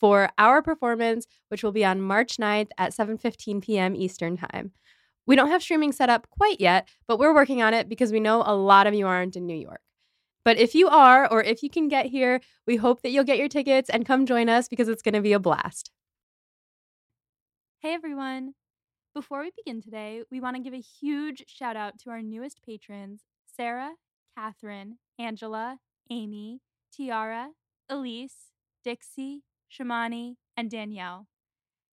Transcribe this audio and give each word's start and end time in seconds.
for 0.00 0.30
our 0.38 0.62
performance, 0.62 1.26
which 1.48 1.62
will 1.62 1.72
be 1.72 1.84
on 1.84 2.00
March 2.00 2.38
9th 2.38 2.70
at 2.78 2.92
7:15 2.92 3.62
p.m. 3.62 3.94
Eastern 3.94 4.36
Time. 4.36 4.72
We 5.26 5.36
don't 5.36 5.50
have 5.50 5.62
streaming 5.62 5.92
set 5.92 6.10
up 6.10 6.28
quite 6.30 6.60
yet, 6.60 6.88
but 7.06 7.18
we're 7.18 7.34
working 7.34 7.62
on 7.62 7.74
it 7.74 7.88
because 7.88 8.10
we 8.10 8.18
know 8.18 8.42
a 8.44 8.56
lot 8.56 8.86
of 8.86 8.94
you 8.94 9.06
aren't 9.06 9.36
in 9.36 9.46
New 9.46 9.54
York. 9.54 9.82
But 10.44 10.56
if 10.56 10.74
you 10.74 10.88
are, 10.88 11.30
or 11.30 11.42
if 11.42 11.62
you 11.62 11.68
can 11.68 11.88
get 11.88 12.06
here, 12.06 12.40
we 12.66 12.76
hope 12.76 13.02
that 13.02 13.10
you'll 13.10 13.24
get 13.24 13.38
your 13.38 13.48
tickets 13.48 13.90
and 13.90 14.06
come 14.06 14.24
join 14.24 14.48
us 14.48 14.68
because 14.68 14.88
it's 14.88 15.02
going 15.02 15.14
to 15.14 15.20
be 15.20 15.34
a 15.34 15.38
blast. 15.38 15.90
Hey 17.80 17.94
everyone! 17.94 18.54
Before 19.14 19.40
we 19.40 19.50
begin 19.56 19.82
today, 19.82 20.22
we 20.30 20.40
want 20.40 20.56
to 20.56 20.62
give 20.62 20.72
a 20.72 20.80
huge 20.80 21.44
shout 21.46 21.76
out 21.76 21.98
to 22.00 22.10
our 22.10 22.22
newest 22.22 22.62
patrons 22.64 23.22
Sarah, 23.54 23.92
Catherine, 24.36 24.98
Angela, 25.18 25.78
Amy, 26.10 26.60
Tiara, 26.92 27.50
Elise, 27.88 28.52
Dixie, 28.82 29.42
Shamani, 29.70 30.34
and 30.56 30.70
Danielle. 30.70 31.26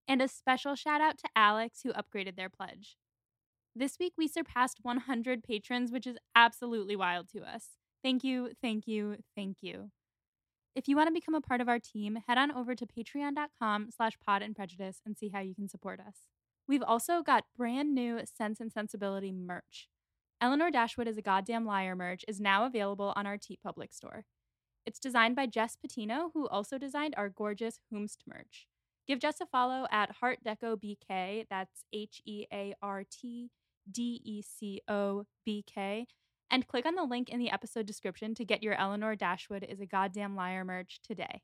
And 0.08 0.22
a 0.22 0.28
special 0.28 0.76
shout 0.76 1.02
out 1.02 1.18
to 1.20 1.30
Alex, 1.36 1.82
who 1.84 1.94
upgraded 1.94 2.36
their 2.36 2.50
pledge. 2.50 2.98
This 3.76 3.98
week 4.00 4.14
we 4.18 4.28
surpassed 4.28 4.80
100 4.82 5.44
patrons, 5.44 5.92
which 5.92 6.08
is 6.08 6.18
absolutely 6.36 6.96
wild 6.96 7.30
to 7.30 7.42
us. 7.42 7.78
Thank 8.04 8.24
you, 8.24 8.52
thank 8.62 8.88
you, 8.88 9.18
thank 9.36 9.58
you. 9.62 9.92
If 10.76 10.88
you 10.88 10.96
want 10.96 11.08
to 11.08 11.14
become 11.14 11.36
a 11.36 11.42
part 11.42 11.62
of 11.62 11.68
our 11.68 11.80
team, 11.80 12.18
head 12.28 12.38
on 12.38 12.52
over 12.52 12.76
to 12.76 12.86
patreon.com 12.86 13.90
slash 13.96 14.14
pod 14.26 14.42
and 14.42 14.56
prejudice 14.56 15.02
and 15.06 15.18
see 15.18 15.30
how 15.30 15.42
you 15.42 15.56
can 15.56 15.68
support 15.68 16.00
us. 16.00 16.28
We've 16.68 16.84
also 16.84 17.22
got 17.22 17.46
brand 17.56 17.96
new 17.96 18.20
Sense 18.26 18.60
and 18.60 18.72
Sensibility 18.72 19.32
merch. 19.32 19.90
Elinor 20.40 20.70
Dashwood 20.70 21.08
is 21.08 21.18
a 21.18 21.22
Goddamn 21.22 21.66
Liar 21.66 21.96
merch 21.96 22.24
is 22.28 22.40
now 22.40 22.66
available 22.66 23.14
on 23.16 23.26
our 23.26 23.38
TeePublic 23.38 23.92
store. 23.92 24.26
It's 24.88 25.00
designed 25.00 25.36
by 25.36 25.48
Jess 25.48 25.76
Patino, 25.76 26.32
who 26.34 26.48
also 26.48 26.78
designed 26.78 27.14
our 27.18 27.28
gorgeous 27.28 27.82
Whomst 27.94 28.20
merch. 28.26 28.68
Give 29.06 29.20
Jess 29.20 29.42
a 29.42 29.46
follow 29.46 29.86
at 29.92 30.14
Heart 30.14 30.40
Deco 30.46 30.78
BK, 30.78 31.46
that's 31.50 31.84
H 31.92 32.22
E 32.26 32.46
A 32.54 32.74
R 32.82 33.04
T 33.04 33.52
D 33.92 34.22
E 34.24 34.42
C 34.42 34.82
O 34.88 35.26
B 35.46 35.62
K, 35.68 36.08
and 36.50 36.66
click 36.66 36.86
on 36.86 36.96
the 36.96 37.04
link 37.04 37.28
in 37.28 37.38
the 37.38 37.52
episode 37.52 37.86
description 37.86 38.34
to 38.36 38.46
get 38.46 38.64
your 38.64 38.76
Elinor 38.76 39.18
Dashwood 39.18 39.66
is 39.68 39.82
a 39.82 39.86
Goddamn 39.86 40.38
Liar 40.38 40.64
merch 40.64 41.02
today. 41.06 41.42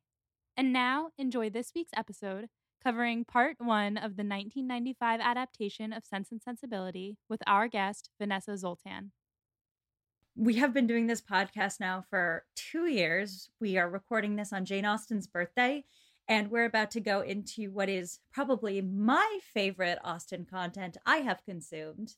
And 0.55 0.71
now, 0.71 1.09
enjoy 1.17 1.49
this 1.49 1.73
week's 1.75 1.91
episode 1.97 2.47
covering 2.81 3.25
part 3.25 3.57
one 3.59 3.97
of 3.97 4.15
the 4.15 4.23
1995 4.23 5.19
adaptation 5.19 5.91
of 5.91 6.05
Sense 6.05 6.31
and 6.31 6.41
Sensibility 6.41 7.17
with 7.27 7.41
our 7.45 7.67
guest, 7.67 8.09
Vanessa 8.17 8.57
Zoltan. 8.57 9.11
We 10.35 10.55
have 10.55 10.73
been 10.73 10.87
doing 10.87 11.05
this 11.05 11.21
podcast 11.21 11.79
now 11.79 12.05
for 12.09 12.45
two 12.55 12.87
years. 12.87 13.49
We 13.59 13.77
are 13.77 13.87
recording 13.87 14.35
this 14.35 14.51
on 14.51 14.65
Jane 14.65 14.83
Austen's 14.83 15.27
birthday, 15.27 15.85
and 16.27 16.49
we're 16.49 16.65
about 16.65 16.89
to 16.91 16.99
go 16.99 17.21
into 17.21 17.69
what 17.69 17.87
is 17.87 18.19
probably 18.31 18.81
my 18.81 19.39
favorite 19.53 19.99
Austen 20.03 20.45
content 20.45 20.97
I 21.05 21.17
have 21.17 21.45
consumed 21.45 22.15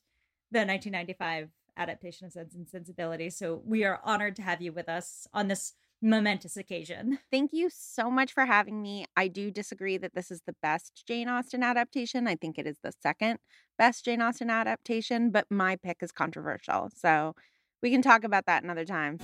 the 0.50 0.60
1995 0.60 1.50
adaptation 1.76 2.26
of 2.26 2.32
Sense 2.32 2.54
and 2.54 2.66
Sensibility. 2.66 3.28
So 3.28 3.60
we 3.66 3.84
are 3.84 4.00
honored 4.02 4.34
to 4.36 4.42
have 4.42 4.62
you 4.62 4.72
with 4.72 4.88
us 4.88 5.26
on 5.34 5.48
this 5.48 5.74
momentous 6.00 6.56
occasion. 6.56 7.18
Thank 7.30 7.52
you 7.52 7.68
so 7.70 8.10
much 8.10 8.32
for 8.32 8.46
having 8.46 8.80
me. 8.80 9.04
I 9.14 9.28
do 9.28 9.50
disagree 9.50 9.98
that 9.98 10.14
this 10.14 10.30
is 10.30 10.40
the 10.46 10.56
best 10.62 11.02
Jane 11.06 11.28
Austen 11.28 11.62
adaptation. 11.62 12.26
I 12.26 12.36
think 12.36 12.58
it 12.58 12.66
is 12.66 12.78
the 12.82 12.92
second 13.02 13.40
best 13.76 14.06
Jane 14.06 14.22
Austen 14.22 14.48
adaptation, 14.48 15.30
but 15.30 15.46
my 15.50 15.76
pick 15.76 15.98
is 16.00 16.12
controversial. 16.12 16.90
So 16.96 17.34
we 17.82 17.90
can 17.90 18.02
talk 18.02 18.24
about 18.24 18.46
that 18.46 18.62
another 18.62 18.84
time. 18.84 19.18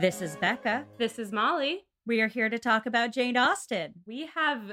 This 0.00 0.22
is 0.22 0.36
Becca. 0.36 0.86
This 0.96 1.18
is 1.18 1.30
Molly. 1.30 1.84
We 2.06 2.22
are 2.22 2.28
here 2.28 2.48
to 2.48 2.58
talk 2.58 2.86
about 2.86 3.12
Jane 3.12 3.36
Austen. 3.36 3.92
We 4.06 4.30
have 4.34 4.72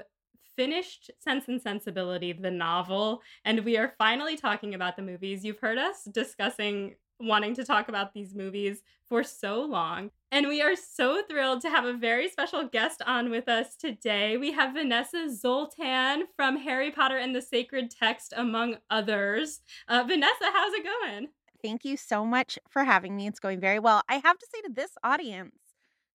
finished 0.55 1.11
Sense 1.19 1.49
and 1.49 1.61
Sensibility, 1.61 2.31
the 2.31 2.49
novel, 2.49 3.21
and 3.43 3.65
we 3.65 3.77
are 3.77 3.93
finally 3.97 4.37
talking 4.37 4.73
about 4.73 4.95
the 4.95 5.01
movies. 5.01 5.43
You've 5.43 5.59
heard 5.59 5.77
us 5.77 6.07
discussing 6.11 6.95
wanting 7.19 7.55
to 7.55 7.63
talk 7.63 7.89
about 7.89 8.13
these 8.13 8.35
movies 8.35 8.81
for 9.07 9.23
so 9.23 9.61
long. 9.61 10.11
And 10.31 10.47
we 10.47 10.61
are 10.61 10.75
so 10.75 11.21
thrilled 11.29 11.61
to 11.61 11.69
have 11.69 11.85
a 11.85 11.93
very 11.93 12.29
special 12.29 12.67
guest 12.67 13.01
on 13.05 13.29
with 13.29 13.47
us 13.47 13.75
today. 13.75 14.37
We 14.37 14.51
have 14.51 14.73
Vanessa 14.73 15.33
Zoltan 15.33 16.25
from 16.35 16.57
Harry 16.57 16.91
Potter 16.91 17.17
and 17.17 17.35
the 17.35 17.41
Sacred 17.41 17.89
Text, 17.89 18.33
among 18.35 18.77
others. 18.89 19.61
Uh, 19.87 20.03
Vanessa, 20.05 20.45
how's 20.53 20.73
it 20.73 20.83
going? 20.83 21.27
Thank 21.63 21.85
you 21.85 21.97
so 21.97 22.25
much 22.25 22.59
for 22.69 22.83
having 22.83 23.15
me. 23.15 23.27
It's 23.27 23.39
going 23.39 23.59
very 23.59 23.79
well. 23.79 24.01
I 24.09 24.15
have 24.15 24.37
to 24.37 24.47
say 24.53 24.61
to 24.61 24.73
this 24.73 24.91
audience, 25.03 25.55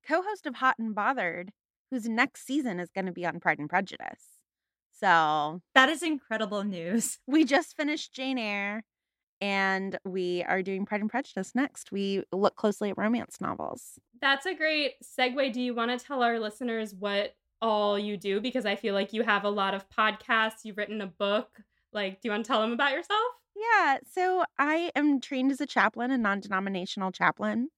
co 0.06 0.22
host 0.22 0.46
of 0.46 0.56
Hot 0.56 0.76
and 0.78 0.94
Bothered, 0.94 1.52
whose 1.90 2.08
next 2.08 2.46
season 2.46 2.78
is 2.78 2.90
going 2.90 3.06
to 3.06 3.12
be 3.12 3.26
on 3.26 3.40
Pride 3.40 3.58
and 3.58 3.68
Prejudice. 3.68 4.24
So 4.92 5.62
that 5.74 5.88
is 5.88 6.02
incredible 6.02 6.62
news. 6.62 7.18
We 7.26 7.44
just 7.44 7.76
finished 7.76 8.12
Jane 8.12 8.38
Eyre 8.38 8.84
and 9.42 9.98
we 10.04 10.44
are 10.44 10.62
doing 10.62 10.86
Pride 10.86 11.00
and 11.00 11.10
Prejudice 11.10 11.50
next. 11.52 11.90
We 11.90 12.22
look 12.30 12.54
closely 12.54 12.90
at 12.90 12.96
romance 12.96 13.40
novels. 13.40 13.98
That's 14.20 14.46
a 14.46 14.54
great 14.54 14.92
segue. 15.02 15.52
Do 15.52 15.60
you 15.60 15.74
want 15.74 15.90
to 15.90 16.02
tell 16.02 16.22
our 16.22 16.38
listeners 16.38 16.94
what 16.94 17.34
all 17.60 17.98
you 17.98 18.16
do? 18.16 18.40
Because 18.40 18.64
I 18.64 18.76
feel 18.76 18.94
like 18.94 19.12
you 19.12 19.24
have 19.24 19.42
a 19.42 19.50
lot 19.50 19.74
of 19.74 19.84
podcasts, 19.90 20.64
you've 20.64 20.78
written 20.78 21.00
a 21.00 21.08
book. 21.08 21.58
Like, 21.92 22.20
do 22.20 22.28
you 22.28 22.30
want 22.30 22.44
to 22.44 22.48
tell 22.48 22.60
them 22.60 22.72
about 22.72 22.92
yourself? 22.92 23.20
Yeah. 23.56 23.98
So 24.08 24.44
I 24.60 24.92
am 24.94 25.20
trained 25.20 25.50
as 25.50 25.60
a 25.60 25.66
chaplain, 25.66 26.12
a 26.12 26.18
non 26.18 26.38
denominational 26.38 27.10
chaplain. 27.10 27.68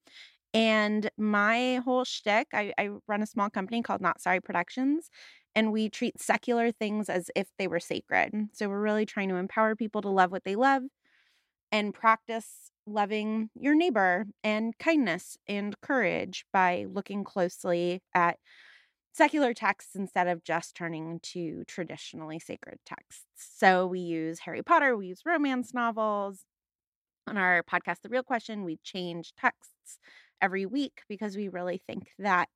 And 0.53 1.11
my 1.17 1.77
whole 1.77 2.05
shtick, 2.05 2.49
I, 2.53 2.75
I 2.79 2.91
run 3.09 3.23
a 3.23 3.27
small 3.27 3.49
company 3.49 3.83
called 3.83 4.03
Not 4.03 4.21
Sorry 4.21 4.41
Productions, 4.41 5.09
and 5.55 5.73
we 5.73 5.89
treat 5.89 6.21
secular 6.21 6.71
things 6.71 7.09
as 7.09 7.31
if 7.35 7.49
they 7.59 7.67
were 7.67 7.81
sacred. 7.81 8.51
So 8.53 8.69
we're 8.69 8.83
really 8.83 9.07
trying 9.07 9.31
to 9.31 9.37
empower 9.37 9.75
people 9.75 10.03
to 10.03 10.11
love 10.11 10.31
what 10.31 10.45
they 10.45 10.57
love 10.57 10.83
and 11.73 11.95
practice 11.95 12.71
loving 12.87 13.51
your 13.55 13.75
neighbor 13.75 14.27
and 14.43 14.77
kindness 14.79 15.37
and 15.49 15.81
courage 15.81 16.45
by 16.53 16.87
looking 16.91 17.25
closely 17.25 18.03
at 18.15 18.39
secular 19.13 19.55
texts 19.55 19.95
instead 19.95 20.27
of 20.27 20.45
just 20.45 20.75
turning 20.75 21.21
to 21.23 21.65
traditionally 21.67 22.39
sacred 22.39 22.79
texts. 22.85 23.25
So 23.37 23.87
we 23.87 24.01
use 24.01 24.41
Harry 24.41 24.63
Potter, 24.63 24.97
we 24.97 25.07
use 25.07 25.23
romance 25.25 25.73
novels. 25.73 26.45
On 27.27 27.39
our 27.39 27.63
podcast, 27.63 28.03
The 28.03 28.11
Real 28.11 28.23
Question, 28.23 28.65
we 28.65 28.79
change 28.83 29.33
texts 29.35 29.99
every 30.43 30.67
week 30.67 31.03
because 31.09 31.37
we 31.37 31.49
really 31.49 31.81
think 31.87 32.09
that 32.19 32.51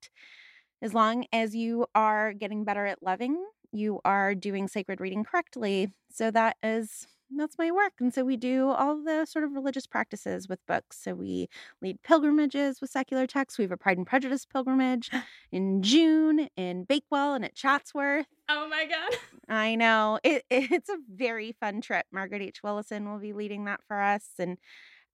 as 0.81 0.93
long 0.93 1.25
as 1.33 1.55
you 1.55 1.87
are 1.95 2.33
getting 2.33 2.63
better 2.65 2.85
at 2.85 3.01
loving, 3.01 3.43
you 3.71 3.99
are 4.05 4.35
doing 4.35 4.67
sacred 4.67 5.01
reading 5.01 5.23
correctly. 5.23 5.91
So 6.11 6.29
that 6.31 6.57
is 6.61 7.07
that's 7.35 7.57
my 7.57 7.71
work. 7.71 7.93
And 7.99 8.13
so 8.13 8.23
we 8.23 8.37
do 8.37 8.69
all 8.69 9.03
the 9.03 9.25
sort 9.25 9.45
of 9.45 9.51
religious 9.53 9.85
practices 9.85 10.47
with 10.47 10.65
books. 10.65 10.97
So 11.01 11.13
we 11.13 11.47
lead 11.81 12.01
pilgrimages 12.03 12.81
with 12.81 12.89
secular 12.89 13.27
texts. 13.27 13.57
We 13.57 13.63
have 13.63 13.71
a 13.71 13.77
Pride 13.77 13.97
and 13.97 14.07
Prejudice 14.07 14.45
pilgrimage 14.45 15.09
in 15.51 15.81
June 15.83 16.49
in 16.55 16.83
Bakewell 16.85 17.33
and 17.33 17.45
at 17.45 17.55
Chatsworth. 17.55 18.27
Oh 18.49 18.67
my 18.67 18.85
God. 18.85 19.17
I 19.47 19.75
know. 19.75 20.19
It, 20.23 20.43
it's 20.49 20.89
a 20.89 20.97
very 21.13 21.55
fun 21.59 21.81
trip. 21.81 22.05
Margaret 22.11 22.41
H. 22.41 22.61
Willison 22.63 23.09
will 23.09 23.19
be 23.19 23.33
leading 23.33 23.65
that 23.65 23.81
for 23.87 24.01
us. 24.01 24.25
And 24.39 24.57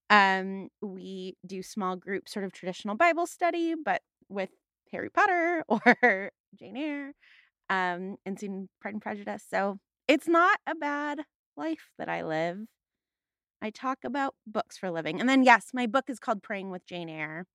um, 0.08 0.68
we 0.80 1.36
do 1.44 1.62
small 1.62 1.96
group 1.96 2.28
sort 2.28 2.44
of 2.44 2.52
traditional 2.52 2.96
Bible 2.96 3.26
study, 3.26 3.74
but 3.82 4.02
with 4.28 4.50
Harry 4.92 5.10
Potter 5.10 5.64
or 5.68 6.30
Jane 6.58 6.76
Eyre, 6.76 7.12
um, 7.68 8.16
and 8.24 8.38
seen 8.38 8.68
Pride 8.80 8.94
and 8.94 9.02
Prejudice. 9.02 9.44
So 9.48 9.78
it's 10.08 10.28
not 10.28 10.58
a 10.66 10.74
bad 10.74 11.20
life 11.56 11.90
that 11.98 12.08
I 12.08 12.22
live. 12.22 12.58
I 13.62 13.70
talk 13.70 13.98
about 14.04 14.34
books 14.46 14.76
for 14.76 14.86
a 14.86 14.92
living. 14.92 15.20
And 15.20 15.28
then, 15.28 15.42
yes, 15.42 15.70
my 15.72 15.86
book 15.86 16.04
is 16.08 16.18
called 16.18 16.42
Praying 16.42 16.70
with 16.70 16.86
Jane 16.86 17.08
Eyre. 17.08 17.46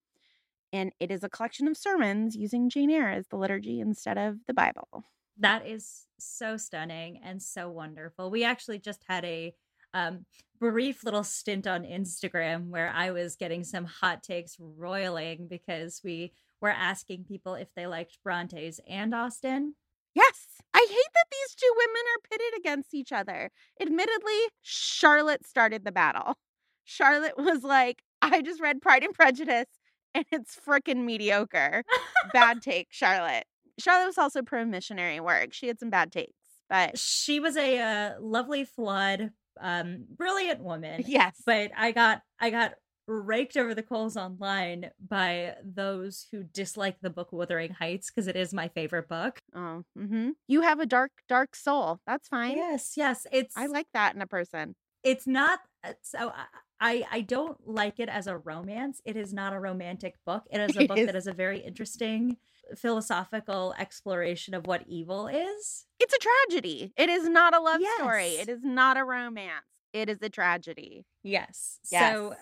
And 0.74 0.92
it 1.00 1.12
is 1.12 1.24
a 1.24 1.30
collection 1.30 1.68
of 1.68 1.78
sermons 1.78 2.36
using 2.36 2.70
Jane 2.70 2.90
Eyre 2.90 3.10
as 3.10 3.28
the 3.28 3.38
liturgy 3.38 3.80
instead 3.80 4.18
of 4.18 4.38
the 4.48 4.54
Bible. 4.54 5.04
That 5.38 5.68
is 5.68 6.08
so 6.20 6.58
stunning 6.58 7.20
and 7.24 7.42
so 7.42 7.70
wonderful. 7.70 8.32
We 8.32 8.44
actually 8.44 8.80
just 8.80 9.04
had 9.08 9.26
a 9.26 9.54
um, 9.94 10.26
brief 10.60 11.04
little 11.04 11.24
stint 11.24 11.68
on 11.68 11.84
Instagram 11.84 12.70
where 12.70 12.92
I 12.94 13.12
was 13.12 13.36
getting 13.36 13.64
some 13.64 13.86
hot 13.86 14.24
takes 14.24 14.58
roiling 14.60 15.48
because 15.50 16.02
we 16.04 16.34
were 16.62 16.70
asking 16.70 17.26
people 17.26 17.56
if 17.56 17.68
they 17.76 17.88
liked 17.88 18.20
Brontes 18.24 18.80
and 18.88 19.14
Austen. 19.14 19.76
Yes. 20.14 20.48
I 20.74 20.86
hate 20.90 21.14
that 21.14 21.26
these 21.32 21.56
two 21.56 21.74
women 21.76 22.02
are 22.16 22.30
pitted 22.30 22.60
against 22.60 22.94
each 22.94 23.12
other. 23.12 23.50
Admittedly, 23.82 24.40
Charlotte 24.62 25.46
started 25.46 25.84
the 25.84 25.92
battle. 25.92 26.38
Charlotte 26.84 27.38
was 27.38 27.64
like, 27.64 28.04
I 28.22 28.42
just 28.42 28.62
read 28.62 28.82
Pride 28.82 29.04
and 29.04 29.14
Prejudice 29.14 29.68
and 30.14 30.26
it's 30.32 30.58
freaking 30.68 31.04
mediocre. 31.06 31.84
bad 32.34 32.62
take, 32.62 32.88
Charlotte. 32.92 33.46
Charlotte 33.80 34.08
was 34.08 34.18
also 34.18 34.42
pro 34.42 34.66
missionary 34.66 35.20
work. 35.20 35.54
She 35.54 35.68
had 35.68 35.80
some 35.80 35.90
bad 35.90 36.12
takes, 36.12 36.38
but 36.70 36.98
she 36.98 37.40
was 37.40 37.58
a 37.58 37.80
uh, 37.80 38.12
lovely, 38.20 38.66
flawed, 38.66 39.32
um, 39.60 40.06
brilliant 40.16 40.62
woman. 40.62 41.04
Yes. 41.08 41.42
But 41.46 41.72
I 41.78 41.92
got 41.92 42.22
I 42.40 42.50
got 42.50 42.74
raked 43.08 43.58
over 43.58 43.74
the 43.74 43.84
coals 43.84 44.16
online 44.18 44.92
by 45.06 45.56
those 45.64 46.28
who 46.32 46.44
dislike 46.44 46.98
the 47.02 47.10
book 47.10 47.32
Wuthering 47.32 47.72
Heights 47.72 48.10
because 48.10 48.28
it 48.28 48.36
is 48.36 48.54
my 48.54 48.68
favorite 48.70 49.08
book. 49.08 49.40
Oh, 49.56 49.84
mm-hmm. 49.98 50.32
you 50.48 50.62
have 50.62 50.80
a 50.80 50.86
dark, 50.86 51.12
dark 51.28 51.56
soul. 51.56 52.00
That's 52.06 52.28
fine. 52.28 52.58
Yes, 52.58 52.94
yes. 52.96 53.28
It's 53.32 53.56
I 53.58 53.68
like 53.68 53.88
that 53.94 54.16
in 54.16 54.22
a 54.22 54.28
person. 54.28 54.76
It's 55.04 55.28
not 55.28 55.60
uh, 55.84 55.94
so. 56.02 56.32
I 56.80 57.06
I 57.12 57.22
don't 57.22 57.58
like 57.66 58.00
it 58.00 58.10
as 58.10 58.28
a 58.28 58.38
romance. 58.38 59.02
It 59.06 59.16
is 59.16 59.34
not 59.34 59.54
a 59.54 59.60
romantic 59.60 60.16
book. 60.26 60.44
It 60.52 60.60
is 60.60 60.78
a 60.78 60.88
book 60.88 60.98
that 60.98 61.16
is 61.16 61.28
a 61.28 61.34
very 61.34 61.60
interesting 61.60 62.38
philosophical 62.76 63.74
exploration 63.78 64.54
of 64.54 64.66
what 64.66 64.84
evil 64.88 65.28
is. 65.28 65.86
It's 66.00 66.14
a 66.14 66.18
tragedy. 66.18 66.94
It 66.98 67.10
is 67.10 67.28
not 67.28 67.56
a 67.56 67.60
love 67.60 67.82
yes. 67.82 68.00
story. 68.00 68.30
It 68.30 68.50
is 68.50 68.64
not 68.64 68.98
a 68.98 69.04
romance. 69.04 69.66
It 69.94 70.10
is 70.10 70.22
a 70.22 70.30
tragedy. 70.30 71.06
Yes. 71.24 71.80
yes. 71.92 72.14
So 72.14 72.36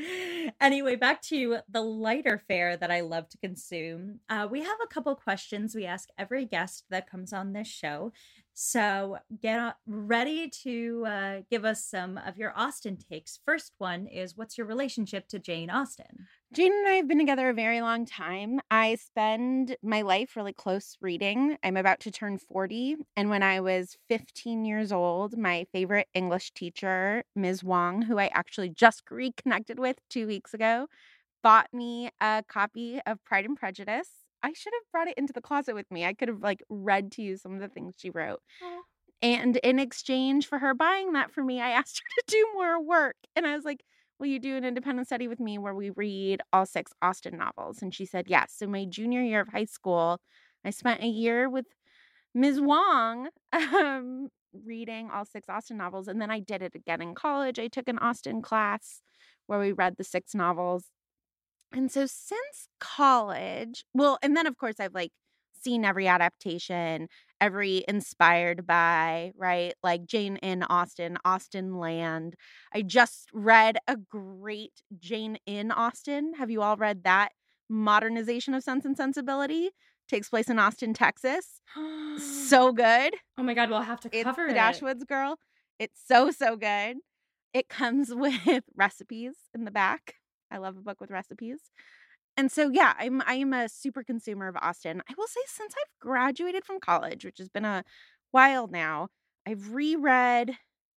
anyway, 0.60 0.96
back 0.96 1.22
to 1.22 1.58
the 1.68 1.80
lighter 1.80 2.42
fare 2.48 2.76
that 2.76 2.90
I 2.90 3.00
love 3.00 3.28
to 3.30 3.38
consume. 3.38 4.20
Uh, 4.28 4.46
we 4.50 4.60
have 4.62 4.78
a 4.82 4.92
couple 4.92 5.14
questions 5.14 5.74
we 5.74 5.86
ask 5.86 6.08
every 6.18 6.44
guest 6.44 6.84
that 6.90 7.10
comes 7.10 7.32
on 7.32 7.52
this 7.52 7.68
show. 7.68 8.12
So 8.54 9.18
get 9.42 9.76
ready 9.86 10.48
to 10.62 11.04
uh, 11.06 11.36
give 11.50 11.64
us 11.64 11.84
some 11.84 12.18
of 12.18 12.38
your 12.38 12.54
Austen 12.56 12.96
takes. 12.96 13.38
First 13.44 13.72
one 13.78 14.06
is 14.06 14.36
what's 14.36 14.56
your 14.56 14.66
relationship 14.66 15.28
to 15.28 15.38
Jane 15.38 15.70
Austen? 15.70 16.26
Jane 16.52 16.72
and 16.72 16.88
I 16.88 16.92
have 16.92 17.08
been 17.08 17.18
together 17.18 17.48
a 17.48 17.54
very 17.54 17.80
long 17.80 18.06
time. 18.06 18.60
I 18.70 18.94
spend 18.94 19.76
my 19.82 20.02
life 20.02 20.36
really 20.36 20.52
close 20.52 20.96
reading. 21.00 21.58
I'm 21.62 21.76
about 21.76 22.00
to 22.00 22.10
turn 22.10 22.38
40. 22.38 22.96
And 23.16 23.30
when 23.30 23.42
I 23.42 23.60
was 23.60 23.96
15 24.08 24.64
years 24.64 24.92
old, 24.92 25.36
my 25.36 25.66
favorite 25.72 26.08
English 26.14 26.52
teacher, 26.52 27.24
Ms. 27.34 27.64
Wong, 27.64 28.02
who 28.02 28.18
I 28.18 28.28
actually 28.28 28.70
just 28.70 29.02
reconnected 29.10 29.78
with 29.78 29.98
two 30.08 30.26
weeks 30.26 30.54
ago, 30.54 30.86
bought 31.42 31.68
me 31.72 32.10
a 32.20 32.44
copy 32.48 33.00
of 33.06 33.24
Pride 33.24 33.46
and 33.46 33.56
Prejudice 33.56 34.10
I 34.42 34.52
should 34.52 34.72
have 34.74 34.92
brought 34.92 35.08
it 35.08 35.18
into 35.18 35.32
the 35.32 35.40
closet 35.40 35.74
with 35.74 35.90
me. 35.90 36.04
I 36.06 36.14
could 36.14 36.28
have 36.28 36.42
like 36.42 36.62
read 36.68 37.10
to 37.12 37.22
you 37.22 37.36
some 37.36 37.54
of 37.54 37.60
the 37.60 37.68
things 37.68 37.94
she 37.98 38.10
wrote. 38.10 38.40
And 39.22 39.56
in 39.58 39.78
exchange 39.78 40.46
for 40.46 40.58
her 40.58 40.74
buying 40.74 41.12
that 41.12 41.32
for 41.32 41.42
me, 41.42 41.60
I 41.60 41.70
asked 41.80 41.98
her 42.00 42.22
to 42.22 42.24
do 42.28 42.48
more 42.54 42.80
work. 42.82 43.16
And 43.34 43.46
I 43.46 43.54
was 43.56 43.64
like, 43.64 43.82
Will 44.18 44.26
you 44.28 44.38
do 44.38 44.56
an 44.56 44.64
independent 44.64 45.08
study 45.08 45.28
with 45.28 45.40
me 45.40 45.58
where 45.58 45.74
we 45.74 45.90
read 45.90 46.40
all 46.52 46.66
six 46.66 46.92
Austen 47.02 47.36
novels? 47.36 47.82
And 47.82 47.94
she 47.94 48.06
said, 48.06 48.26
Yes. 48.28 48.54
So, 48.56 48.66
my 48.66 48.86
junior 48.86 49.22
year 49.22 49.40
of 49.40 49.48
high 49.48 49.66
school, 49.66 50.20
I 50.64 50.70
spent 50.70 51.02
a 51.02 51.06
year 51.06 51.48
with 51.50 51.66
Ms. 52.34 52.60
Wong 52.60 53.28
um, 53.52 54.28
reading 54.64 55.10
all 55.12 55.24
six 55.24 55.48
Austen 55.48 55.76
novels. 55.76 56.08
And 56.08 56.20
then 56.20 56.30
I 56.30 56.40
did 56.40 56.62
it 56.62 56.74
again 56.74 57.02
in 57.02 57.14
college. 57.14 57.58
I 57.58 57.68
took 57.68 57.88
an 57.88 57.98
Austen 57.98 58.42
class 58.42 59.02
where 59.46 59.60
we 59.60 59.72
read 59.72 59.96
the 59.96 60.04
six 60.04 60.34
novels. 60.34 60.86
And 61.72 61.90
so 61.90 62.06
since 62.06 62.68
college, 62.80 63.84
well, 63.94 64.18
and 64.22 64.36
then 64.36 64.46
of 64.46 64.56
course 64.56 64.80
I've 64.80 64.94
like 64.94 65.12
seen 65.66 65.84
every 65.84 66.06
adaptation, 66.06 67.08
every 67.40 67.84
inspired 67.88 68.68
by, 68.68 69.32
right? 69.36 69.74
Like 69.82 70.06
Jane 70.06 70.36
in 70.36 70.62
Austen, 70.62 71.18
Land. 71.76 72.36
I 72.72 72.82
just 72.82 73.28
read 73.32 73.78
a 73.88 73.96
great 73.96 74.82
Jane 75.00 75.38
in 75.44 75.72
Austin. 75.72 76.34
Have 76.38 76.50
you 76.50 76.62
all 76.62 76.76
read 76.76 77.02
that 77.02 77.30
modernization 77.68 78.54
of 78.54 78.62
Sense 78.62 78.84
and 78.84 78.96
Sensibility? 78.96 79.70
Takes 80.08 80.28
place 80.28 80.48
in 80.48 80.60
Austin, 80.60 80.94
Texas. 80.94 81.60
so 82.48 82.72
good. 82.72 83.14
Oh 83.36 83.42
my 83.42 83.54
god, 83.54 83.68
we'll 83.68 83.80
have 83.80 84.00
to 84.02 84.08
cover 84.08 84.44
it's 84.44 84.52
it. 84.52 84.54
The 84.54 84.60
Dashwoods 84.60 85.04
girl. 85.04 85.36
It's 85.80 86.00
so 86.06 86.30
so 86.30 86.56
good. 86.56 86.98
It 87.52 87.68
comes 87.68 88.10
with 88.14 88.62
recipes 88.76 89.34
in 89.52 89.64
the 89.64 89.72
back. 89.72 90.14
I 90.48 90.58
love 90.58 90.76
a 90.76 90.80
book 90.80 91.00
with 91.00 91.10
recipes. 91.10 91.58
And 92.36 92.52
so 92.52 92.70
yeah, 92.70 92.94
I'm 92.98 93.22
I 93.26 93.34
am 93.34 93.52
a 93.52 93.68
super 93.68 94.02
consumer 94.02 94.48
of 94.48 94.56
Austen 94.56 95.02
I 95.08 95.14
will 95.16 95.26
say 95.26 95.40
since 95.46 95.74
I've 95.76 96.00
graduated 96.00 96.64
from 96.64 96.80
college, 96.80 97.24
which 97.24 97.38
has 97.38 97.48
been 97.48 97.64
a 97.64 97.84
while 98.30 98.66
now, 98.66 99.08
I've 99.46 99.72
reread 99.72 100.52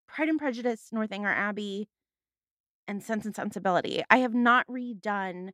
Pride 0.08 0.30
and 0.30 0.40
Prejudice, 0.40 0.90
Northanger 0.92 1.30
Abbey, 1.30 1.88
and 2.88 3.04
Sense 3.04 3.26
and 3.26 3.36
Sensibility. 3.36 4.04
I 4.10 4.18
have 4.18 4.34
not 4.34 4.68
redone 4.68 5.52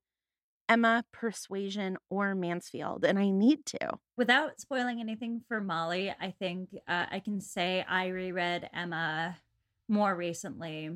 Emma, 0.67 1.03
Persuasion, 1.11 1.97
or 2.09 2.33
Mansfield, 2.33 3.05
and 3.05 3.19
I 3.19 3.29
need 3.29 3.65
to. 3.67 3.99
Without 4.17 4.59
spoiling 4.59 4.99
anything 4.99 5.41
for 5.47 5.61
Molly, 5.61 6.13
I 6.19 6.31
think 6.31 6.69
uh, 6.87 7.05
I 7.11 7.19
can 7.19 7.39
say 7.39 7.85
I 7.87 8.07
reread 8.07 8.69
Emma 8.73 9.37
more 9.87 10.15
recently, 10.15 10.89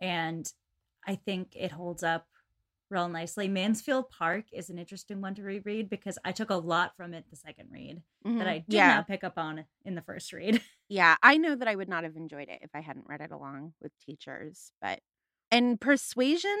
and 0.00 0.52
I 1.06 1.14
think 1.14 1.54
it 1.54 1.70
holds 1.70 2.02
up 2.02 2.26
real 2.94 3.08
nicely. 3.08 3.48
Mansfield 3.48 4.08
Park 4.08 4.44
is 4.52 4.70
an 4.70 4.78
interesting 4.78 5.20
one 5.20 5.34
to 5.34 5.42
reread 5.42 5.90
because 5.90 6.16
I 6.24 6.32
took 6.32 6.50
a 6.50 6.54
lot 6.54 6.96
from 6.96 7.12
it 7.12 7.24
the 7.28 7.36
second 7.36 7.68
read 7.70 8.00
mm-hmm. 8.26 8.38
that 8.38 8.46
I 8.46 8.58
did 8.58 8.76
yeah. 8.76 8.94
not 8.94 9.08
pick 9.08 9.24
up 9.24 9.36
on 9.36 9.64
in 9.84 9.94
the 9.94 10.02
first 10.02 10.32
read. 10.32 10.62
Yeah, 10.86 11.16
I 11.22 11.38
know 11.38 11.56
that 11.56 11.66
I 11.66 11.74
would 11.74 11.88
not 11.88 12.04
have 12.04 12.14
enjoyed 12.14 12.50
it 12.50 12.58
if 12.60 12.68
I 12.74 12.80
hadn't 12.80 13.06
read 13.08 13.22
it 13.22 13.32
along 13.32 13.72
with 13.80 13.90
teachers, 14.04 14.70
but 14.82 15.00
and 15.50 15.80
Persuasion 15.80 16.58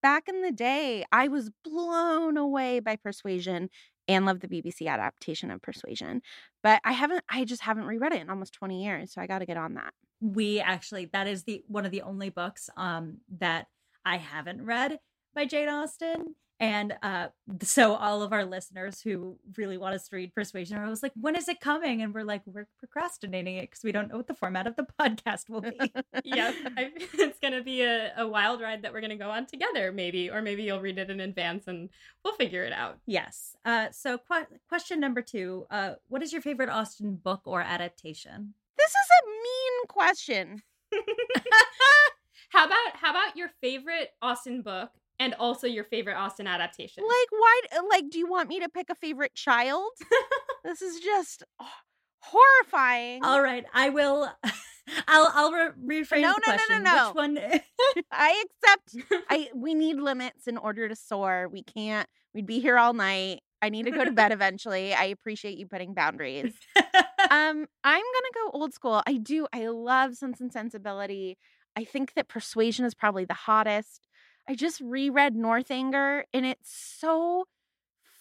back 0.00 0.28
in 0.28 0.42
the 0.42 0.52
day, 0.52 1.04
I 1.10 1.26
was 1.26 1.50
blown 1.64 2.36
away 2.36 2.78
by 2.78 2.94
Persuasion 2.94 3.68
and 4.06 4.24
loved 4.24 4.42
the 4.42 4.48
BBC 4.48 4.86
adaptation 4.86 5.50
of 5.50 5.60
Persuasion. 5.60 6.22
But 6.62 6.80
I 6.84 6.92
haven't 6.92 7.24
I 7.28 7.44
just 7.44 7.62
haven't 7.62 7.86
reread 7.86 8.12
it 8.12 8.22
in 8.22 8.30
almost 8.30 8.54
20 8.54 8.82
years, 8.82 9.12
so 9.12 9.20
I 9.20 9.26
got 9.26 9.40
to 9.40 9.46
get 9.46 9.56
on 9.56 9.74
that. 9.74 9.92
We 10.20 10.60
actually 10.60 11.06
that 11.06 11.26
is 11.26 11.42
the 11.42 11.64
one 11.66 11.84
of 11.84 11.90
the 11.90 12.02
only 12.02 12.30
books 12.30 12.70
um 12.76 13.18
that 13.40 13.66
I 14.04 14.18
haven't 14.18 14.64
read 14.64 15.00
by 15.34 15.44
Jane 15.44 15.68
Austen. 15.68 16.34
And 16.60 16.96
uh, 17.04 17.28
so 17.62 17.94
all 17.94 18.22
of 18.22 18.32
our 18.32 18.44
listeners 18.44 19.00
who 19.00 19.38
really 19.56 19.78
want 19.78 19.94
us 19.94 20.08
to 20.08 20.16
read 20.16 20.34
Persuasion 20.34 20.76
are 20.76 20.84
always 20.84 21.04
like, 21.04 21.12
when 21.14 21.36
is 21.36 21.48
it 21.48 21.60
coming? 21.60 22.02
And 22.02 22.12
we're 22.12 22.24
like, 22.24 22.42
we're 22.46 22.66
procrastinating 22.80 23.58
it 23.58 23.70
because 23.70 23.84
we 23.84 23.92
don't 23.92 24.08
know 24.08 24.16
what 24.16 24.26
the 24.26 24.34
format 24.34 24.66
of 24.66 24.74
the 24.74 24.84
podcast 25.00 25.48
will 25.48 25.60
be. 25.60 25.78
yeah, 26.24 26.52
it's 26.76 27.38
going 27.38 27.52
to 27.52 27.62
be 27.62 27.82
a, 27.82 28.12
a 28.16 28.26
wild 28.26 28.60
ride 28.60 28.82
that 28.82 28.92
we're 28.92 29.00
going 29.00 29.10
to 29.10 29.16
go 29.16 29.30
on 29.30 29.46
together, 29.46 29.92
maybe, 29.92 30.30
or 30.30 30.42
maybe 30.42 30.64
you'll 30.64 30.80
read 30.80 30.98
it 30.98 31.10
in 31.10 31.20
advance 31.20 31.68
and 31.68 31.90
we'll 32.24 32.34
figure 32.34 32.64
it 32.64 32.72
out. 32.72 32.98
Yes. 33.06 33.56
Uh, 33.64 33.86
so 33.92 34.18
qu- 34.18 34.58
question 34.68 34.98
number 34.98 35.22
two, 35.22 35.64
uh, 35.70 35.94
what 36.08 36.24
is 36.24 36.32
your 36.32 36.42
favorite 36.42 36.70
Austen 36.70 37.14
book 37.14 37.42
or 37.44 37.60
adaptation? 37.60 38.54
This 38.76 38.90
is 38.90 38.96
a 39.22 39.26
mean 39.28 39.86
question. 39.86 40.62
how 42.48 42.64
about 42.64 42.94
how 42.94 43.10
about 43.10 43.36
your 43.36 43.50
favorite 43.60 44.10
Austen 44.22 44.62
book 44.62 44.90
and 45.20 45.34
also 45.34 45.66
your 45.66 45.84
favorite 45.84 46.16
Austen 46.16 46.46
adaptation. 46.46 47.04
Like, 47.04 47.28
why? 47.30 47.60
Like, 47.90 48.10
do 48.10 48.18
you 48.18 48.28
want 48.28 48.48
me 48.48 48.60
to 48.60 48.68
pick 48.68 48.90
a 48.90 48.94
favorite 48.94 49.34
child? 49.34 49.90
this 50.64 50.82
is 50.82 51.00
just 51.00 51.44
horrifying. 52.20 53.24
All 53.24 53.42
right, 53.42 53.64
I 53.72 53.90
will. 53.90 54.30
I'll 55.06 55.30
I'll 55.34 55.52
re- 55.52 56.02
rephrase 56.02 56.22
no, 56.22 56.32
the 56.32 56.42
no, 56.46 56.52
question. 56.52 56.82
No, 56.82 56.90
no, 56.90 56.96
no, 56.96 57.06
Which 57.08 57.14
one? 57.14 57.38
I 58.12 58.44
accept. 58.64 59.22
I 59.28 59.48
we 59.54 59.74
need 59.74 59.96
limits 59.96 60.46
in 60.46 60.56
order 60.56 60.88
to 60.88 60.96
soar. 60.96 61.48
We 61.52 61.62
can't. 61.62 62.08
We'd 62.34 62.46
be 62.46 62.60
here 62.60 62.78
all 62.78 62.94
night. 62.94 63.40
I 63.60 63.70
need 63.70 63.84
to 63.84 63.90
go 63.90 64.04
to 64.04 64.12
bed 64.12 64.32
eventually. 64.32 64.94
I 64.94 65.04
appreciate 65.04 65.58
you 65.58 65.66
putting 65.66 65.92
boundaries. 65.92 66.54
um, 66.76 67.66
I'm 67.84 68.02
gonna 68.02 68.34
go 68.34 68.50
old 68.52 68.72
school. 68.72 69.02
I 69.06 69.14
do. 69.14 69.46
I 69.52 69.66
love 69.66 70.14
Sense 70.14 70.40
and 70.40 70.52
Sensibility. 70.52 71.36
I 71.76 71.84
think 71.84 72.14
that 72.14 72.28
Persuasion 72.28 72.84
is 72.86 72.94
probably 72.94 73.24
the 73.24 73.34
hottest. 73.34 74.07
I 74.48 74.54
just 74.54 74.80
reread 74.80 75.36
Northanger 75.36 76.24
and 76.32 76.46
it's 76.46 76.70
so 76.72 77.44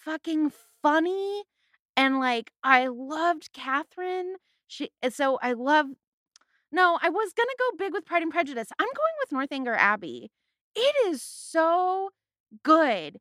fucking 0.06 0.52
funny. 0.82 1.44
And 1.96 2.20
like, 2.20 2.52
I 2.64 2.88
loved 2.88 3.50
Catherine. 3.54 4.36
She, 4.68 4.90
eh, 5.02 5.10
so 5.10 5.40
I 5.42 5.54
love, 5.54 5.88
no, 6.72 7.00
I 7.02 7.10
was 7.10 7.34
going 7.34 7.48
to 7.48 7.56
go 7.60 7.78
big 7.86 7.94
with 7.94 8.06
Pride 8.06 8.24
and 8.24 8.32
Prejudice. 8.32 8.70
I'm 8.80 8.88
going 8.88 9.14
with 9.22 9.32
Northanger 9.32 9.76
Abbey. 9.76 10.32
It 10.76 10.96
is 11.10 11.22
so 11.24 12.10
good. 12.64 13.20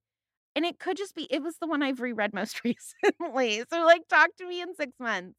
And 0.56 0.64
it 0.66 0.78
could 0.80 0.96
just 0.96 1.14
be, 1.14 1.28
it 1.30 1.42
was 1.42 1.58
the 1.60 1.66
one 1.68 1.82
I've 1.82 2.00
reread 2.00 2.34
most 2.34 2.62
recently. 2.64 3.62
So, 3.72 3.84
like, 3.84 4.08
talk 4.08 4.30
to 4.38 4.46
me 4.48 4.62
in 4.62 4.74
six 4.74 4.92
months 5.00 5.36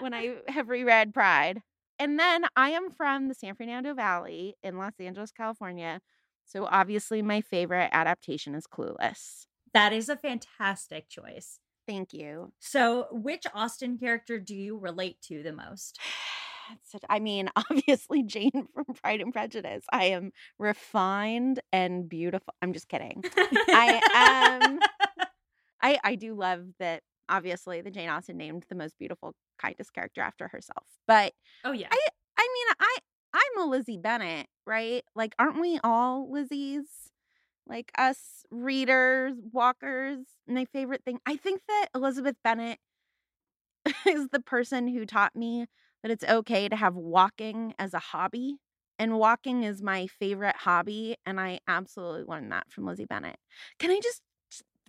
when 0.00 0.14
I 0.14 0.36
have 0.48 0.68
reread 0.68 1.14
Pride. 1.14 1.60
and 1.98 2.18
then 2.18 2.46
I 2.56 2.70
am 2.70 2.90
from 2.90 3.28
the 3.28 3.34
San 3.34 3.54
Fernando 3.54 3.94
Valley 3.94 4.56
in 4.62 4.78
Los 4.78 4.94
Angeles, 5.00 5.30
California. 5.32 6.00
So 6.46 6.66
obviously, 6.70 7.22
my 7.22 7.40
favorite 7.40 7.90
adaptation 7.92 8.54
is 8.54 8.66
Clueless. 8.66 9.46
That 9.74 9.92
is 9.92 10.08
a 10.08 10.16
fantastic 10.16 11.08
choice. 11.08 11.58
Thank 11.86 12.12
you. 12.12 12.52
So, 12.58 13.08
which 13.10 13.44
Austen 13.54 13.98
character 13.98 14.38
do 14.38 14.54
you 14.54 14.78
relate 14.78 15.20
to 15.28 15.42
the 15.42 15.52
most? 15.52 15.98
I 17.08 17.20
mean, 17.20 17.48
obviously, 17.56 18.22
Jane 18.22 18.68
from 18.72 18.84
Pride 19.02 19.20
and 19.20 19.32
Prejudice. 19.32 19.84
I 19.92 20.06
am 20.06 20.32
refined 20.58 21.60
and 21.72 22.08
beautiful. 22.08 22.54
I'm 22.62 22.72
just 22.72 22.88
kidding. 22.88 23.22
I 23.34 24.00
am. 24.14 24.78
I 25.82 25.98
I 26.02 26.14
do 26.14 26.34
love 26.34 26.64
that. 26.78 27.02
Obviously, 27.28 27.80
the 27.80 27.90
Jane 27.90 28.08
Austen 28.08 28.36
named 28.36 28.66
the 28.68 28.76
most 28.76 28.96
beautiful, 28.98 29.34
kindest 29.60 29.92
character 29.92 30.20
after 30.20 30.46
herself. 30.48 30.86
But 31.08 31.32
oh 31.64 31.72
yeah, 31.72 31.88
I 31.90 31.98
I 32.38 32.48
mean, 32.54 32.66
I'm 33.56 33.62
a 33.62 33.70
Lizzie 33.70 33.98
Bennet, 33.98 34.46
right? 34.66 35.04
Like, 35.14 35.34
aren't 35.38 35.60
we 35.60 35.78
all 35.82 36.28
Lizzies? 36.28 36.84
Like 37.66 37.90
us 37.98 38.44
readers, 38.50 39.34
walkers. 39.52 40.18
My 40.46 40.66
favorite 40.66 41.04
thing. 41.04 41.18
I 41.26 41.36
think 41.36 41.62
that 41.68 41.88
Elizabeth 41.94 42.36
Bennet 42.44 42.78
is 44.06 44.28
the 44.28 44.40
person 44.40 44.88
who 44.88 45.06
taught 45.06 45.34
me 45.34 45.66
that 46.02 46.10
it's 46.10 46.24
okay 46.24 46.68
to 46.68 46.76
have 46.76 46.94
walking 46.94 47.74
as 47.78 47.94
a 47.94 47.98
hobby. 47.98 48.58
And 48.98 49.18
walking 49.18 49.62
is 49.62 49.82
my 49.82 50.06
favorite 50.06 50.56
hobby. 50.56 51.16
And 51.26 51.40
I 51.40 51.60
absolutely 51.68 52.24
learned 52.24 52.52
that 52.52 52.70
from 52.70 52.86
Lizzie 52.86 53.04
Bennet. 53.04 53.36
Can 53.78 53.90
I 53.90 54.00
just 54.02 54.22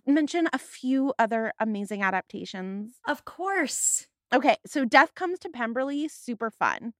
mention 0.06 0.48
a 0.52 0.58
few 0.58 1.12
other 1.18 1.52
amazing 1.60 2.02
adaptations? 2.02 2.94
Of 3.06 3.24
course. 3.24 4.06
Okay. 4.32 4.56
So 4.66 4.84
Death 4.84 5.14
Comes 5.14 5.38
to 5.40 5.48
Pemberley, 5.50 6.08
super 6.08 6.50
fun. 6.50 6.94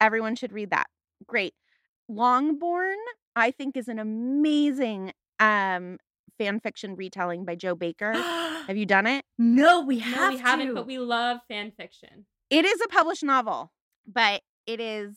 Everyone 0.00 0.36
should 0.36 0.52
read 0.52 0.70
that. 0.70 0.86
Great. 1.26 1.54
Longbourn, 2.08 2.96
I 3.36 3.50
think, 3.50 3.76
is 3.76 3.88
an 3.88 3.98
amazing 3.98 5.12
um 5.40 5.98
fan 6.38 6.60
fiction 6.60 6.94
retelling 6.96 7.44
by 7.44 7.54
Jo 7.54 7.74
Baker. 7.74 8.12
Have 8.68 8.76
you 8.76 8.86
done 8.86 9.06
it? 9.06 9.24
No, 9.38 9.80
we 9.82 9.98
have. 9.98 10.30
No, 10.30 10.36
we 10.36 10.40
haven't, 10.40 10.74
but 10.74 10.86
we 10.86 10.98
love 10.98 11.40
fan 11.48 11.72
fiction. 11.76 12.26
It 12.50 12.64
is 12.64 12.80
a 12.80 12.88
published 12.88 13.24
novel, 13.24 13.72
but 14.06 14.42
it 14.66 14.80
is 14.80 15.16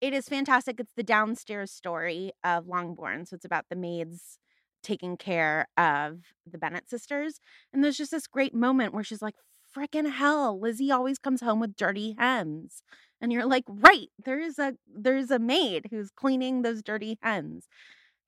it 0.00 0.14
is 0.14 0.28
fantastic. 0.28 0.80
It's 0.80 0.94
the 0.96 1.02
downstairs 1.02 1.70
story 1.70 2.32
of 2.42 2.66
Longbourn. 2.66 3.26
So 3.26 3.36
it's 3.36 3.44
about 3.44 3.66
the 3.68 3.76
maids 3.76 4.38
taking 4.82 5.16
care 5.16 5.68
of 5.76 6.20
the 6.50 6.58
Bennet 6.58 6.88
sisters. 6.88 7.38
And 7.72 7.84
there's 7.84 7.98
just 7.98 8.10
this 8.10 8.26
great 8.26 8.54
moment 8.54 8.94
where 8.94 9.04
she's 9.04 9.20
like, 9.20 9.34
freaking 9.76 10.10
hell, 10.10 10.58
Lizzie 10.58 10.90
always 10.90 11.18
comes 11.18 11.42
home 11.42 11.60
with 11.60 11.76
dirty 11.76 12.16
hens. 12.18 12.82
And 13.20 13.32
you're 13.32 13.46
like, 13.46 13.64
right, 13.68 14.08
there's 14.24 14.58
a 14.58 14.74
there's 14.92 15.30
a 15.30 15.38
maid 15.38 15.88
who's 15.90 16.10
cleaning 16.10 16.62
those 16.62 16.82
dirty 16.82 17.18
hens. 17.22 17.66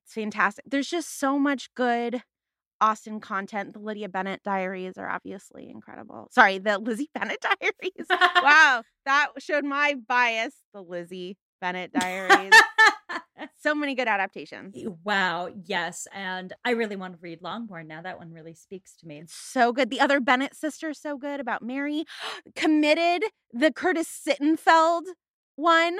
It's 0.05 0.13
fantastic. 0.13 0.65
There's 0.67 0.89
just 0.89 1.19
so 1.19 1.39
much 1.39 1.73
good 1.75 2.23
Austen 2.81 3.21
content. 3.21 3.73
The 3.73 3.79
Lydia 3.79 4.09
Bennet 4.09 4.43
diaries 4.43 4.97
are 4.97 5.09
obviously 5.09 5.69
incredible. 5.69 6.27
Sorry, 6.31 6.57
the 6.57 6.77
Lizzie 6.77 7.09
Bennet 7.13 7.39
diaries. 7.59 8.07
wow, 8.09 8.83
that 9.05 9.29
showed 9.39 9.63
my 9.63 9.95
bias. 10.07 10.53
The 10.73 10.81
Lizzie 10.81 11.37
Bennet 11.63 11.93
diaries. 11.93 12.51
so 13.61 13.73
many 13.73 13.95
good 13.95 14.09
adaptations. 14.09 14.75
Wow, 15.05 15.47
yes. 15.63 16.07
And 16.13 16.51
I 16.65 16.71
really 16.71 16.97
want 16.97 17.13
to 17.13 17.19
read 17.21 17.41
Longbourn 17.41 17.87
now. 17.87 18.01
That 18.01 18.19
one 18.19 18.33
really 18.33 18.53
speaks 18.53 18.97
to 18.97 19.07
me. 19.07 19.19
It's 19.19 19.33
so 19.33 19.71
good. 19.71 19.89
The 19.89 20.01
other 20.01 20.19
Bennet 20.19 20.57
sister, 20.57 20.93
so 20.93 21.17
good 21.17 21.39
about 21.39 21.61
Mary. 21.61 22.03
Committed, 22.57 23.23
the 23.53 23.71
Curtis 23.71 24.09
Sittenfeld 24.27 25.03
one, 25.55 25.99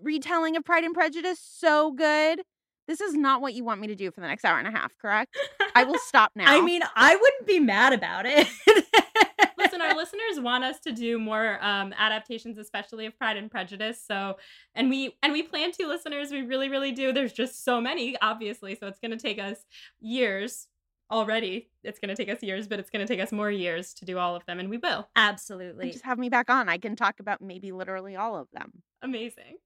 retelling 0.00 0.56
of 0.56 0.64
Pride 0.64 0.84
and 0.84 0.94
Prejudice, 0.94 1.40
so 1.42 1.92
good. 1.92 2.40
This 2.88 3.02
is 3.02 3.12
not 3.12 3.42
what 3.42 3.52
you 3.52 3.64
want 3.64 3.82
me 3.82 3.88
to 3.88 3.94
do 3.94 4.10
for 4.10 4.22
the 4.22 4.28
next 4.28 4.46
hour 4.46 4.58
and 4.58 4.66
a 4.66 4.70
half, 4.70 4.96
correct? 4.96 5.36
I 5.74 5.84
will 5.84 5.98
stop 6.06 6.32
now. 6.34 6.46
I 6.46 6.62
mean, 6.62 6.80
I 6.96 7.16
wouldn't 7.16 7.46
be 7.46 7.60
mad 7.60 7.92
about 7.92 8.24
it. 8.26 8.48
Listen, 9.72 9.88
our 9.88 9.96
listeners 9.96 10.38
want 10.38 10.64
us 10.64 10.80
to 10.80 10.92
do 10.92 11.18
more 11.18 11.58
um, 11.64 11.94
adaptations, 11.96 12.58
especially 12.58 13.06
of 13.06 13.16
Pride 13.16 13.38
and 13.38 13.50
Prejudice. 13.50 14.02
So, 14.06 14.36
and 14.74 14.90
we 14.90 15.16
and 15.22 15.32
we 15.32 15.42
plan 15.42 15.72
to, 15.72 15.86
listeners. 15.86 16.30
We 16.30 16.42
really, 16.42 16.68
really 16.68 16.92
do. 16.92 17.10
There's 17.10 17.32
just 17.32 17.64
so 17.64 17.80
many, 17.80 18.16
obviously. 18.20 18.74
So 18.74 18.86
it's 18.86 19.00
going 19.00 19.12
to 19.12 19.16
take 19.16 19.38
us 19.38 19.64
years 19.98 20.68
already. 21.10 21.70
It's 21.84 21.98
going 21.98 22.10
to 22.10 22.14
take 22.14 22.28
us 22.28 22.42
years, 22.42 22.68
but 22.68 22.80
it's 22.80 22.90
going 22.90 23.06
to 23.06 23.10
take 23.10 23.22
us 23.22 23.32
more 23.32 23.50
years 23.50 23.94
to 23.94 24.04
do 24.04 24.18
all 24.18 24.36
of 24.36 24.44
them, 24.44 24.60
and 24.60 24.68
we 24.68 24.76
will. 24.76 25.08
Absolutely. 25.16 25.92
just 25.92 26.04
have 26.04 26.18
me 26.18 26.28
back 26.28 26.50
on. 26.50 26.68
I 26.68 26.76
can 26.76 26.94
talk 26.94 27.18
about 27.18 27.40
maybe 27.40 27.72
literally 27.72 28.14
all 28.14 28.36
of 28.36 28.48
them. 28.52 28.82
Amazing. 29.00 29.56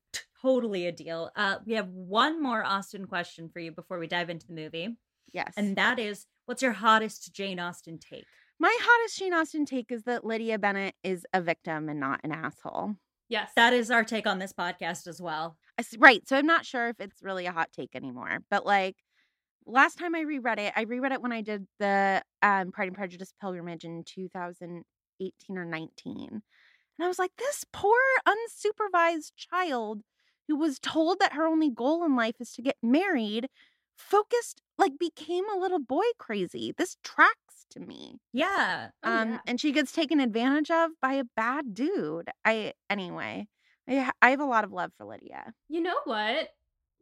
Totally 0.40 0.86
a 0.86 0.92
deal. 0.92 1.30
Uh, 1.34 1.56
we 1.66 1.74
have 1.74 1.88
one 1.88 2.40
more 2.40 2.64
Austen 2.64 3.06
question 3.06 3.48
for 3.48 3.58
you 3.58 3.72
before 3.72 3.98
we 3.98 4.06
dive 4.06 4.30
into 4.30 4.46
the 4.46 4.54
movie. 4.54 4.96
Yes. 5.32 5.52
And 5.56 5.74
that 5.76 5.98
is 5.98 6.26
what's 6.44 6.62
your 6.62 6.72
hottest 6.72 7.32
Jane 7.34 7.58
Austen 7.58 7.98
take? 7.98 8.24
My 8.58 8.74
hottest 8.80 9.18
Jane 9.18 9.34
Austen 9.34 9.66
take 9.66 9.92
is 9.92 10.04
that 10.04 10.24
Lydia 10.24 10.58
Bennet 10.58 10.94
is 11.02 11.26
a 11.32 11.40
victim 11.40 11.88
and 11.88 12.00
not 12.00 12.20
an 12.24 12.32
asshole. 12.32 12.94
Yes. 13.28 13.50
That 13.56 13.72
is 13.72 13.90
our 13.90 14.04
take 14.04 14.26
on 14.26 14.38
this 14.38 14.52
podcast 14.52 15.06
as 15.06 15.20
well. 15.20 15.56
Right. 15.98 16.26
So 16.26 16.36
I'm 16.36 16.46
not 16.46 16.64
sure 16.64 16.88
if 16.88 17.00
it's 17.00 17.22
really 17.22 17.46
a 17.46 17.52
hot 17.52 17.70
take 17.72 17.94
anymore. 17.94 18.38
But 18.50 18.64
like 18.64 18.96
last 19.66 19.98
time 19.98 20.14
I 20.14 20.20
reread 20.20 20.58
it, 20.58 20.72
I 20.76 20.82
reread 20.82 21.12
it 21.12 21.20
when 21.20 21.32
I 21.32 21.42
did 21.42 21.66
the 21.78 22.22
um, 22.42 22.70
Pride 22.72 22.88
and 22.88 22.96
Prejudice 22.96 23.32
pilgrimage 23.40 23.84
in 23.84 24.04
2018 24.06 25.58
or 25.58 25.64
19. 25.64 26.28
And 26.30 27.04
I 27.04 27.08
was 27.08 27.18
like, 27.18 27.32
this 27.36 27.64
poor 27.72 27.98
unsupervised 28.26 29.32
child 29.36 30.00
who 30.48 30.56
was 30.56 30.78
told 30.78 31.18
that 31.18 31.34
her 31.34 31.46
only 31.46 31.70
goal 31.70 32.04
in 32.04 32.16
life 32.16 32.36
is 32.40 32.52
to 32.52 32.62
get 32.62 32.76
married 32.82 33.48
focused 33.96 34.60
like 34.78 34.98
became 34.98 35.44
a 35.48 35.58
little 35.58 35.78
boy 35.78 36.04
crazy 36.18 36.74
this 36.76 36.96
tracks 37.02 37.66
to 37.70 37.80
me 37.80 38.18
Yeah. 38.32 38.88
Oh, 39.02 39.10
um 39.12 39.30
yeah. 39.32 39.38
and 39.46 39.60
she 39.60 39.72
gets 39.72 39.92
taken 39.92 40.20
advantage 40.20 40.70
of 40.70 40.90
by 41.00 41.14
a 41.14 41.24
bad 41.36 41.74
dude 41.74 42.28
i 42.44 42.72
anyway 42.90 43.48
i, 43.88 44.10
I 44.22 44.30
have 44.30 44.40
a 44.40 44.44
lot 44.44 44.64
of 44.64 44.72
love 44.72 44.92
for 44.96 45.04
lydia 45.06 45.52
You 45.68 45.80
know 45.82 45.96
what? 46.04 46.50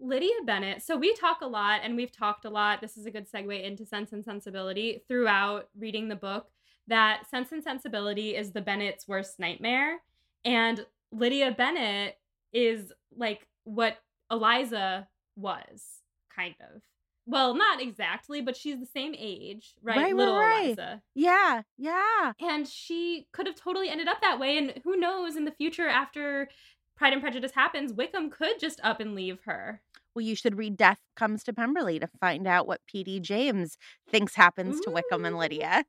Lydia 0.00 0.34
Bennet. 0.44 0.82
So 0.82 0.96
we 0.96 1.14
talk 1.14 1.40
a 1.40 1.46
lot 1.46 1.80
and 1.84 1.94
we've 1.94 2.10
talked 2.10 2.44
a 2.44 2.50
lot. 2.50 2.80
This 2.80 2.96
is 2.96 3.06
a 3.06 3.12
good 3.12 3.30
segue 3.30 3.62
into 3.62 3.86
Sense 3.86 4.12
and 4.12 4.24
Sensibility 4.24 5.04
throughout 5.06 5.68
reading 5.78 6.08
the 6.08 6.16
book 6.16 6.48
that 6.88 7.30
Sense 7.30 7.52
and 7.52 7.62
Sensibility 7.62 8.34
is 8.34 8.50
the 8.50 8.60
Bennet's 8.60 9.06
worst 9.06 9.38
nightmare. 9.38 9.98
And 10.44 10.84
Lydia 11.12 11.52
Bennet 11.52 12.18
is 12.52 12.92
like 13.16 13.46
what 13.62 13.98
Eliza 14.32 15.06
was, 15.36 16.02
kind 16.34 16.54
of. 16.60 16.82
Well, 17.26 17.54
not 17.54 17.80
exactly, 17.80 18.42
but 18.42 18.54
she's 18.56 18.78
the 18.78 18.86
same 18.86 19.14
age, 19.16 19.74
right? 19.82 19.96
Right, 19.96 20.02
right, 20.04 20.14
Little 20.16 20.36
right. 20.38 20.64
Eliza. 20.66 21.02
yeah 21.14 21.62
yeah 21.78 22.32
And 22.40 22.68
she 22.68 23.26
could 23.32 23.46
have 23.46 23.56
totally 23.56 23.88
ended 23.88 24.08
up 24.08 24.20
that 24.20 24.38
way. 24.38 24.58
And 24.58 24.74
who 24.84 24.96
knows 24.96 25.34
in 25.36 25.44
the 25.46 25.50
future 25.52 25.88
after 25.88 26.48
Pride 26.96 27.12
and 27.14 27.22
Prejudice 27.22 27.52
happens, 27.52 27.92
Wickham 27.94 28.28
could 28.30 28.60
just 28.60 28.78
up 28.84 29.00
and 29.00 29.14
leave 29.14 29.40
her. 29.46 29.80
well 30.14 30.24
you 30.24 30.36
should 30.36 30.58
read 30.58 30.76
death 30.76 30.98
comes 31.16 31.42
to 31.44 31.52
pemberley 31.52 31.98
to 31.98 32.08
find 32.20 32.46
out 32.46 32.66
what 32.68 32.80
pd 32.92 33.20
james 33.20 33.76
thinks 34.08 34.34
happens 34.36 34.78
to 34.80 34.90
wickham 34.90 35.24
and 35.24 35.36
lydia 35.38 35.84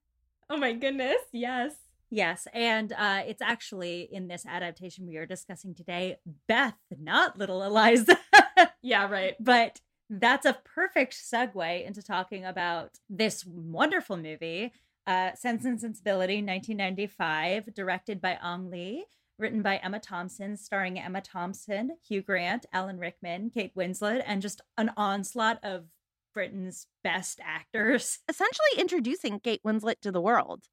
Oh 0.49 0.57
my 0.57 0.73
goodness, 0.73 1.17
yes. 1.33 1.73
Yes. 2.11 2.47
And 2.53 2.93
uh, 2.93 3.23
it's 3.25 3.41
actually 3.41 4.07
in 4.11 4.27
this 4.27 4.45
adaptation 4.45 5.07
we 5.07 5.17
are 5.17 5.25
discussing 5.25 5.73
today, 5.73 6.17
Beth, 6.47 6.75
not 6.99 7.35
little 7.37 7.63
Eliza. 7.63 8.17
Yeah, 8.83 9.09
right. 9.09 9.33
but 9.39 9.81
that's 10.09 10.45
a 10.45 10.57
perfect 10.63 11.13
segue 11.13 11.85
into 11.85 12.01
talking 12.01 12.45
about 12.45 12.99
this 13.09 13.45
wonderful 13.45 14.17
movie, 14.17 14.73
uh, 15.07 15.33
Sense 15.33 15.65
and 15.65 15.79
Sensibility, 15.79 16.35
1995, 16.35 17.73
directed 17.73 18.21
by 18.21 18.37
Ang 18.41 18.69
Lee, 18.69 19.05
written 19.37 19.61
by 19.61 19.77
Emma 19.77 19.99
Thompson, 19.99 20.57
starring 20.57 20.99
Emma 20.99 21.21
Thompson, 21.21 21.97
Hugh 22.07 22.21
Grant, 22.21 22.65
Alan 22.71 22.97
Rickman, 22.97 23.49
Kate 23.49 23.75
Winslet, 23.75 24.23
and 24.25 24.41
just 24.41 24.61
an 24.77 24.91
onslaught 24.95 25.59
of 25.63 25.85
Britain's 26.33 26.87
best 27.03 27.39
actors. 27.43 28.19
essentially 28.29 28.77
introducing 28.77 29.39
kate 29.39 29.61
winslet 29.63 30.01
to 30.01 30.11
the 30.11 30.21
world 30.21 30.67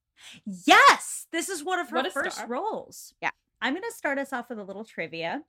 Yes, 0.45 1.27
this 1.33 1.49
is 1.49 1.65
one 1.65 1.79
of 1.79 1.91
her 1.91 2.11
first 2.11 2.37
star. 2.37 2.49
roles. 2.49 3.15
Yeah. 3.21 3.31
I'm 3.61 3.75
going 3.75 3.83
to 3.89 3.97
start 3.97 4.19
us 4.19 4.33
off 4.33 4.49
with 4.49 4.59
a 4.59 4.65
little 4.65 4.85
trivia, 4.85 5.43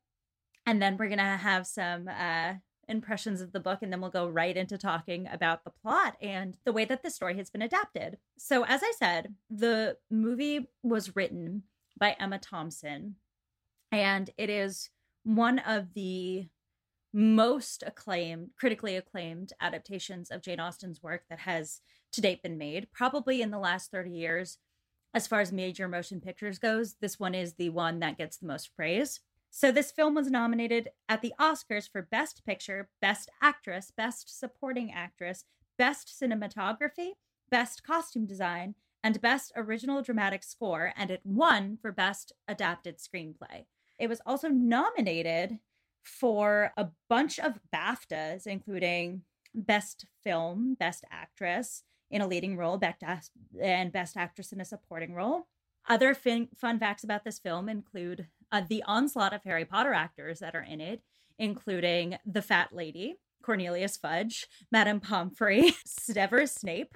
and 0.65 0.81
then 0.81 0.97
we're 0.97 1.07
going 1.07 1.17
to 1.17 1.23
have 1.23 1.65
some 1.65 2.07
uh, 2.07 2.53
impressions 2.87 3.41
of 3.41 3.51
the 3.51 3.59
book, 3.59 3.79
and 3.81 3.91
then 3.91 4.01
we'll 4.01 4.09
go 4.09 4.27
right 4.27 4.55
into 4.55 4.77
talking 4.77 5.27
about 5.31 5.63
the 5.63 5.71
plot 5.71 6.15
and 6.21 6.57
the 6.65 6.73
way 6.73 6.85
that 6.85 7.03
the 7.03 7.09
story 7.09 7.37
has 7.37 7.49
been 7.49 7.61
adapted. 7.61 8.17
So, 8.37 8.65
as 8.65 8.81
I 8.83 8.91
said, 8.97 9.35
the 9.49 9.97
movie 10.09 10.67
was 10.81 11.15
written 11.15 11.63
by 11.97 12.15
Emma 12.19 12.39
Thompson, 12.39 13.15
and 13.91 14.29
it 14.37 14.49
is 14.49 14.89
one 15.23 15.59
of 15.59 15.93
the 15.93 16.47
most 17.13 17.83
acclaimed, 17.85 18.49
critically 18.57 18.95
acclaimed 18.95 19.53
adaptations 19.61 20.31
of 20.31 20.41
Jane 20.41 20.59
Austen's 20.59 21.03
work 21.03 21.23
that 21.29 21.39
has 21.39 21.81
to 22.11 22.21
date 22.21 22.41
been 22.41 22.57
made, 22.57 22.87
probably 22.91 23.41
in 23.41 23.51
the 23.51 23.59
last 23.59 23.91
30 23.91 24.09
years. 24.09 24.57
As 25.13 25.27
far 25.27 25.41
as 25.41 25.51
major 25.51 25.87
motion 25.87 26.19
pictures 26.19 26.57
goes, 26.57 26.95
this 26.99 27.19
one 27.19 27.35
is 27.35 27.53
the 27.53 27.69
one 27.69 27.99
that 27.99 28.17
gets 28.17 28.37
the 28.37 28.47
most 28.47 28.75
praise. 28.75 29.19
So, 29.55 29.71
this 29.71 29.91
film 29.91 30.15
was 30.15 30.31
nominated 30.31 30.89
at 31.07 31.21
the 31.21 31.31
Oscars 31.39 31.87
for 31.87 32.01
Best 32.01 32.43
Picture, 32.43 32.89
Best 33.03 33.29
Actress, 33.39 33.91
Best 33.95 34.39
Supporting 34.39 34.91
Actress, 34.91 35.45
Best 35.77 36.11
Cinematography, 36.19 37.11
Best 37.51 37.83
Costume 37.83 38.25
Design, 38.25 38.73
and 39.03 39.21
Best 39.21 39.51
Original 39.55 40.01
Dramatic 40.01 40.41
Score, 40.43 40.91
and 40.97 41.11
it 41.11 41.21
won 41.23 41.77
for 41.79 41.91
Best 41.91 42.31
Adapted 42.47 42.97
Screenplay. 42.97 43.65
It 43.99 44.09
was 44.09 44.21
also 44.25 44.47
nominated 44.47 45.59
for 46.01 46.71
a 46.75 46.87
bunch 47.07 47.37
of 47.37 47.59
BAFTAs, 47.71 48.47
including 48.47 49.21
Best 49.53 50.07
Film, 50.23 50.75
Best 50.79 51.05
Actress 51.11 51.83
in 52.09 52.21
a 52.21 52.27
Leading 52.27 52.57
Role, 52.57 52.81
and 53.61 53.91
Best 53.91 54.17
Actress 54.17 54.51
in 54.51 54.59
a 54.59 54.65
Supporting 54.65 55.13
Role. 55.13 55.45
Other 55.87 56.13
fin- 56.13 56.49
fun 56.55 56.79
facts 56.79 57.03
about 57.03 57.23
this 57.23 57.39
film 57.39 57.67
include 57.69 58.27
uh, 58.53 58.61
the 58.69 58.83
onslaught 58.83 59.33
of 59.33 59.43
Harry 59.43 59.65
Potter 59.65 59.91
actors 59.93 60.39
that 60.39 60.55
are 60.55 60.61
in 60.61 60.79
it, 60.79 61.01
including 61.39 62.17
the 62.25 62.41
Fat 62.41 62.69
Lady, 62.71 63.15
Cornelius 63.41 63.97
Fudge, 63.97 64.47
Madame 64.71 65.01
Pomfrey, 65.01 65.73
Severus 65.85 66.53
Snape, 66.53 66.95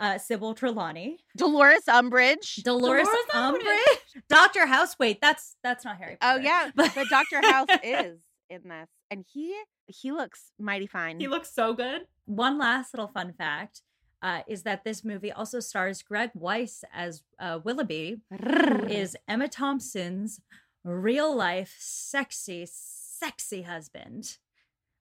uh, 0.00 0.18
Sybil 0.18 0.54
Trelawney, 0.54 1.18
Dolores 1.36 1.84
Umbridge, 1.86 2.62
Dolores, 2.64 3.06
Dolores 3.06 3.26
Umbridge, 3.32 3.60
Umbridge. 3.60 4.22
Doctor 4.28 4.66
House. 4.66 4.96
Wait, 4.98 5.20
that's 5.20 5.56
that's 5.62 5.84
not 5.84 5.98
Harry. 5.98 6.16
Oh, 6.20 6.26
Potter. 6.26 6.40
Oh 6.40 6.42
yeah, 6.42 6.70
but 6.74 6.94
Doctor 7.10 7.40
House 7.42 7.68
is 7.84 8.18
in 8.50 8.62
this, 8.64 8.88
and 9.10 9.24
he 9.32 9.54
he 9.86 10.10
looks 10.10 10.52
mighty 10.58 10.86
fine. 10.86 11.20
He 11.20 11.28
looks 11.28 11.54
so 11.54 11.74
good. 11.74 12.06
One 12.24 12.58
last 12.58 12.94
little 12.94 13.08
fun 13.08 13.34
fact. 13.34 13.82
Uh, 14.22 14.40
is 14.48 14.62
that 14.62 14.84
this 14.84 15.04
movie 15.04 15.30
also 15.30 15.60
stars 15.60 16.00
Greg 16.00 16.30
Wise 16.32 16.82
as 16.94 17.22
uh, 17.38 17.58
Willoughby, 17.62 18.22
who 18.30 18.86
is 18.86 19.14
Emma 19.28 19.48
Thompson's 19.48 20.40
real 20.84 21.34
life 21.34 21.74
sexy, 21.78 22.66
sexy 22.70 23.62
husband. 23.62 24.36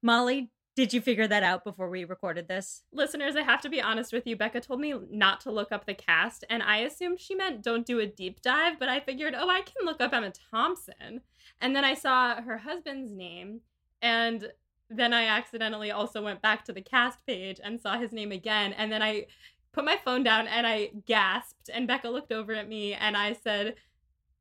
Molly, 0.01 0.49
did 0.75 0.91
you 0.91 1.01
figure 1.01 1.27
that 1.27 1.43
out 1.43 1.63
before 1.63 1.89
we 1.89 2.03
recorded 2.03 2.47
this? 2.47 2.81
Listeners, 2.91 3.35
I 3.35 3.43
have 3.43 3.61
to 3.61 3.69
be 3.69 3.81
honest 3.81 4.11
with 4.11 4.25
you. 4.25 4.35
Becca 4.35 4.61
told 4.61 4.79
me 4.79 4.95
not 5.11 5.39
to 5.41 5.51
look 5.51 5.71
up 5.71 5.85
the 5.85 5.93
cast, 5.93 6.43
and 6.49 6.63
I 6.63 6.77
assumed 6.77 7.19
she 7.19 7.35
meant 7.35 7.61
don't 7.61 7.85
do 7.85 7.99
a 7.99 8.07
deep 8.07 8.41
dive, 8.41 8.79
but 8.79 8.89
I 8.89 8.99
figured, 8.99 9.35
oh, 9.37 9.49
I 9.49 9.61
can 9.61 9.85
look 9.85 10.01
up 10.01 10.13
Emma 10.13 10.31
Thompson. 10.51 11.21
And 11.61 11.75
then 11.75 11.85
I 11.85 11.93
saw 11.93 12.41
her 12.41 12.57
husband's 12.57 13.11
name, 13.11 13.61
and 14.01 14.51
then 14.89 15.13
I 15.13 15.25
accidentally 15.25 15.91
also 15.91 16.23
went 16.23 16.41
back 16.41 16.65
to 16.65 16.73
the 16.73 16.81
cast 16.81 17.25
page 17.25 17.59
and 17.63 17.79
saw 17.79 17.99
his 17.99 18.11
name 18.11 18.31
again. 18.31 18.73
And 18.73 18.91
then 18.91 19.01
I 19.03 19.27
put 19.73 19.85
my 19.85 19.97
phone 20.03 20.23
down 20.23 20.47
and 20.47 20.65
I 20.65 20.91
gasped, 21.05 21.69
and 21.71 21.87
Becca 21.87 22.09
looked 22.09 22.31
over 22.31 22.53
at 22.53 22.69
me 22.69 22.93
and 22.93 23.15
I 23.15 23.33
said, 23.33 23.75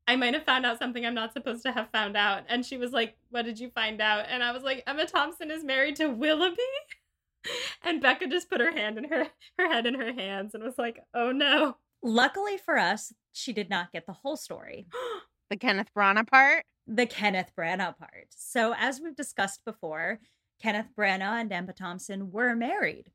I 0.07 0.15
might 0.15 0.33
have 0.33 0.43
found 0.43 0.65
out 0.65 0.79
something 0.79 1.05
I'm 1.05 1.13
not 1.13 1.33
supposed 1.33 1.63
to 1.63 1.71
have 1.71 1.89
found 1.91 2.17
out. 2.17 2.43
And 2.49 2.65
she 2.65 2.77
was 2.77 2.91
like, 2.91 3.15
What 3.29 3.45
did 3.45 3.59
you 3.59 3.69
find 3.69 4.01
out? 4.01 4.25
And 4.27 4.43
I 4.43 4.51
was 4.51 4.63
like, 4.63 4.83
Emma 4.85 5.05
Thompson 5.05 5.51
is 5.51 5.63
married 5.63 5.95
to 5.97 6.07
Willoughby. 6.07 6.61
And 7.83 8.01
Becca 8.01 8.27
just 8.27 8.49
put 8.49 8.61
her 8.61 8.71
hand 8.71 8.97
in 8.97 9.03
her 9.05 9.27
her 9.59 9.69
head 9.69 9.85
in 9.85 9.95
her 9.95 10.13
hands 10.13 10.53
and 10.53 10.63
was 10.63 10.77
like, 10.77 10.99
"Oh 11.13 11.33
no." 11.33 11.75
Luckily 12.01 12.57
for 12.57 12.77
us, 12.77 13.11
she 13.33 13.51
did 13.51 13.69
not 13.69 13.91
get 13.91 14.05
the 14.05 14.13
whole 14.13 14.37
story. 14.37 14.87
the 15.49 15.57
Kenneth 15.57 15.89
Branagh 15.93 16.25
part? 16.25 16.63
The 16.87 17.05
Kenneth 17.05 17.51
Branagh 17.57 17.97
part. 17.97 18.27
So, 18.29 18.73
as 18.77 19.01
we've 19.01 19.15
discussed 19.15 19.65
before, 19.65 20.19
Kenneth 20.61 20.91
Branagh 20.97 21.41
and 21.41 21.51
Emma 21.51 21.73
Thompson 21.73 22.31
were 22.31 22.55
married. 22.55 23.11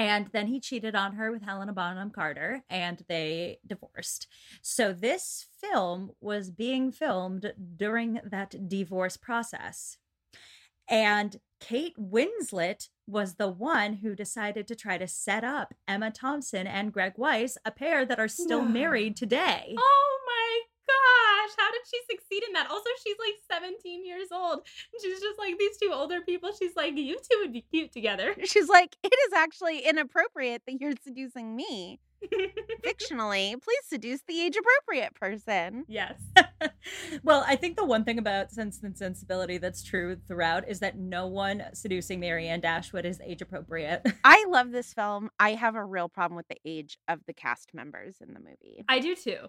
And 0.00 0.28
then 0.32 0.46
he 0.46 0.60
cheated 0.60 0.94
on 0.94 1.12
her 1.16 1.30
with 1.30 1.42
Helena 1.42 1.74
Bonham 1.74 2.08
Carter 2.08 2.62
and 2.70 3.04
they 3.06 3.58
divorced. 3.66 4.28
So 4.62 4.94
this 4.94 5.46
film 5.60 6.12
was 6.22 6.50
being 6.50 6.90
filmed 6.90 7.52
during 7.76 8.18
that 8.24 8.66
divorce 8.66 9.18
process. 9.18 9.98
And 10.88 11.36
Kate 11.60 11.96
Winslet 11.98 12.88
was 13.06 13.34
the 13.34 13.50
one 13.50 13.92
who 13.96 14.14
decided 14.14 14.66
to 14.68 14.74
try 14.74 14.96
to 14.96 15.06
set 15.06 15.44
up 15.44 15.74
Emma 15.86 16.10
Thompson 16.10 16.66
and 16.66 16.94
Greg 16.94 17.12
Wise, 17.16 17.58
a 17.66 17.70
pair 17.70 18.06
that 18.06 18.18
are 18.18 18.26
still 18.26 18.62
no. 18.62 18.68
married 18.80 19.16
today. 19.16 19.74
Oh 19.78 20.19
gosh, 20.90 21.54
how 21.58 21.70
did 21.70 21.82
she 21.90 21.98
succeed 22.10 22.42
in 22.46 22.52
that? 22.54 22.70
Also, 22.70 22.88
she's 23.02 23.16
like 23.18 23.60
17 23.60 24.04
years 24.04 24.28
old. 24.32 24.60
She's 25.00 25.20
just 25.20 25.38
like 25.38 25.58
these 25.58 25.76
two 25.76 25.90
older 25.92 26.20
people. 26.20 26.50
She's 26.58 26.76
like, 26.76 26.96
you 26.96 27.16
two 27.16 27.38
would 27.40 27.52
be 27.52 27.62
cute 27.62 27.92
together. 27.92 28.34
She's 28.44 28.68
like, 28.68 28.96
it 29.02 29.12
is 29.26 29.32
actually 29.32 29.80
inappropriate 29.80 30.62
that 30.66 30.80
you're 30.80 30.92
seducing 31.02 31.56
me. 31.56 32.00
Fictionally, 32.84 33.52
please 33.62 33.84
seduce 33.84 34.20
the 34.26 34.40
age 34.40 34.56
appropriate 34.56 35.14
person. 35.14 35.84
Yes. 35.88 36.14
well, 37.22 37.44
I 37.46 37.56
think 37.56 37.76
the 37.76 37.84
one 37.84 38.04
thing 38.04 38.18
about 38.18 38.50
Sense 38.50 38.80
and 38.82 38.96
Sensibility 38.96 39.58
that's 39.58 39.82
true 39.82 40.16
throughout 40.28 40.68
is 40.68 40.80
that 40.80 40.98
no 40.98 41.26
one 41.26 41.64
seducing 41.72 42.20
Marianne 42.20 42.60
Dashwood 42.60 43.06
is 43.06 43.20
age 43.24 43.40
appropriate. 43.40 44.02
I 44.24 44.44
love 44.48 44.70
this 44.70 44.92
film. 44.92 45.30
I 45.38 45.54
have 45.54 45.76
a 45.76 45.84
real 45.84 46.08
problem 46.08 46.36
with 46.36 46.48
the 46.48 46.60
age 46.64 46.98
of 47.08 47.20
the 47.26 47.32
cast 47.32 47.72
members 47.72 48.16
in 48.20 48.34
the 48.34 48.40
movie. 48.40 48.84
I 48.88 48.98
do 48.98 49.14
too. 49.14 49.48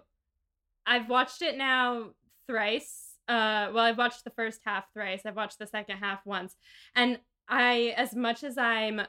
I've 0.86 1.08
watched 1.08 1.42
it 1.42 1.56
now 1.56 2.10
thrice. 2.46 3.16
Uh, 3.28 3.70
well, 3.72 3.84
I've 3.84 3.98
watched 3.98 4.24
the 4.24 4.30
first 4.30 4.60
half 4.64 4.92
thrice. 4.92 5.22
I've 5.24 5.36
watched 5.36 5.58
the 5.58 5.66
second 5.66 5.98
half 5.98 6.26
once, 6.26 6.56
and 6.94 7.18
I, 7.48 7.94
as 7.96 8.14
much 8.14 8.44
as 8.44 8.58
I'm 8.58 9.00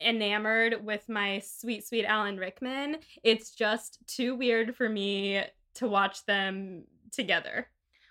enamored 0.00 0.84
with 0.84 1.08
my 1.08 1.40
sweet, 1.40 1.86
sweet 1.86 2.04
Alan 2.04 2.38
Rickman, 2.38 2.96
it's 3.22 3.50
just 3.50 3.98
too 4.06 4.34
weird 4.34 4.74
for 4.74 4.88
me 4.88 5.42
to 5.74 5.88
watch 5.88 6.24
them 6.26 6.84
together. 7.12 7.68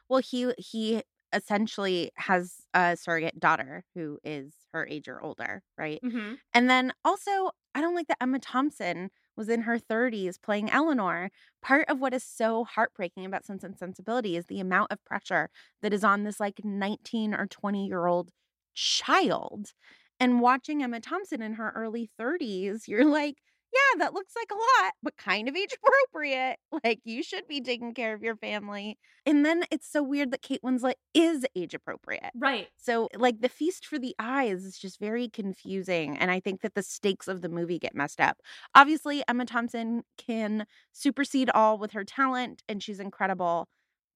Well, 0.08 0.21
he 0.21 0.53
he 0.58 1.03
essentially 1.34 2.12
has 2.15 2.62
a 2.73 2.97
surrogate 2.97 3.39
daughter 3.39 3.84
who 3.93 4.17
is 4.23 4.53
her 4.73 4.88
age 4.88 5.08
or 5.08 5.21
older, 5.21 5.63
right? 5.77 5.99
Mm-hmm. 6.03 6.36
And 6.53 6.69
then 6.69 6.93
also, 7.05 7.51
I 7.75 7.82
don't 7.82 7.95
like 7.95 8.08
that 8.08 8.17
Emma 8.21 8.39
Thompson 8.39 9.12
was 9.39 9.49
in 9.49 9.62
her 9.63 9.80
30s 9.80 10.38
playing 10.38 10.69
Elinor. 10.69 11.32
Part 11.63 11.89
of 11.89 11.99
what 11.99 12.13
is 12.13 12.23
so 12.23 12.65
heartbreaking 12.65 13.25
about 13.25 13.45
Sense 13.45 13.63
and 13.63 13.78
Sensibility 13.78 14.38
is 14.38 14.45
the 14.47 14.60
amount 14.60 14.91
of 14.91 15.04
pressure 15.06 15.49
that 15.82 15.93
is 15.93 16.04
on 16.04 16.23
this 16.23 16.39
like 16.39 16.63
19 16.63 17.34
or 17.34 17.47
20 17.47 17.88
year 17.88 18.06
old 18.08 18.30
child. 18.75 19.73
And 20.19 20.41
watching 20.41 20.84
Emma 20.84 20.99
Thompson 20.99 21.41
in 21.41 21.54
her 21.54 21.71
early 21.75 22.12
30s, 22.17 22.88
you're 22.88 23.06
like, 23.06 23.38
yeah, 23.73 23.99
that 23.99 24.13
looks 24.13 24.34
like 24.36 24.49
a 24.51 24.84
lot, 24.84 24.93
but 25.03 25.17
kind 25.17 25.47
of 25.47 25.55
age 25.55 25.73
appropriate. 26.13 26.58
Like 26.84 26.99
you 27.03 27.23
should 27.23 27.47
be 27.47 27.62
taking 27.62 27.93
care 27.93 28.13
of 28.13 28.23
your 28.23 28.36
family. 28.36 28.97
And 29.25 29.45
then 29.45 29.63
it's 29.71 29.89
so 29.89 30.01
weird 30.01 30.32
that 30.32 30.41
Kate 30.41 30.62
Winslet 30.63 30.93
is 31.13 31.45
age 31.55 31.73
appropriate. 31.73 32.32
Right. 32.36 32.67
So 32.77 33.10
like 33.15 33.41
the 33.41 33.49
feast 33.49 33.86
for 33.86 33.99
the 33.99 34.15
eyes 34.19 34.63
is 34.63 34.77
just 34.77 34.99
very 34.99 35.29
confusing. 35.29 36.17
And 36.17 36.32
I 36.32 36.39
think 36.39 36.62
that 36.62 36.75
the 36.75 36.84
stakes 36.84 37.27
of 37.27 37.41
the 37.41 37.49
movie 37.49 37.79
get 37.79 37.95
messed 37.95 38.21
up. 38.21 38.38
Obviously, 38.73 39.23
Emma 39.27 39.45
Thompson 39.45 40.03
can 40.17 40.65
supersede 40.91 41.49
all 41.51 41.77
with 41.77 41.91
her 41.91 42.03
talent 42.03 42.63
and 42.67 42.82
she's 42.82 42.99
incredible. 42.99 43.67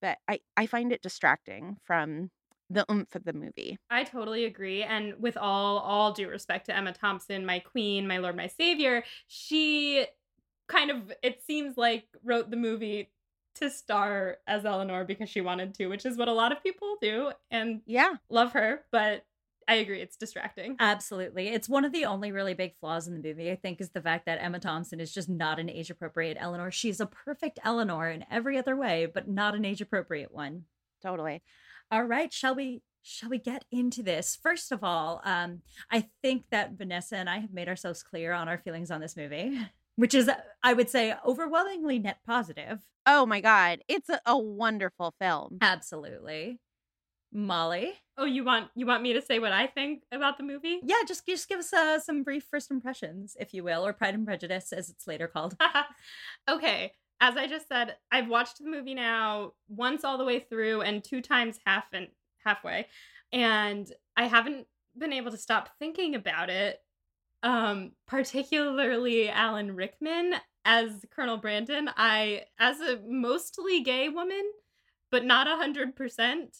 But 0.01 0.17
I, 0.27 0.39
I 0.57 0.65
find 0.65 0.91
it 0.91 1.01
distracting 1.01 1.77
from 1.83 2.29
the 2.73 2.85
oomph 2.91 3.15
of 3.15 3.23
the 3.23 3.33
movie. 3.33 3.77
I 3.89 4.03
totally 4.03 4.45
agree. 4.45 4.83
And 4.83 5.15
with 5.19 5.37
all 5.37 5.79
all 5.79 6.11
due 6.11 6.29
respect 6.29 6.65
to 6.67 6.75
Emma 6.75 6.93
Thompson, 6.93 7.45
my 7.45 7.59
queen, 7.59 8.07
my 8.07 8.17
lord, 8.17 8.35
my 8.35 8.47
savior, 8.47 9.03
she 9.27 10.05
kind 10.67 10.91
of 10.91 11.11
it 11.21 11.41
seems 11.43 11.77
like 11.77 12.05
wrote 12.23 12.49
the 12.49 12.57
movie 12.57 13.11
to 13.55 13.69
star 13.69 14.37
as 14.47 14.65
Elinor 14.65 15.05
because 15.05 15.29
she 15.29 15.41
wanted 15.41 15.73
to, 15.75 15.87
which 15.87 16.05
is 16.05 16.17
what 16.17 16.27
a 16.27 16.33
lot 16.33 16.51
of 16.51 16.63
people 16.63 16.97
do. 17.01 17.31
And 17.51 17.81
yeah, 17.85 18.13
love 18.29 18.53
her, 18.53 18.81
but 18.91 19.25
I 19.67 19.75
agree, 19.75 20.01
it's 20.01 20.17
distracting. 20.17 20.75
Absolutely. 20.79 21.49
It's 21.49 21.69
one 21.69 21.85
of 21.85 21.91
the 21.91 22.05
only 22.05 22.31
really 22.31 22.53
big 22.53 22.75
flaws 22.79 23.07
in 23.07 23.13
the 23.13 23.27
movie, 23.27 23.51
I 23.51 23.55
think, 23.55 23.79
is 23.79 23.91
the 23.91 24.01
fact 24.01 24.25
that 24.25 24.41
Emma 24.41 24.59
Thompson 24.59 24.99
is 24.99 25.13
just 25.13 25.29
not 25.29 25.59
an 25.59 25.69
age 25.69 25.89
appropriate 25.89 26.37
Elinor. 26.39 26.71
She's 26.71 26.99
a 26.99 27.05
perfect 27.05 27.59
Elinor 27.63 28.09
in 28.09 28.25
every 28.29 28.57
other 28.57 28.75
way, 28.75 29.07
but 29.11 29.27
not 29.27 29.55
an 29.55 29.65
age 29.65 29.81
appropriate 29.81 30.33
one. 30.33 30.63
Totally. 31.01 31.41
All 31.93 32.05
right, 32.05 32.33
shall 32.33 32.55
we 32.55 32.81
shall 33.03 33.29
we 33.29 33.37
get 33.37 33.65
into 33.71 34.01
this? 34.01 34.35
First 34.41 34.71
of 34.71 34.83
all, 34.83 35.21
um, 35.23 35.61
I 35.91 36.07
think 36.23 36.45
that 36.49 36.71
Vanessa 36.71 37.17
and 37.17 37.29
I 37.29 37.37
have 37.37 37.53
made 37.53 37.69
ourselves 37.69 38.01
clear 38.01 38.33
on 38.33 38.49
our 38.49 38.57
feelings 38.57 38.89
on 38.89 38.99
this 38.99 39.15
movie, 39.15 39.59
which 39.95 40.15
is, 40.15 40.27
I 40.63 40.73
would 40.73 40.89
say, 40.89 41.13
overwhelmingly 41.23 41.99
net 41.99 42.17
positive. 42.25 42.79
Oh 43.05 43.27
my 43.27 43.41
god, 43.41 43.81
it's 43.87 44.09
a, 44.09 44.19
a 44.25 44.35
wonderful 44.35 45.13
film. 45.19 45.59
Absolutely. 45.61 46.59
Molly. 47.31 47.93
Oh, 48.17 48.25
you 48.25 48.43
want 48.43 48.71
you 48.73 48.87
want 48.87 49.03
me 49.03 49.13
to 49.13 49.21
say 49.21 49.37
what 49.37 49.51
I 49.51 49.67
think 49.67 50.01
about 50.11 50.39
the 50.39 50.43
movie? 50.43 50.79
Yeah, 50.81 50.95
just 51.07 51.27
just 51.27 51.47
give 51.47 51.59
us 51.59 51.71
uh, 51.73 51.99
some 51.99 52.23
brief 52.23 52.45
first 52.49 52.71
impressions, 52.71 53.37
if 53.39 53.53
you 53.53 53.63
will, 53.63 53.85
or 53.85 53.93
Pride 53.93 54.15
and 54.15 54.25
Prejudice, 54.25 54.73
as 54.73 54.89
it's 54.89 55.05
later 55.05 55.27
called. 55.27 55.55
okay, 56.49 56.93
as 57.23 57.37
I 57.37 57.47
just 57.47 57.69
said, 57.69 57.95
I've 58.11 58.27
watched 58.27 58.57
the 58.57 58.69
movie 58.69 58.93
now 58.93 59.53
once 59.69 60.03
all 60.03 60.17
the 60.17 60.25
way 60.25 60.41
through 60.41 60.81
and 60.81 61.01
two 61.01 61.21
times 61.21 61.57
half 61.65 61.85
and 61.93 62.09
halfway. 62.43 62.87
And 63.31 63.89
I 64.17 64.25
haven't 64.25 64.67
been 64.97 65.13
able 65.13 65.31
to 65.31 65.37
stop 65.37 65.69
thinking 65.79 66.15
about 66.15 66.49
it. 66.49 66.81
Um, 67.41 67.93
particularly 68.07 69.29
Alan 69.29 69.73
Rickman 69.73 70.33
as 70.65 71.05
Colonel 71.15 71.37
Brandon. 71.37 71.89
I 71.95 72.43
as 72.59 72.81
a 72.81 72.99
mostly 73.07 73.81
gay 73.83 74.09
woman, 74.09 74.43
but 75.09 75.23
not 75.23 75.47
a 75.47 75.55
hundred 75.55 75.95
percent, 75.95 76.57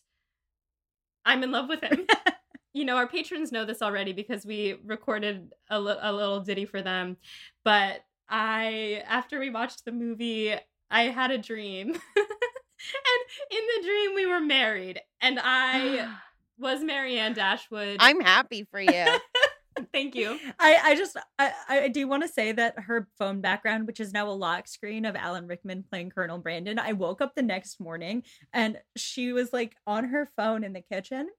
I'm 1.26 1.44
in 1.44 1.52
love 1.52 1.68
with 1.68 1.82
him. 1.82 2.08
you 2.74 2.86
know, 2.86 2.96
our 2.96 3.08
patrons 3.08 3.52
know 3.52 3.66
this 3.66 3.82
already 3.82 4.14
because 4.14 4.46
we 4.46 4.80
recorded 4.86 5.52
a, 5.70 5.80
li- 5.80 6.00
a 6.02 6.14
little 6.14 6.40
ditty 6.40 6.66
for 6.66 6.82
them. 6.82 7.18
But 7.66 8.06
I, 8.30 9.04
after 9.08 9.40
we 9.40 9.50
watched 9.50 9.86
the 9.86 9.92
movie, 9.92 10.54
I 10.90 11.04
had 11.04 11.32
a 11.32 11.38
dream. 11.38 11.90
and 12.16 13.22
in 13.52 13.64
the 13.76 13.88
dream, 13.88 14.16
we 14.16 14.26
were 14.26 14.42
married. 14.42 15.02
And 15.22 15.40
I 15.42 16.08
was 16.58 16.84
Marianne 16.84 17.34
Dashwood. 17.34 17.98
I'm 18.00 18.22
happy 18.22 18.68
for 18.70 18.80
you. 18.80 19.06
Thank 19.92 20.16
you. 20.16 20.38
I, 20.60 20.80
I 20.84 20.96
just 20.96 21.18
I, 21.40 21.52
I 21.68 21.88
do 21.88 22.08
want 22.08 22.24
to 22.24 22.30
say 22.30 22.52
that 22.52 22.76
her 22.78 23.08
phone 23.18 23.42
background, 23.42 23.88
which 23.88 24.00
is 24.00 24.14
now 24.14 24.30
a 24.30 24.32
lock 24.32 24.68
screen 24.68 25.04
of 25.04 25.16
Alan 25.16 25.48
Rickman 25.48 25.84
playing 25.90 26.12
Colonel 26.12 26.38
Brandon, 26.38 26.78
I 26.78 26.94
woke 26.94 27.22
up 27.22 27.34
the 27.36 27.42
next 27.42 27.80
morning 27.80 28.24
and 28.54 28.78
she 28.96 29.34
was 29.34 29.52
like 29.52 29.76
on 29.88 30.10
her 30.10 30.30
phone 30.38 30.64
in 30.64 30.74
the 30.74 30.82
kitchen. 30.82 31.30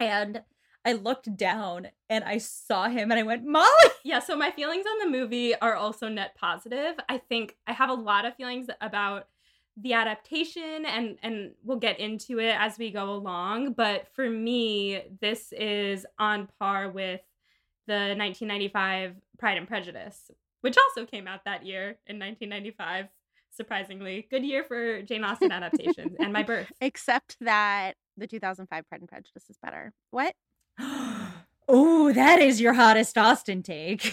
And 0.00 0.42
I 0.84 0.94
looked 0.94 1.36
down 1.36 1.88
and 2.10 2.24
I 2.24 2.38
saw 2.38 2.88
him 2.88 3.10
and 3.10 3.18
I 3.18 3.22
went, 3.22 3.44
Molly. 3.44 3.68
Yeah, 4.04 4.18
so 4.18 4.36
my 4.36 4.50
feelings 4.50 4.84
on 4.86 4.98
the 4.98 5.16
movie 5.16 5.54
are 5.54 5.76
also 5.76 6.08
net 6.08 6.34
positive. 6.34 6.96
I 7.08 7.18
think 7.18 7.56
I 7.66 7.72
have 7.72 7.88
a 7.88 7.94
lot 7.94 8.24
of 8.24 8.34
feelings 8.34 8.66
about 8.80 9.28
the 9.76 9.94
adaptation 9.94 10.84
and 10.84 11.16
and 11.22 11.52
we'll 11.64 11.78
get 11.78 11.98
into 11.98 12.38
it 12.38 12.54
as 12.58 12.78
we 12.78 12.90
go 12.90 13.10
along, 13.10 13.72
but 13.72 14.06
for 14.14 14.28
me 14.28 15.02
this 15.20 15.52
is 15.52 16.04
on 16.18 16.48
par 16.58 16.90
with 16.90 17.20
the 17.86 18.14
1995 18.16 19.14
Pride 19.38 19.58
and 19.58 19.66
Prejudice, 19.66 20.30
which 20.60 20.76
also 20.76 21.06
came 21.06 21.26
out 21.26 21.44
that 21.44 21.64
year 21.64 21.98
in 22.06 22.18
1995. 22.18 23.06
Surprisingly, 23.54 24.26
good 24.30 24.44
year 24.44 24.64
for 24.64 25.02
Jane 25.02 25.24
Austen 25.24 25.52
adaptations 25.52 26.16
and 26.18 26.32
my 26.32 26.42
birth. 26.42 26.72
Except 26.80 27.36
that 27.40 27.96
the 28.16 28.26
2005 28.26 28.88
Pride 28.88 29.00
and 29.00 29.08
Prejudice 29.08 29.48
is 29.48 29.58
better. 29.62 29.92
What? 30.10 30.34
Oh, 31.68 32.12
that 32.12 32.40
is 32.40 32.60
your 32.60 32.72
hottest 32.74 33.16
Austen 33.16 33.62
take. 33.62 34.12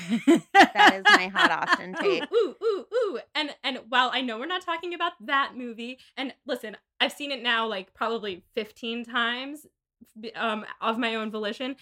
That 0.53 0.95
is 0.95 1.03
my 1.05 1.27
hot 1.27 1.51
Austen 1.69 1.93
take. 1.95 2.23
Ooh, 2.32 2.55
ooh, 2.55 2.55
ooh, 2.63 2.86
ooh. 2.93 3.19
And 3.36 3.53
and 3.63 3.79
while 3.89 4.12
I 4.13 4.21
know 4.21 4.38
we're 4.38 4.45
not 4.45 4.62
talking 4.62 4.93
about 4.93 5.13
that 5.25 5.53
movie, 5.58 5.99
and 6.15 6.34
listen, 6.45 6.77
I've 7.01 7.12
seen 7.12 7.32
it 7.32 7.41
now 7.41 7.67
like 7.67 7.93
probably 7.93 8.43
15 8.55 9.05
times 9.05 9.65
um 10.36 10.65
of 10.79 10.97
my 10.97 11.15
own 11.15 11.32
volition. 11.32 11.75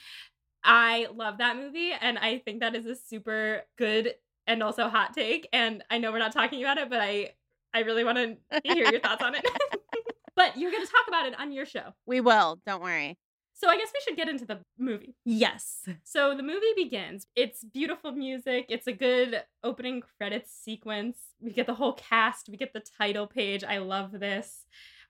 I 0.63 1.08
love 1.13 1.38
that 1.38 1.56
movie 1.56 1.91
and 1.91 2.17
I 2.17 2.39
think 2.39 2.62
that 2.62 2.76
is 2.76 2.86
a 2.86 2.95
super 2.95 3.63
good 3.78 4.15
and 4.47 4.63
also 4.63 4.88
hot 4.89 5.13
take. 5.13 5.47
And 5.54 5.84
I 5.89 5.97
know 5.97 6.12
we're 6.12 6.19
not 6.19 6.34
talking 6.34 6.63
about 6.63 6.78
it, 6.78 6.89
but 6.89 7.00
I 7.00 7.34
I 7.73 7.82
really 7.82 8.04
want 8.04 8.17
to 8.17 8.62
hear 8.63 8.89
your 8.89 9.00
thoughts 9.00 9.23
on 9.23 9.36
it. 9.36 9.45
but 10.36 10.58
you're 10.58 10.71
going 10.71 10.86
to 10.86 10.91
talk 10.91 11.08
about 11.08 11.28
it 11.28 11.39
on 11.39 11.52
your 11.52 11.65
show. 11.65 11.93
We 12.06 12.21
will. 12.21 12.60
Don't 12.65 12.82
worry. 12.82 13.17
So 13.58 13.67
I 13.70 13.78
guess 13.78 13.89
we 13.93 14.00
should 14.04 14.15
get 14.15 14.30
into 14.30 14.46
the 14.46 14.60
movie. 14.78 15.15
yes. 15.26 15.88
So 16.04 16.36
the 16.36 16.43
movie 16.43 16.74
begins. 16.76 17.26
It's 17.36 17.63
beautiful 17.63 18.12
music. 18.12 18.67
It's 18.70 18.86
a 18.88 18.93
good 18.93 19.43
opening 19.63 20.04
credits 20.17 20.54
sequence. 20.54 21.17
We 21.41 21.52
get 21.52 21.65
the 21.65 21.74
whole 21.74 21.93
cast. 21.93 22.50
We 22.50 22.58
get 22.58 22.74
the 22.74 22.84
title 22.98 23.26
page. 23.26 23.63
I 23.63 23.80
love 23.80 24.12
this. 24.12 24.65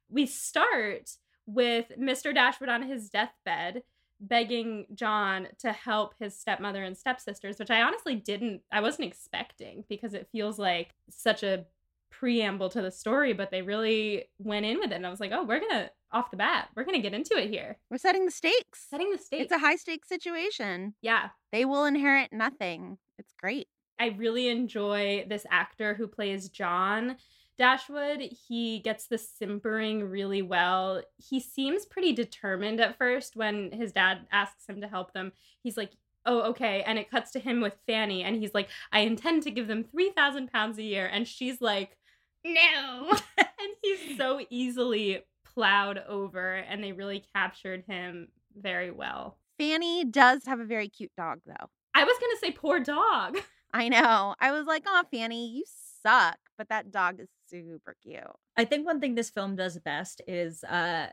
We 0.09 0.25
start 0.25 1.11
with 1.45 1.91
Mr. 1.99 2.33
Dashwood 2.33 2.69
on 2.69 2.83
his 2.83 3.09
deathbed 3.09 3.83
begging 4.19 4.87
John 4.95 5.49
to 5.59 5.71
help 5.71 6.15
his 6.17 6.37
stepmother 6.37 6.83
and 6.83 6.97
stepsisters, 6.97 7.59
which 7.59 7.69
I 7.69 7.81
honestly 7.81 8.15
didn't 8.15 8.61
I 8.71 8.81
wasn't 8.81 9.07
expecting 9.07 9.83
because 9.89 10.13
it 10.13 10.29
feels 10.31 10.57
like 10.57 10.95
such 11.09 11.43
a 11.43 11.65
preamble 12.09 12.69
to 12.69 12.81
the 12.81 12.91
story, 12.91 13.33
but 13.33 13.51
they 13.51 13.61
really 13.61 14.29
went 14.39 14.65
in 14.65 14.79
with 14.79 14.91
it 14.91 14.95
and 14.95 15.05
I 15.05 15.09
was 15.09 15.19
like, 15.19 15.31
"Oh, 15.33 15.43
we're 15.43 15.59
going 15.59 15.71
to 15.71 15.91
off 16.11 16.31
the 16.31 16.37
bat. 16.37 16.69
We're 16.75 16.83
going 16.83 16.95
to 16.95 17.01
get 17.01 17.13
into 17.13 17.37
it 17.37 17.49
here." 17.49 17.77
We're 17.89 17.97
setting 17.97 18.25
the 18.25 18.31
stakes. 18.31 18.85
Setting 18.89 19.11
the 19.11 19.17
stakes. 19.17 19.43
It's 19.43 19.51
a 19.51 19.59
high 19.59 19.75
stakes 19.75 20.07
situation. 20.07 20.93
yeah. 21.01 21.29
They 21.51 21.65
will 21.65 21.85
inherit 21.85 22.31
nothing. 22.33 22.97
It's 23.17 23.33
great. 23.33 23.67
I 23.99 24.07
really 24.17 24.47
enjoy 24.49 25.25
this 25.27 25.45
actor 25.49 25.93
who 25.95 26.07
plays 26.07 26.49
John 26.49 27.17
Dashwood. 27.57 28.21
He 28.47 28.79
gets 28.79 29.07
the 29.07 29.17
simpering 29.17 30.03
really 30.09 30.43
well. 30.43 31.01
He 31.17 31.39
seems 31.39 31.85
pretty 31.85 32.13
determined 32.13 32.79
at 32.79 32.97
first 32.97 33.35
when 33.35 33.71
his 33.71 33.91
dad 33.91 34.27
asks 34.31 34.67
him 34.67 34.81
to 34.81 34.87
help 34.87 35.13
them. 35.13 35.31
He's 35.63 35.77
like, 35.77 35.91
Oh, 36.25 36.41
okay. 36.49 36.83
And 36.85 36.99
it 36.99 37.09
cuts 37.09 37.31
to 37.31 37.39
him 37.39 37.61
with 37.61 37.77
Fanny, 37.87 38.21
and 38.21 38.35
he's 38.35 38.53
like, 38.53 38.67
I 38.91 38.99
intend 38.99 39.43
to 39.43 39.51
give 39.51 39.67
them 39.69 39.85
3,000 39.85 40.51
pounds 40.51 40.77
a 40.77 40.83
year. 40.83 41.07
And 41.11 41.25
she's 41.25 41.61
like, 41.61 41.97
No. 42.45 43.17
and 43.37 43.69
he's 43.81 44.17
so 44.17 44.41
easily 44.49 45.23
plowed 45.57 46.03
over, 46.07 46.53
and 46.53 46.83
they 46.83 46.91
really 46.91 47.23
captured 47.35 47.83
him 47.87 48.27
very 48.55 48.91
well. 48.91 49.39
Fanny 49.57 50.05
does 50.05 50.45
have 50.45 50.59
a 50.59 50.65
very 50.65 50.87
cute 50.87 51.11
dog, 51.17 51.39
though. 51.47 51.69
I 51.95 52.03
was 52.03 52.15
going 52.19 52.31
to 52.31 52.37
say, 52.39 52.51
Poor 52.51 52.79
dog. 52.79 53.39
I 53.73 53.89
know. 53.89 54.35
I 54.39 54.51
was 54.51 54.67
like, 54.67 54.83
oh, 54.85 55.03
Fanny, 55.11 55.49
you 55.49 55.63
suck. 56.03 56.37
But 56.59 56.69
that 56.69 56.91
dog 56.91 57.19
is 57.19 57.27
super 57.49 57.95
cute. 58.03 58.21
I 58.55 58.65
think 58.65 58.85
one 58.85 58.99
thing 58.99 59.15
this 59.15 59.31
film 59.31 59.55
does 59.55 59.77
best 59.79 60.21
is 60.27 60.63
uh 60.63 61.07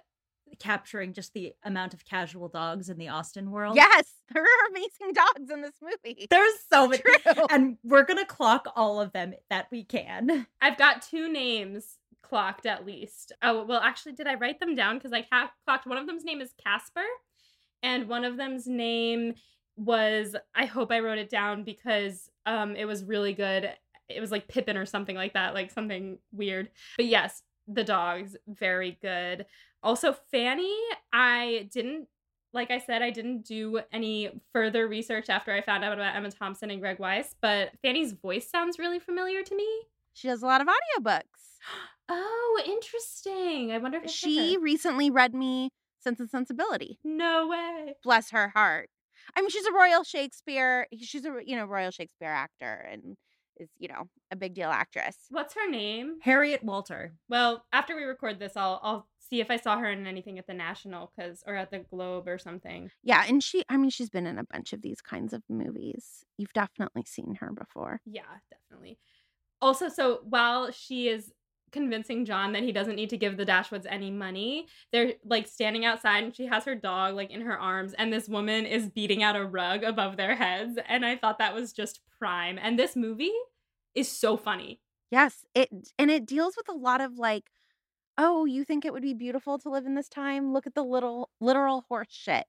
capturing 0.59 1.13
just 1.13 1.33
the 1.33 1.53
amount 1.65 1.95
of 1.95 2.05
casual 2.05 2.49
dogs 2.49 2.89
in 2.89 2.99
the 2.99 3.09
Austen 3.09 3.51
world. 3.51 3.77
Yes, 3.77 4.13
there 4.33 4.43
are 4.43 4.69
amazing 4.71 5.13
dogs 5.15 5.51
in 5.51 5.63
this 5.63 5.75
movie. 5.83 6.27
There's 6.31 6.55
so 6.71 6.87
many. 6.89 7.03
True. 7.03 7.47
And 7.51 7.77
we're 7.83 8.05
gonna 8.05 8.27
clock 8.27 8.69
all 8.77 9.01
of 9.01 9.13
them 9.13 9.35
that 9.51 9.67
we 9.71 9.85
can. 9.85 10.47
I've 10.61 10.79
got 10.79 11.03
two 11.03 11.31
names 11.31 11.99
clocked 12.29 12.67
at 12.67 12.87
least. 12.87 13.33
Oh, 13.43 13.65
well, 13.65 13.81
actually, 13.81 14.13
did 14.13 14.27
I 14.27 14.35
write 14.35 14.61
them 14.61 14.75
down? 14.75 14.97
Because 14.97 15.13
I 15.13 15.23
ca- 15.23 15.53
clocked 15.65 15.87
one 15.87 15.99
of 15.99 16.07
them's 16.07 16.25
name 16.25 16.41
is 16.41 16.55
Casper, 16.65 17.05
and 17.83 18.09
one 18.09 18.25
of 18.25 18.37
them's 18.37 18.67
name 18.67 19.35
was, 19.77 20.37
I 20.55 20.67
hope 20.67 20.91
I 20.91 21.01
wrote 21.01 21.19
it 21.19 21.29
down 21.29 21.65
because 21.65 22.31
um, 22.47 22.77
it 22.77 22.87
was 22.87 23.05
really 23.05 23.33
good. 23.33 23.71
It 24.09 24.21
was 24.21 24.31
like 24.31 24.49
Pippin 24.49 24.77
or 24.77 24.87
something 24.87 25.17
like 25.17 25.35
that, 25.35 25.55
like 25.55 25.71
something 25.71 26.19
weird. 26.33 26.71
But 26.97 27.07
yes, 27.07 27.43
the 27.69 27.85
dogs, 27.85 28.37
very 28.47 28.99
good. 29.03 29.47
Also, 29.83 30.15
Fanny, 30.31 30.77
I 31.13 31.69
didn't. 31.73 32.09
Like 32.53 32.71
I 32.71 32.79
said, 32.79 33.03
I 33.03 33.11
didn't 33.11 33.45
do 33.45 33.81
any 33.93 34.31
further 34.53 34.87
research 34.87 35.29
after 35.29 35.53
I 35.53 35.61
found 35.61 35.83
out 35.83 35.93
about 35.93 36.15
Emma 36.15 36.31
Thompson 36.31 36.71
and 36.71 36.81
Greg 36.81 37.01
Wise, 37.01 37.35
but 37.43 37.73
Fanny's 37.83 38.13
voice 38.13 38.49
sounds 38.49 38.79
really 38.79 39.01
familiar 39.01 39.43
to 39.43 39.57
me. 39.57 39.69
She 40.13 40.29
does 40.29 40.41
a 40.41 40.47
lot 40.47 40.61
of 40.61 40.69
audiobooks. 40.69 41.23
Oh, 42.09 42.63
interesting. 42.67 43.73
I 43.73 43.79
wonder 43.79 44.01
if 44.03 44.11
She 44.11 44.57
recently 44.57 45.11
read 45.11 45.35
me 45.35 45.71
Sense 45.99 46.21
and 46.21 46.31
Sensibility. 46.31 46.99
No 47.03 47.49
way. 47.49 47.95
Bless 48.03 48.31
her 48.31 48.49
heart. 48.49 48.91
I 49.37 49.41
mean, 49.41 49.51
she's 49.51 49.67
a 49.67 49.73
Royal 49.73 50.05
Shakespeare. 50.05 50.87
She's 51.01 51.25
a 51.25 51.35
you 51.45 51.57
know 51.57 51.65
Royal 51.65 51.91
Shakespeare 51.91 52.29
actor 52.29 52.87
and 52.91 53.17
is 53.57 53.71
you 53.79 53.89
know 53.89 54.09
a 54.31 54.37
big 54.37 54.55
deal 54.55 54.71
actress. 54.71 55.17
What's 55.31 55.55
her 55.55 55.69
name? 55.71 56.19
Harriet 56.23 56.63
Walter. 56.63 57.15
Well, 57.29 57.65
after 57.73 57.97
we 57.97 58.03
record 58.03 58.39
this, 58.39 58.53
I'll 58.57 58.81
I'll 58.83 59.09
see 59.19 59.41
if 59.41 59.51
I 59.51 59.57
saw 59.57 59.79
her 59.79 59.91
in 59.91 60.07
anything 60.07 60.39
at 60.39 60.47
the 60.47 60.53
National 60.53 61.11
cuz 61.19 61.43
or 61.47 61.55
at 61.55 61.71
the 61.71 61.79
Globe 61.79 62.29
or 62.29 62.39
something. 62.39 62.91
Yeah, 63.03 63.25
and 63.27 63.43
she. 63.43 63.65
I 63.69 63.79
mean, 63.79 63.91
she's 63.91 64.11
been 64.11 64.27
in 64.27 64.39
a 64.39 64.45
bunch 64.45 64.73
of 64.75 64.83
these 64.83 65.01
kinds 65.01 65.33
of 65.33 65.43
movies. 65.49 66.25
You've 66.37 66.53
definitely 66.53 67.05
seen 67.07 67.37
her 67.41 67.51
before. 67.51 68.01
Yeah, 68.05 68.23
definitely. 68.51 68.99
Also, 69.63 69.89
so 69.89 70.21
while 70.25 70.71
she 70.71 71.09
is 71.09 71.33
convincing 71.75 72.25
John 72.25 72.53
that 72.53 72.63
he 72.63 72.73
doesn't 72.73 72.95
need 72.95 73.11
to 73.11 73.19
give 73.19 73.37
the 73.37 73.45
Dashwoods 73.45 73.85
any 73.87 74.11
money, 74.11 74.69
they're 74.93 75.15
like 75.27 75.47
standing 75.47 75.85
outside 75.85 76.25
and 76.25 76.35
she 76.35 76.47
has 76.47 76.65
her 76.65 76.75
dog 76.75 77.15
like 77.15 77.31
in 77.31 77.43
her 77.43 77.59
arms 77.59 77.93
and 77.93 78.11
this 78.11 78.29
woman 78.29 78.65
is 78.65 78.89
beating 78.89 79.23
out 79.23 79.37
a 79.37 79.45
rug 79.45 79.83
above 79.83 80.17
their 80.17 80.37
heads 80.37 80.79
and 80.89 81.05
I 81.05 81.17
thought 81.17 81.39
that 81.39 81.55
was 81.55 81.75
just 81.75 82.01
prime. 82.19 82.59
And 82.59 82.79
this 82.79 82.97
movie 82.97 83.33
is 83.95 84.11
so 84.11 84.39
funny. 84.39 84.81
Yes, 85.11 85.45
it 85.55 85.69
and 85.99 86.11
it 86.11 86.27
deals 86.27 86.57
with 86.57 86.69
a 86.69 86.79
lot 86.79 87.01
of 87.03 87.19
like, 87.19 87.51
oh, 88.17 88.45
you 88.47 88.65
think 88.65 88.85
it 88.85 88.93
would 88.93 89.03
be 89.03 89.15
beautiful 89.15 89.59
to 89.59 89.69
live 89.71 89.87
in 89.87 89.95
this 89.95 90.09
time? 90.09 90.53
Look 90.53 90.67
at 90.67 90.75
the 90.75 90.85
little 90.85 91.31
literal 91.41 91.85
horse 91.89 92.09
shit 92.11 92.47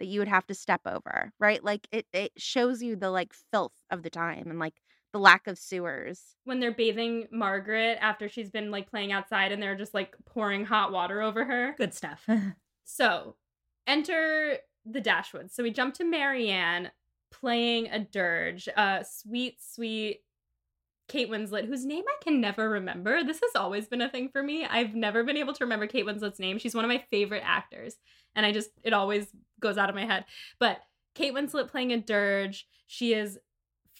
that 0.00 0.06
you 0.06 0.20
would 0.20 0.28
have 0.28 0.46
to 0.48 0.54
step 0.54 0.82
over, 0.86 1.32
right? 1.40 1.62
Like 1.64 1.88
it 1.92 2.06
it 2.12 2.32
shows 2.36 2.82
you 2.82 2.96
the 2.96 3.10
like 3.10 3.32
filth 3.52 3.74
of 3.90 4.02
the 4.02 4.10
time 4.10 4.50
and 4.50 4.58
like 4.58 4.74
the 5.14 5.20
lack 5.20 5.46
of 5.46 5.56
sewers. 5.56 6.34
when 6.42 6.58
they're 6.58 6.74
bathing 6.74 7.28
Margaret 7.30 7.96
after 8.00 8.28
she's 8.28 8.50
been 8.50 8.72
like 8.72 8.90
playing 8.90 9.12
outside 9.12 9.52
and 9.52 9.62
they're 9.62 9.76
just 9.76 9.94
like 9.94 10.12
pouring 10.26 10.64
hot 10.64 10.90
water 10.90 11.22
over 11.22 11.44
her. 11.44 11.74
Good 11.78 11.94
stuff. 11.94 12.28
So 12.86 13.36
enter 13.86 14.58
the 14.84 15.00
Dashwoods. 15.00 15.52
So 15.52 15.62
we 15.62 15.70
jump 15.70 15.94
to 15.94 16.04
Marianne 16.04 16.90
playing 17.32 17.88
a 17.88 17.98
dirge, 17.98 18.68
uh, 18.76 19.02
sweet, 19.02 19.56
sweet 19.62 20.20
Kate 21.08 21.30
Winslet, 21.30 21.66
whose 21.66 21.86
name 21.86 22.04
I 22.06 22.22
can 22.22 22.42
never 22.42 22.68
remember. 22.68 23.24
This 23.24 23.40
has 23.40 23.52
always 23.56 23.88
been 23.88 24.02
a 24.02 24.10
thing 24.10 24.28
for 24.28 24.42
me. 24.42 24.66
I've 24.66 24.94
never 24.94 25.24
been 25.24 25.38
able 25.38 25.54
to 25.54 25.64
remember 25.64 25.86
Kate 25.86 26.04
Winslet's 26.04 26.38
name. 26.38 26.58
She's 26.58 26.74
one 26.74 26.84
of 26.84 26.90
my 26.90 27.02
favorite 27.10 27.42
actors, 27.44 27.96
and 28.36 28.44
I 28.44 28.52
just 28.52 28.68
it 28.82 28.92
always 28.92 29.28
goes 29.60 29.78
out 29.78 29.88
of 29.88 29.94
my 29.94 30.04
head. 30.04 30.26
But 30.58 30.80
Kate 31.14 31.32
Winslet 31.32 31.68
playing 31.68 31.92
a 31.92 31.98
dirge, 31.98 32.66
she 32.86 33.14
is 33.14 33.38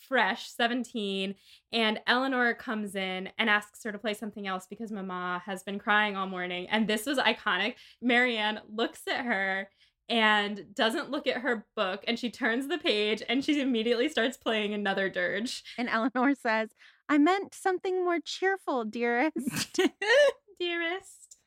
fresh, 0.08 0.48
17, 0.50 1.34
and 1.72 2.00
Elinor 2.06 2.54
comes 2.54 2.94
in 2.94 3.28
and 3.38 3.50
asks 3.50 3.82
her 3.84 3.92
to 3.92 3.98
play 3.98 4.14
something 4.14 4.46
else 4.46 4.66
because 4.68 4.92
Mama 4.92 5.42
has 5.44 5.62
been 5.62 5.78
crying 5.78 6.16
all 6.16 6.26
morning. 6.26 6.66
And 6.68 6.86
this 6.86 7.06
was 7.06 7.18
iconic. 7.18 7.74
Marianne 8.00 8.60
looks 8.68 9.02
at 9.08 9.24
her 9.24 9.68
and 10.08 10.66
doesn't 10.74 11.10
look 11.10 11.26
at 11.26 11.38
her 11.38 11.66
book 11.76 12.04
and 12.06 12.18
she 12.18 12.30
turns 12.30 12.68
the 12.68 12.78
page 12.78 13.22
and 13.28 13.44
she 13.44 13.60
immediately 13.60 14.08
starts 14.08 14.36
playing 14.36 14.74
another 14.74 15.08
dirge. 15.08 15.62
And 15.78 15.88
Elinor 15.88 16.34
says, 16.34 16.70
I 17.08 17.18
meant 17.18 17.54
something 17.54 18.04
more 18.04 18.18
cheerful, 18.24 18.84
dearest. 18.84 19.80
dearest. 20.60 21.38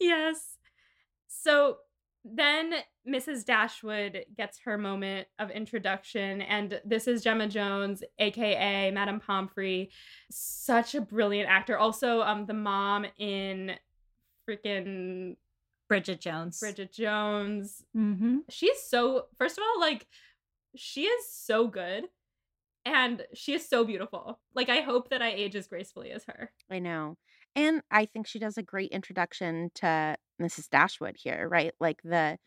yes. 0.00 0.56
So 1.28 1.78
then 2.24 2.74
Mrs. 3.08 3.44
Dashwood 3.44 4.24
gets 4.36 4.60
her 4.64 4.78
moment 4.78 5.26
of 5.38 5.50
introduction, 5.50 6.40
and 6.42 6.80
this 6.84 7.08
is 7.08 7.22
Gemma 7.22 7.48
Jones, 7.48 8.04
aka 8.18 8.90
Madame 8.92 9.20
Pomfrey. 9.20 9.90
Such 10.30 10.94
a 10.94 11.00
brilliant 11.00 11.48
actor. 11.48 11.76
Also, 11.76 12.22
um, 12.22 12.46
the 12.46 12.54
mom 12.54 13.06
in 13.18 13.72
freaking 14.48 15.36
Bridget 15.88 16.20
Jones. 16.20 16.60
Bridget 16.60 16.92
Jones. 16.92 17.82
Mm-hmm. 17.96 18.38
She's 18.48 18.82
so. 18.82 19.26
First 19.36 19.58
of 19.58 19.64
all, 19.64 19.80
like 19.80 20.06
she 20.76 21.02
is 21.02 21.26
so 21.28 21.66
good, 21.66 22.04
and 22.84 23.22
she 23.34 23.52
is 23.54 23.68
so 23.68 23.84
beautiful. 23.84 24.38
Like 24.54 24.68
I 24.68 24.80
hope 24.80 25.10
that 25.10 25.22
I 25.22 25.32
age 25.32 25.56
as 25.56 25.66
gracefully 25.66 26.12
as 26.12 26.24
her. 26.26 26.52
I 26.70 26.78
know. 26.78 27.16
And 27.54 27.82
I 27.90 28.06
think 28.06 28.26
she 28.26 28.38
does 28.38 28.56
a 28.56 28.62
great 28.62 28.92
introduction 28.92 29.70
to 29.76 30.16
Mrs. 30.42 30.68
Dashwood 30.68 31.16
here, 31.18 31.48
right? 31.48 31.72
Like 31.80 32.02
the 32.02 32.38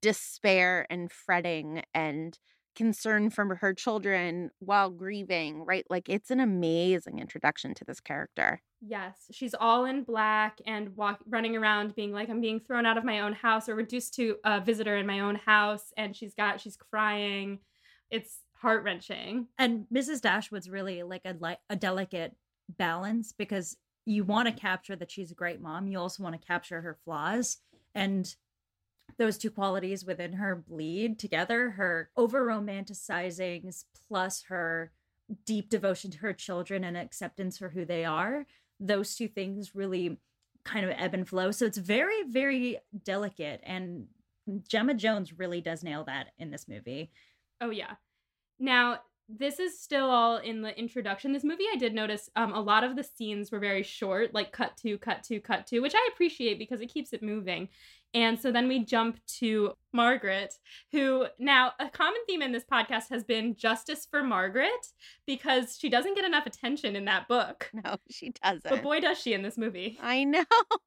despair 0.00 0.86
and 0.90 1.10
fretting 1.10 1.82
and 1.94 2.38
concern 2.74 3.30
for 3.30 3.56
her 3.56 3.74
children 3.74 4.50
while 4.58 4.90
grieving, 4.90 5.64
right? 5.64 5.84
Like 5.90 6.08
it's 6.08 6.30
an 6.30 6.40
amazing 6.40 7.18
introduction 7.18 7.74
to 7.74 7.84
this 7.84 8.00
character. 8.00 8.62
Yes, 8.80 9.26
she's 9.30 9.54
all 9.54 9.84
in 9.84 10.04
black 10.04 10.58
and 10.66 10.96
walk 10.96 11.20
running 11.28 11.56
around 11.56 11.94
being 11.94 12.12
like 12.12 12.28
I'm 12.28 12.40
being 12.40 12.60
thrown 12.60 12.86
out 12.86 12.98
of 12.98 13.04
my 13.04 13.20
own 13.20 13.32
house 13.32 13.68
or 13.68 13.74
reduced 13.74 14.14
to 14.14 14.36
a 14.44 14.60
visitor 14.60 14.96
in 14.96 15.06
my 15.06 15.20
own 15.20 15.36
house 15.36 15.92
and 15.96 16.16
she's 16.16 16.34
got 16.34 16.60
she's 16.60 16.76
crying. 16.76 17.58
It's 18.10 18.40
heart-wrenching. 18.54 19.48
And 19.58 19.86
Mrs. 19.92 20.20
Dashwood's 20.20 20.70
really 20.70 21.02
like 21.02 21.22
a 21.24 21.36
like 21.38 21.58
a 21.68 21.76
delicate 21.76 22.34
balance 22.68 23.32
because 23.36 23.76
you 24.04 24.24
want 24.24 24.48
to 24.48 24.60
capture 24.60 24.96
that 24.96 25.10
she's 25.10 25.30
a 25.30 25.36
great 25.36 25.60
mom. 25.60 25.86
You 25.86 25.98
also 25.98 26.22
want 26.22 26.40
to 26.40 26.46
capture 26.46 26.80
her 26.80 26.98
flaws. 27.04 27.58
And 27.94 28.34
those 29.18 29.38
two 29.38 29.50
qualities 29.50 30.04
within 30.04 30.32
her 30.34 30.56
bleed 30.56 31.18
together 31.18 31.70
her 31.70 32.10
over 32.16 32.46
romanticizing 32.46 33.84
plus 34.08 34.44
her 34.48 34.90
deep 35.44 35.68
devotion 35.68 36.10
to 36.10 36.18
her 36.18 36.32
children 36.32 36.84
and 36.84 36.96
acceptance 36.96 37.58
for 37.58 37.68
who 37.68 37.84
they 37.84 38.04
are. 38.04 38.46
Those 38.80 39.14
two 39.14 39.28
things 39.28 39.74
really 39.74 40.18
kind 40.64 40.84
of 40.84 40.92
ebb 40.96 41.14
and 41.14 41.28
flow. 41.28 41.50
So 41.50 41.66
it's 41.66 41.78
very, 41.78 42.22
very 42.24 42.78
delicate. 43.04 43.60
And 43.64 44.06
Gemma 44.68 44.94
Jones 44.94 45.38
really 45.38 45.60
does 45.60 45.84
nail 45.84 46.04
that 46.04 46.28
in 46.38 46.50
this 46.50 46.66
movie. 46.68 47.10
Oh, 47.60 47.70
yeah. 47.70 47.94
Now, 48.58 49.00
this 49.38 49.58
is 49.58 49.80
still 49.80 50.10
all 50.10 50.36
in 50.38 50.62
the 50.62 50.76
introduction. 50.78 51.32
This 51.32 51.44
movie, 51.44 51.64
I 51.72 51.76
did 51.76 51.94
notice 51.94 52.28
um, 52.36 52.52
a 52.52 52.60
lot 52.60 52.84
of 52.84 52.96
the 52.96 53.04
scenes 53.04 53.50
were 53.50 53.58
very 53.58 53.82
short, 53.82 54.34
like 54.34 54.52
cut 54.52 54.76
to, 54.78 54.98
cut 54.98 55.22
to, 55.24 55.40
cut 55.40 55.66
to, 55.68 55.80
which 55.80 55.94
I 55.94 56.10
appreciate 56.12 56.58
because 56.58 56.80
it 56.80 56.92
keeps 56.92 57.12
it 57.12 57.22
moving. 57.22 57.68
And 58.14 58.38
so 58.38 58.52
then 58.52 58.68
we 58.68 58.84
jump 58.84 59.18
to 59.38 59.72
Margaret, 59.94 60.54
who 60.90 61.26
now 61.38 61.72
a 61.80 61.88
common 61.88 62.20
theme 62.26 62.42
in 62.42 62.52
this 62.52 62.64
podcast 62.70 63.08
has 63.08 63.24
been 63.24 63.56
justice 63.56 64.06
for 64.10 64.22
Margaret 64.22 64.86
because 65.26 65.78
she 65.78 65.88
doesn't 65.88 66.14
get 66.14 66.24
enough 66.26 66.44
attention 66.44 66.94
in 66.94 67.06
that 67.06 67.28
book. 67.28 67.70
No, 67.84 67.96
she 68.10 68.32
doesn't. 68.44 68.62
But 68.68 68.82
boy, 68.82 69.00
does 69.00 69.18
she 69.18 69.32
in 69.32 69.42
this 69.42 69.56
movie. 69.56 69.98
I 70.00 70.22
know. 70.24 70.44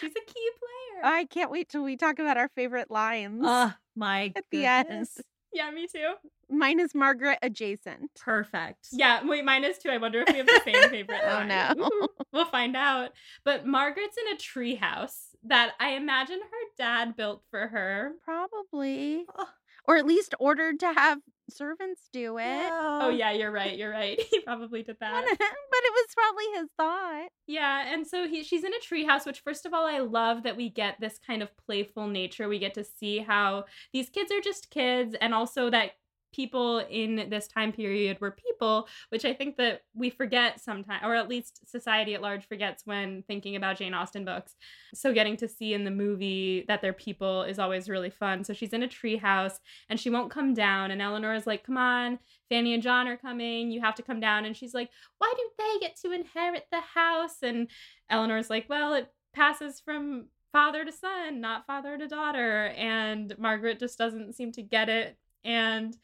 She's 0.00 0.12
a 0.12 0.32
key 0.32 0.50
player. 0.58 1.04
I 1.04 1.26
can't 1.28 1.50
wait 1.50 1.68
till 1.68 1.82
we 1.82 1.96
talk 1.96 2.18
about 2.18 2.38
our 2.38 2.48
favorite 2.54 2.90
lines. 2.90 3.42
Oh 3.44 3.74
my 3.94 4.32
At 4.36 4.44
the 4.50 4.64
end. 4.64 5.08
Yeah, 5.52 5.70
me 5.70 5.86
too. 5.86 6.14
Mine 6.50 6.80
is 6.80 6.94
Margaret 6.94 7.38
adjacent. 7.42 8.10
Perfect. 8.18 8.88
Yeah, 8.92 9.24
wait, 9.24 9.44
mine 9.44 9.64
is 9.64 9.78
too. 9.78 9.90
I 9.90 9.98
wonder 9.98 10.22
if 10.22 10.28
we 10.32 10.38
have 10.38 10.46
the 10.46 10.60
same 10.64 10.90
favorite. 10.90 11.20
Oh, 11.24 11.42
no. 11.44 11.72
Ooh, 11.78 12.08
we'll 12.32 12.46
find 12.46 12.76
out. 12.76 13.10
But 13.44 13.66
Margaret's 13.66 14.16
in 14.16 14.34
a 14.34 14.36
treehouse 14.36 15.34
that 15.44 15.72
I 15.78 15.90
imagine 15.90 16.40
her 16.40 16.66
dad 16.76 17.16
built 17.16 17.42
for 17.50 17.68
her. 17.68 18.12
Probably. 18.24 19.24
Oh. 19.36 19.48
Or 19.84 19.96
at 19.96 20.06
least 20.06 20.34
ordered 20.38 20.80
to 20.80 20.92
have 20.92 21.18
servants 21.50 22.08
do 22.12 22.38
it. 22.38 22.68
Oh 22.70 23.10
yeah, 23.10 23.32
you're 23.32 23.50
right. 23.50 23.76
You're 23.76 23.90
right. 23.90 24.20
He 24.30 24.40
probably 24.40 24.82
did 24.82 24.96
that. 25.00 25.24
but 25.38 25.38
it 25.40 25.92
was 25.92 26.06
probably 26.14 26.44
his 26.60 26.68
thought. 26.76 27.28
Yeah, 27.46 27.92
and 27.92 28.06
so 28.06 28.26
he 28.28 28.42
she's 28.42 28.64
in 28.64 28.72
a 28.72 28.78
treehouse, 28.78 29.26
which 29.26 29.40
first 29.40 29.66
of 29.66 29.72
all, 29.72 29.86
I 29.86 29.98
love 29.98 30.42
that 30.42 30.56
we 30.56 30.68
get 30.70 31.00
this 31.00 31.18
kind 31.18 31.42
of 31.42 31.48
playful 31.66 32.08
nature. 32.08 32.48
We 32.48 32.58
get 32.58 32.74
to 32.74 32.84
see 32.84 33.18
how 33.18 33.64
these 33.92 34.10
kids 34.10 34.30
are 34.32 34.40
just 34.40 34.70
kids, 34.70 35.14
and 35.20 35.34
also 35.34 35.70
that 35.70 35.92
people 36.32 36.78
in 36.78 37.28
this 37.30 37.48
time 37.48 37.72
period 37.72 38.20
were 38.20 38.30
people, 38.30 38.88
which 39.08 39.24
I 39.24 39.32
think 39.32 39.56
that 39.56 39.82
we 39.94 40.10
forget 40.10 40.60
sometimes, 40.60 41.02
or 41.04 41.14
at 41.14 41.28
least 41.28 41.68
society 41.68 42.14
at 42.14 42.22
large 42.22 42.46
forgets 42.46 42.82
when 42.84 43.22
thinking 43.26 43.56
about 43.56 43.78
Jane 43.78 43.94
Austen 43.94 44.24
books. 44.24 44.56
So 44.94 45.12
getting 45.12 45.36
to 45.38 45.48
see 45.48 45.74
in 45.74 45.84
the 45.84 45.90
movie 45.90 46.64
that 46.68 46.82
they're 46.82 46.92
people 46.92 47.42
is 47.42 47.58
always 47.58 47.88
really 47.88 48.10
fun. 48.10 48.44
So 48.44 48.52
she's 48.52 48.72
in 48.72 48.82
a 48.82 48.88
treehouse 48.88 49.58
and 49.88 49.98
she 49.98 50.10
won't 50.10 50.30
come 50.30 50.54
down, 50.54 50.90
and 50.90 51.02
Elinor 51.02 51.34
is 51.34 51.46
like, 51.46 51.64
"Come 51.64 51.76
on, 51.76 52.18
Fanny 52.48 52.74
and 52.74 52.82
John 52.82 53.08
are 53.08 53.16
coming. 53.16 53.70
You 53.70 53.80
have 53.80 53.94
to 53.96 54.02
come 54.02 54.20
down." 54.20 54.44
And 54.44 54.56
she's 54.56 54.74
like, 54.74 54.90
"Why 55.18 55.32
do 55.36 55.50
they 55.58 55.78
get 55.80 55.96
to 56.02 56.12
inherit 56.12 56.66
the 56.70 56.80
house?" 56.80 57.42
And 57.42 57.68
Elinor's 58.10 58.50
like, 58.50 58.68
"Well, 58.68 58.94
it 58.94 59.12
passes 59.32 59.80
from." 59.80 60.26
Father 60.50 60.82
to 60.82 60.90
son, 60.90 61.42
not 61.42 61.66
father 61.66 61.98
to 61.98 62.08
daughter. 62.08 62.68
And 62.68 63.38
Margaret 63.38 63.78
just 63.78 63.98
doesn't 63.98 64.32
seem 64.32 64.50
to 64.52 64.62
get 64.62 64.88
it 64.88 65.18
and 65.44 65.96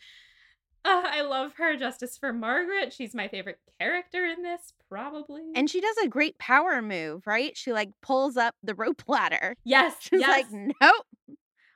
uh, 0.84 1.02
I 1.06 1.22
love 1.22 1.52
her. 1.56 1.76
Justice 1.76 2.18
for 2.18 2.32
Margaret. 2.32 2.92
She's 2.92 3.14
my 3.14 3.28
favorite 3.28 3.58
character 3.80 4.26
in 4.26 4.42
this, 4.42 4.72
probably. 4.88 5.42
And 5.54 5.68
she 5.70 5.80
does 5.80 5.96
a 5.98 6.08
great 6.08 6.38
power 6.38 6.82
move, 6.82 7.26
right? 7.26 7.56
She 7.56 7.72
like 7.72 7.90
pulls 8.02 8.36
up 8.36 8.54
the 8.62 8.74
rope 8.74 9.02
ladder. 9.08 9.56
yes, 9.64 9.94
She's 10.00 10.20
yes. 10.20 10.28
like, 10.28 10.46
nope, 10.80 11.06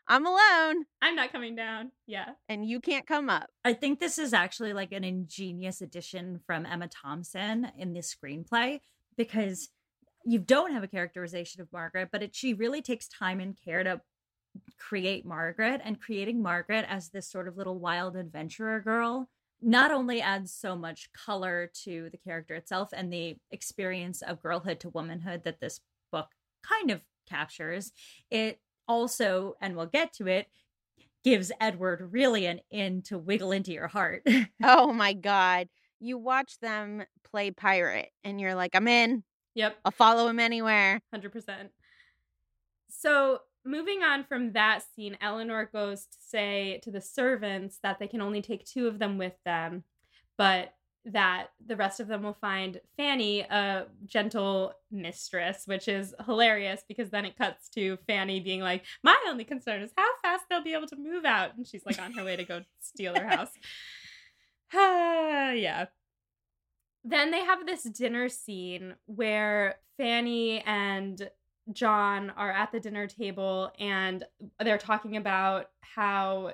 I'm 0.06 0.26
alone 0.26 0.84
I'm 1.02 1.14
not 1.16 1.32
coming 1.32 1.54
down. 1.54 1.90
Yeah. 2.06 2.30
and 2.48 2.66
you 2.66 2.80
can't 2.80 3.06
come 3.06 3.28
up. 3.30 3.48
I 3.64 3.72
think 3.74 3.98
this 4.00 4.18
is 4.18 4.32
actually 4.34 4.72
like 4.72 4.92
an 4.92 5.04
ingenious 5.04 5.80
addition 5.80 6.40
from 6.46 6.66
Emma 6.66 6.88
Thompson 6.88 7.70
in 7.78 7.92
this 7.94 8.14
screenplay 8.14 8.80
because 9.16 9.68
you 10.24 10.38
don't 10.38 10.72
have 10.72 10.82
a 10.82 10.88
characterization 10.88 11.60
of 11.62 11.72
Margaret, 11.72 12.08
but 12.12 12.22
it, 12.22 12.34
she 12.34 12.52
really 12.52 12.82
takes 12.82 13.08
time 13.08 13.40
and 13.40 13.56
care 13.62 13.82
to 13.84 14.00
create 14.78 15.24
Margaret 15.24 15.80
and 15.84 16.00
creating 16.00 16.42
Margaret 16.42 16.86
as 16.88 17.08
this 17.08 17.30
sort 17.30 17.48
of 17.48 17.56
little 17.56 17.78
wild 17.78 18.16
adventurer 18.16 18.80
girl 18.80 19.28
not 19.60 19.90
only 19.90 20.20
adds 20.20 20.52
so 20.52 20.76
much 20.76 21.12
color 21.12 21.70
to 21.84 22.08
the 22.10 22.16
character 22.18 22.54
itself 22.54 22.90
and 22.92 23.12
the 23.12 23.36
experience 23.50 24.22
of 24.22 24.42
girlhood 24.42 24.80
to 24.80 24.88
womanhood 24.90 25.42
that 25.44 25.60
this 25.60 25.80
book 26.12 26.28
kind 26.62 26.90
of 26.90 27.02
captures, 27.28 27.92
it 28.30 28.60
also, 28.86 29.54
and 29.60 29.76
we'll 29.76 29.86
get 29.86 30.12
to 30.14 30.26
it, 30.26 30.46
gives 31.24 31.50
Edward 31.60 32.08
really 32.12 32.46
an 32.46 32.60
in 32.70 33.02
to 33.02 33.18
wiggle 33.18 33.52
into 33.52 33.72
your 33.72 33.88
heart. 33.88 34.22
Oh 34.62 34.92
my 34.92 35.12
God. 35.12 35.68
You 36.00 36.18
watch 36.18 36.58
them 36.60 37.02
play 37.28 37.50
pirate 37.50 38.10
and 38.22 38.40
you're 38.40 38.54
like, 38.54 38.74
I'm 38.74 38.88
in. 38.88 39.24
Yep. 39.54 39.76
I'll 39.84 39.92
follow 39.92 40.28
him 40.28 40.38
anywhere. 40.38 41.00
100%. 41.14 41.68
So, 42.90 43.40
moving 43.68 44.02
on 44.02 44.24
from 44.24 44.52
that 44.52 44.82
scene, 44.94 45.18
Elinor 45.20 45.70
goes 45.72 46.06
to 46.06 46.16
say 46.18 46.80
to 46.82 46.90
the 46.90 47.00
servants 47.00 47.78
that 47.82 47.98
they 47.98 48.08
can 48.08 48.20
only 48.20 48.42
take 48.42 48.64
two 48.64 48.88
of 48.88 48.98
them 48.98 49.18
with 49.18 49.34
them, 49.44 49.84
but 50.36 50.74
that 51.04 51.48
the 51.64 51.76
rest 51.76 52.00
of 52.00 52.08
them 52.08 52.22
will 52.22 52.36
find 52.40 52.80
Fanny 52.96 53.40
a 53.40 53.86
gentle 54.04 54.72
mistress, 54.90 55.62
which 55.66 55.88
is 55.88 56.14
hilarious 56.26 56.82
because 56.88 57.10
then 57.10 57.24
it 57.24 57.36
cuts 57.36 57.68
to 57.70 57.98
Fanny 58.06 58.40
being 58.40 58.60
like, 58.60 58.84
My 59.02 59.16
only 59.28 59.44
concern 59.44 59.82
is 59.82 59.92
how 59.96 60.08
fast 60.22 60.44
they'll 60.48 60.62
be 60.62 60.74
able 60.74 60.88
to 60.88 60.96
move 60.96 61.24
out. 61.24 61.56
And 61.56 61.66
she's 61.66 61.86
like 61.86 62.00
on 62.00 62.12
her 62.12 62.24
way 62.24 62.36
to 62.36 62.44
go 62.44 62.62
steal 62.80 63.14
her 63.14 63.26
house. 63.26 63.50
Ah, 64.74 65.50
yeah. 65.52 65.86
Then 67.04 67.30
they 67.30 67.44
have 67.44 67.64
this 67.64 67.84
dinner 67.84 68.28
scene 68.28 68.94
where 69.06 69.76
Fanny 69.96 70.60
and 70.60 71.30
John 71.72 72.30
are 72.30 72.50
at 72.50 72.72
the 72.72 72.80
dinner 72.80 73.06
table 73.06 73.72
and 73.78 74.24
they're 74.60 74.78
talking 74.78 75.16
about 75.16 75.70
how 75.80 76.52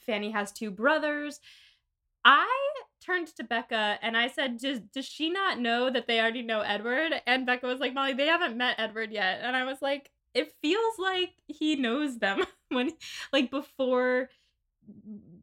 Fanny 0.00 0.30
has 0.30 0.52
two 0.52 0.70
brothers. 0.70 1.40
I 2.24 2.48
turned 3.00 3.28
to 3.36 3.44
Becca 3.44 3.98
and 4.02 4.16
I 4.16 4.28
said, 4.28 4.58
does, 4.58 4.80
does 4.80 5.06
she 5.06 5.30
not 5.30 5.58
know 5.58 5.90
that 5.90 6.06
they 6.06 6.20
already 6.20 6.42
know 6.42 6.60
Edward? 6.60 7.12
And 7.26 7.46
Becca 7.46 7.66
was 7.66 7.80
like, 7.80 7.94
Molly, 7.94 8.12
they 8.12 8.26
haven't 8.26 8.56
met 8.56 8.78
Edward 8.78 9.10
yet. 9.10 9.40
And 9.42 9.56
I 9.56 9.64
was 9.64 9.78
like, 9.80 10.10
it 10.34 10.52
feels 10.62 10.94
like 10.98 11.30
he 11.46 11.76
knows 11.76 12.18
them 12.18 12.44
when, 12.68 12.92
like, 13.32 13.50
before 13.50 14.28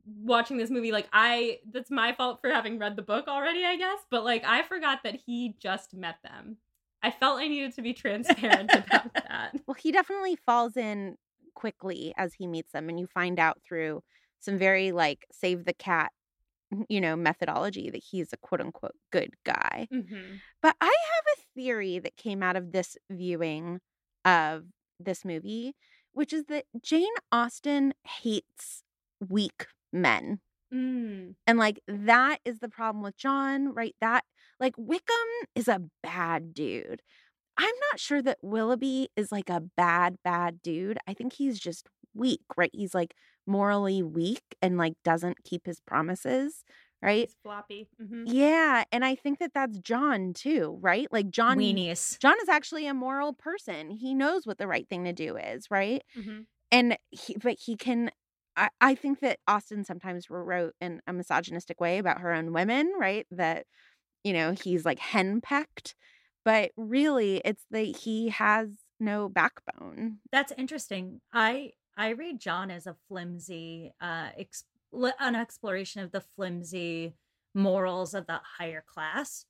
watching 0.06 0.58
this 0.58 0.69
movie 0.69 0.91
like 0.91 1.08
I 1.13 1.60
that's 1.71 1.91
my 1.91 2.13
fault 2.13 2.39
for 2.41 2.49
having 2.49 2.80
read 2.80 2.95
the 2.95 3.01
book 3.01 3.27
already, 3.27 3.65
I 3.65 3.77
guess, 3.77 3.99
but 4.10 4.23
like 4.23 4.43
I 4.45 4.63
forgot 4.63 5.03
that 5.03 5.15
he 5.25 5.56
just 5.60 5.93
met 5.93 6.17
them. 6.23 6.58
I 7.03 7.12
felt 7.12 7.39
I 7.39 7.47
needed 7.47 7.75
to 7.75 7.81
be 7.81 7.93
transparent 7.93 8.73
about 8.73 9.13
that. 9.13 9.51
Well, 9.65 9.75
he 9.75 9.91
definitely 9.91 10.38
falls 10.45 10.75
in 10.77 11.15
quickly 11.53 12.13
as 12.17 12.33
he 12.33 12.47
meets 12.47 12.71
them 12.71 12.89
and 12.89 12.99
you 12.99 13.07
find 13.07 13.39
out 13.39 13.60
through 13.67 14.03
some 14.39 14.57
very 14.57 14.91
like 14.91 15.25
save 15.31 15.65
the 15.65 15.73
cat 15.73 16.12
you 16.89 16.99
know 16.99 17.15
methodology 17.15 17.89
that 17.89 18.03
he's 18.03 18.33
a 18.33 18.38
quote 18.38 18.62
unquote 18.62 18.95
good 19.12 19.33
guy. 19.45 19.88
Mm-hmm. 19.93 20.36
But 20.62 20.75
I 20.81 20.86
have 20.86 21.38
a 21.38 21.41
theory 21.55 21.99
that 21.99 22.17
came 22.17 22.43
out 22.43 22.55
of 22.55 22.71
this 22.71 22.97
viewing 23.10 23.79
of 24.25 24.65
this 24.99 25.23
movie, 25.23 25.75
which 26.13 26.33
is 26.33 26.45
that 26.45 26.65
Jane 26.81 27.05
Austen 27.31 27.93
hates 28.03 28.83
weak 29.27 29.67
men. 29.93 30.39
Mm. 30.73 31.36
And 31.45 31.57
like 31.57 31.81
that 31.88 32.39
is 32.43 32.60
the 32.60 32.69
problem 32.69 33.03
with 33.03 33.17
John, 33.17 33.73
right? 33.73 33.95
That 34.01 34.25
like 34.60 34.74
Wickham 34.78 35.28
is 35.56 35.67
a 35.67 35.82
bad 36.04 36.54
dude. 36.54 37.02
I'm 37.58 37.76
not 37.91 38.00
sure 38.00 38.22
that 38.24 38.39
Willoughby 38.41 39.10
is 39.15 39.32
like 39.32 39.50
a 39.50 39.62
bad, 39.62 40.17
bad 40.24 40.62
dude. 40.62 41.00
I 41.08 41.13
think 41.13 41.34
he's 41.34 41.60
just 41.60 41.88
weak, 42.15 42.41
right? 42.58 42.72
He's 42.74 42.96
like 42.96 43.15
morally 43.48 44.04
weak 44.04 44.43
and 44.62 44.78
like 44.78 44.93
doesn't 45.04 45.43
keep 45.43 45.65
his 45.65 45.80
promises, 45.82 46.63
right? 47.02 47.30
He's 47.30 47.36
floppy. 47.43 47.89
hmm 48.00 48.24
Yeah, 48.26 48.84
and 48.91 49.06
I 49.06 49.15
think 49.15 49.39
that 49.39 49.54
that's 49.54 49.78
John 49.80 50.34
too, 50.34 50.78
right? 50.82 51.08
Like 51.12 51.30
John 51.30 51.58
Weenies. 51.60 52.20
John 52.20 52.36
is 52.41 52.50
actually 52.50 52.88
a 52.88 52.93
moral 52.93 53.34
person. 53.34 53.89
He 53.91 54.13
knows 54.13 54.46
what 54.46 54.58
the 54.58 54.67
right 54.67 54.88
thing 54.89 55.06
to 55.06 55.13
do 55.13 55.38
is, 55.38 55.70
right? 55.72 56.04
hmm 56.15 56.39
And 56.72 56.98
he 57.12 57.38
but 57.41 57.58
he 57.60 57.76
can 57.78 58.12
I, 58.58 58.70
I 58.82 58.96
think 58.96 59.20
that 59.22 59.39
Austen 59.48 59.84
sometimes 59.86 60.30
wrote 60.30 60.74
in 60.82 61.02
a 61.08 61.13
misogynistic 61.13 61.80
way 61.80 62.00
about 62.00 62.22
her 62.22 62.34
own 62.34 62.54
women, 62.54 62.91
right? 63.00 63.28
That, 63.32 63.67
you 64.28 64.34
know, 64.34 64.52
he's 64.52 64.84
like 64.84 65.00
henpecked. 65.00 65.94
But 66.44 66.72
really 66.76 67.42
it's 67.46 67.63
that 67.72 67.98
he 67.98 68.30
has 68.30 68.68
no 69.00 69.30
backbone. 69.30 70.18
That's 70.32 70.52
interesting. 70.58 71.22
I 71.34 71.72
I 71.96 72.10
read 72.10 72.40
John 72.42 72.70
as 72.70 72.88
a 72.88 72.96
flimsy 73.08 73.94
uh 74.02 74.30
ex- 74.38 74.66
an 74.94 75.36
exploration 75.36 76.02
of 76.02 76.12
the 76.12 76.22
flimsy 76.22 77.16
morals 77.54 78.13
of 78.13 78.28
the 78.28 78.40
higher 78.58 78.84
class 78.86 79.46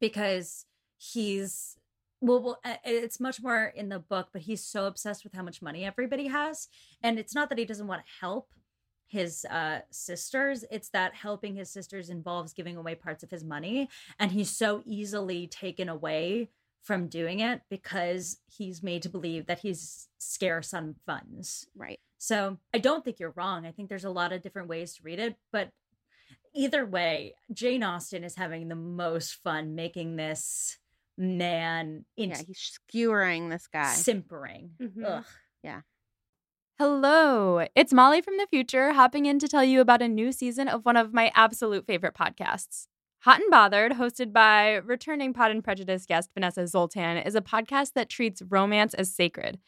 because 0.00 0.66
he's 0.96 1.76
well, 2.20 2.42
well 2.42 2.60
it's 2.84 3.18
much 3.20 3.42
more 3.42 3.72
in 3.74 3.88
the 3.88 3.98
book 3.98 4.28
but 4.32 4.42
he's 4.42 4.64
so 4.64 4.86
obsessed 4.86 5.24
with 5.24 5.34
how 5.34 5.42
much 5.42 5.62
money 5.62 5.84
everybody 5.84 6.26
has 6.26 6.68
and 7.02 7.18
it's 7.18 7.34
not 7.34 7.48
that 7.48 7.58
he 7.58 7.64
doesn't 7.64 7.86
want 7.86 8.02
to 8.04 8.12
help 8.20 8.48
his 9.12 9.44
uh 9.50 9.80
sisters 9.90 10.64
it's 10.70 10.88
that 10.88 11.14
helping 11.14 11.54
his 11.54 11.68
sisters 11.70 12.08
involves 12.08 12.54
giving 12.54 12.76
away 12.78 12.94
parts 12.94 13.22
of 13.22 13.30
his 13.30 13.44
money 13.44 13.88
and 14.18 14.30
he's 14.32 14.48
so 14.50 14.82
easily 14.86 15.46
taken 15.46 15.88
away 15.88 16.48
from 16.82 17.08
doing 17.08 17.40
it 17.40 17.60
because 17.68 18.38
he's 18.50 18.82
made 18.82 19.02
to 19.02 19.08
believe 19.10 19.46
that 19.46 19.58
he's 19.60 20.08
scarce 20.18 20.72
on 20.72 20.94
funds 21.06 21.66
Right. 21.76 22.00
so 22.16 22.56
I 22.74 22.78
don't 22.78 23.04
think 23.04 23.20
you're 23.20 23.34
wrong. 23.36 23.66
I 23.66 23.70
think 23.72 23.88
there's 23.90 24.04
a 24.06 24.10
lot 24.20 24.32
of 24.32 24.42
different 24.42 24.68
ways 24.68 24.94
to 24.96 25.02
read 25.04 25.18
it, 25.20 25.36
but 25.52 25.68
either 26.54 26.84
way, 26.86 27.34
Jane 27.52 27.82
Austen 27.82 28.24
is 28.24 28.34
having 28.36 28.68
the 28.68 28.74
most 28.74 29.34
fun 29.44 29.74
making 29.74 30.16
this 30.16 30.78
man 31.18 32.04
into 32.16 32.38
Yeah, 32.38 32.44
he's 32.46 32.58
skewering 32.80 33.48
this 33.50 33.66
guy. 33.68 33.92
simpering. 33.94 34.70
Mhm. 34.80 35.04
Ugh. 35.04 35.24
Hello, 36.84 37.64
it's 37.76 37.92
Molly 37.92 38.20
from 38.20 38.38
the 38.38 38.48
future 38.50 38.92
hopping 38.92 39.26
in 39.26 39.38
to 39.38 39.46
tell 39.46 39.62
you 39.62 39.80
about 39.80 40.02
a 40.02 40.08
new 40.08 40.32
season 40.32 40.66
of 40.66 40.84
one 40.84 40.96
of 40.96 41.14
my 41.14 41.30
absolute 41.32 41.86
favorite 41.86 42.12
podcasts. 42.12 42.88
Hot 43.20 43.40
and 43.40 43.48
Bothered, 43.52 43.92
hosted 43.92 44.32
by 44.32 44.80
returning 44.84 45.32
Pod 45.32 45.52
and 45.52 45.62
Prejudice 45.62 46.06
guest 46.06 46.30
Vanessa 46.34 46.66
Zoltan, 46.66 47.18
is 47.18 47.36
a 47.36 47.40
podcast 47.40 47.92
that 47.92 48.08
treats 48.08 48.42
romance 48.48 48.94
as 48.94 49.14
sacred. 49.14 49.60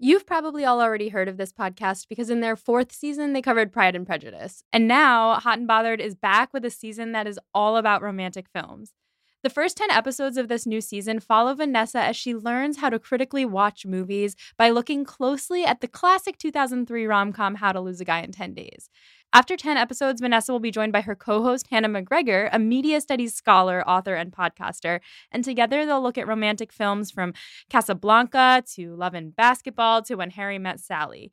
You've 0.00 0.26
probably 0.26 0.64
all 0.64 0.80
already 0.80 1.10
heard 1.10 1.28
of 1.28 1.36
this 1.36 1.52
podcast 1.52 2.08
because 2.08 2.28
in 2.28 2.40
their 2.40 2.56
fourth 2.56 2.90
season, 2.90 3.34
they 3.34 3.40
covered 3.40 3.72
Pride 3.72 3.94
and 3.94 4.04
Prejudice. 4.04 4.64
And 4.72 4.88
now, 4.88 5.34
Hot 5.34 5.58
and 5.58 5.68
Bothered 5.68 6.00
is 6.00 6.16
back 6.16 6.52
with 6.52 6.64
a 6.64 6.70
season 6.70 7.12
that 7.12 7.28
is 7.28 7.38
all 7.54 7.76
about 7.76 8.02
romantic 8.02 8.46
films. 8.52 8.94
The 9.42 9.50
first 9.50 9.76
10 9.76 9.90
episodes 9.90 10.36
of 10.36 10.46
this 10.46 10.66
new 10.66 10.80
season 10.80 11.18
follow 11.18 11.52
Vanessa 11.52 11.98
as 11.98 12.14
she 12.14 12.32
learns 12.32 12.78
how 12.78 12.90
to 12.90 13.00
critically 13.00 13.44
watch 13.44 13.84
movies 13.84 14.36
by 14.56 14.70
looking 14.70 15.04
closely 15.04 15.64
at 15.64 15.80
the 15.80 15.88
classic 15.88 16.38
2003 16.38 17.06
rom 17.06 17.32
com 17.32 17.56
How 17.56 17.72
to 17.72 17.80
Lose 17.80 18.00
a 18.00 18.04
Guy 18.04 18.20
in 18.20 18.30
10 18.30 18.54
Days. 18.54 18.88
After 19.32 19.56
10 19.56 19.76
episodes, 19.76 20.20
Vanessa 20.20 20.52
will 20.52 20.60
be 20.60 20.70
joined 20.70 20.92
by 20.92 21.00
her 21.00 21.16
co 21.16 21.42
host, 21.42 21.66
Hannah 21.72 21.88
McGregor, 21.88 22.50
a 22.52 22.60
media 22.60 23.00
studies 23.00 23.34
scholar, 23.34 23.82
author, 23.88 24.14
and 24.14 24.30
podcaster. 24.30 25.00
And 25.32 25.42
together 25.42 25.84
they'll 25.86 26.00
look 26.00 26.18
at 26.18 26.28
romantic 26.28 26.72
films 26.72 27.10
from 27.10 27.34
Casablanca 27.68 28.62
to 28.74 28.94
Love 28.94 29.14
and 29.14 29.34
Basketball 29.34 30.02
to 30.02 30.14
When 30.14 30.30
Harry 30.30 30.60
Met 30.60 30.78
Sally. 30.78 31.32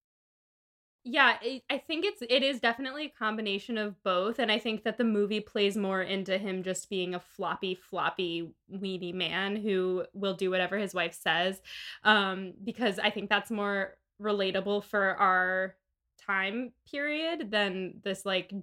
Yeah, 1.03 1.37
it, 1.41 1.63
I 1.67 1.79
think 1.79 2.05
it's 2.05 2.21
it 2.21 2.43
is 2.43 2.59
definitely 2.59 3.05
a 3.05 3.09
combination 3.09 3.77
of 3.79 4.01
both, 4.03 4.37
and 4.37 4.51
I 4.51 4.59
think 4.59 4.83
that 4.83 4.97
the 4.99 5.03
movie 5.03 5.39
plays 5.39 5.75
more 5.75 6.03
into 6.03 6.37
him 6.37 6.61
just 6.61 6.89
being 6.91 7.15
a 7.15 7.19
floppy, 7.19 7.73
floppy, 7.73 8.51
weedy 8.69 9.11
man 9.11 9.55
who 9.55 10.05
will 10.13 10.35
do 10.35 10.51
whatever 10.51 10.77
his 10.77 10.93
wife 10.93 11.15
says, 11.19 11.59
um, 12.03 12.53
because 12.63 12.99
I 12.99 13.09
think 13.09 13.29
that's 13.29 13.49
more 13.49 13.97
relatable 14.21 14.83
for 14.83 15.15
our 15.15 15.75
time 16.23 16.71
period 16.89 17.49
than 17.49 17.95
this 18.03 18.23
like 18.23 18.53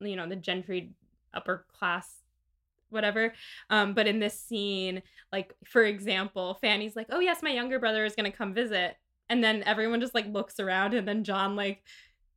you 0.00 0.14
know 0.14 0.28
the 0.28 0.36
gentry 0.36 0.92
upper 1.34 1.66
class 1.76 2.18
whatever 2.90 3.34
um 3.70 3.92
but 3.92 4.06
in 4.06 4.18
this 4.20 4.38
scene 4.38 5.02
like 5.32 5.54
for 5.64 5.84
example 5.84 6.56
fanny's 6.62 6.96
like 6.96 7.06
oh 7.10 7.20
yes 7.20 7.42
my 7.42 7.50
younger 7.50 7.78
brother 7.78 8.04
is 8.04 8.14
going 8.14 8.30
to 8.30 8.36
come 8.36 8.54
visit 8.54 8.96
and 9.28 9.42
then 9.42 9.62
everyone 9.64 10.00
just 10.00 10.14
like 10.14 10.26
looks 10.26 10.58
around 10.60 10.94
and 10.94 11.06
then 11.06 11.24
john 11.24 11.56
like 11.56 11.82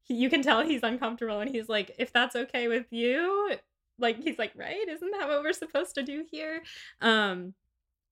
he, 0.04 0.16
you 0.16 0.30
can 0.30 0.42
tell 0.42 0.62
he's 0.64 0.84
uncomfortable 0.84 1.40
and 1.40 1.50
he's 1.50 1.70
like 1.70 1.92
if 1.98 2.12
that's 2.12 2.36
okay 2.36 2.68
with 2.68 2.86
you 2.92 3.56
like 4.02 4.22
he's 4.22 4.38
like 4.38 4.52
right? 4.56 4.88
Isn't 4.90 5.12
that 5.12 5.30
what 5.30 5.44
we're 5.44 5.54
supposed 5.54 5.96
to 5.96 6.04
do 6.04 6.26
here? 6.30 6.64
Um 7.02 7.54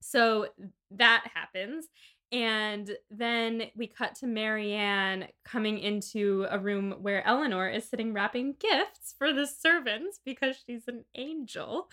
so 0.02 0.48
that 0.92 1.26
happens 1.34 1.88
and 2.32 2.96
then 3.10 3.64
we 3.76 3.88
cut 3.88 4.16
to 4.16 4.28
Marianne 4.28 5.28
coming 5.44 5.80
into 5.80 6.46
a 6.50 6.60
room 6.60 6.96
where 7.02 7.26
Elinor 7.26 7.70
is 7.70 7.90
sitting 7.90 8.14
wrapping 8.14 8.56
gifts 8.60 9.16
for 9.18 9.34
the 9.34 9.48
servants 9.48 10.20
because 10.24 10.56
she's 10.66 10.88
an 10.88 11.06
angel. 11.16 11.90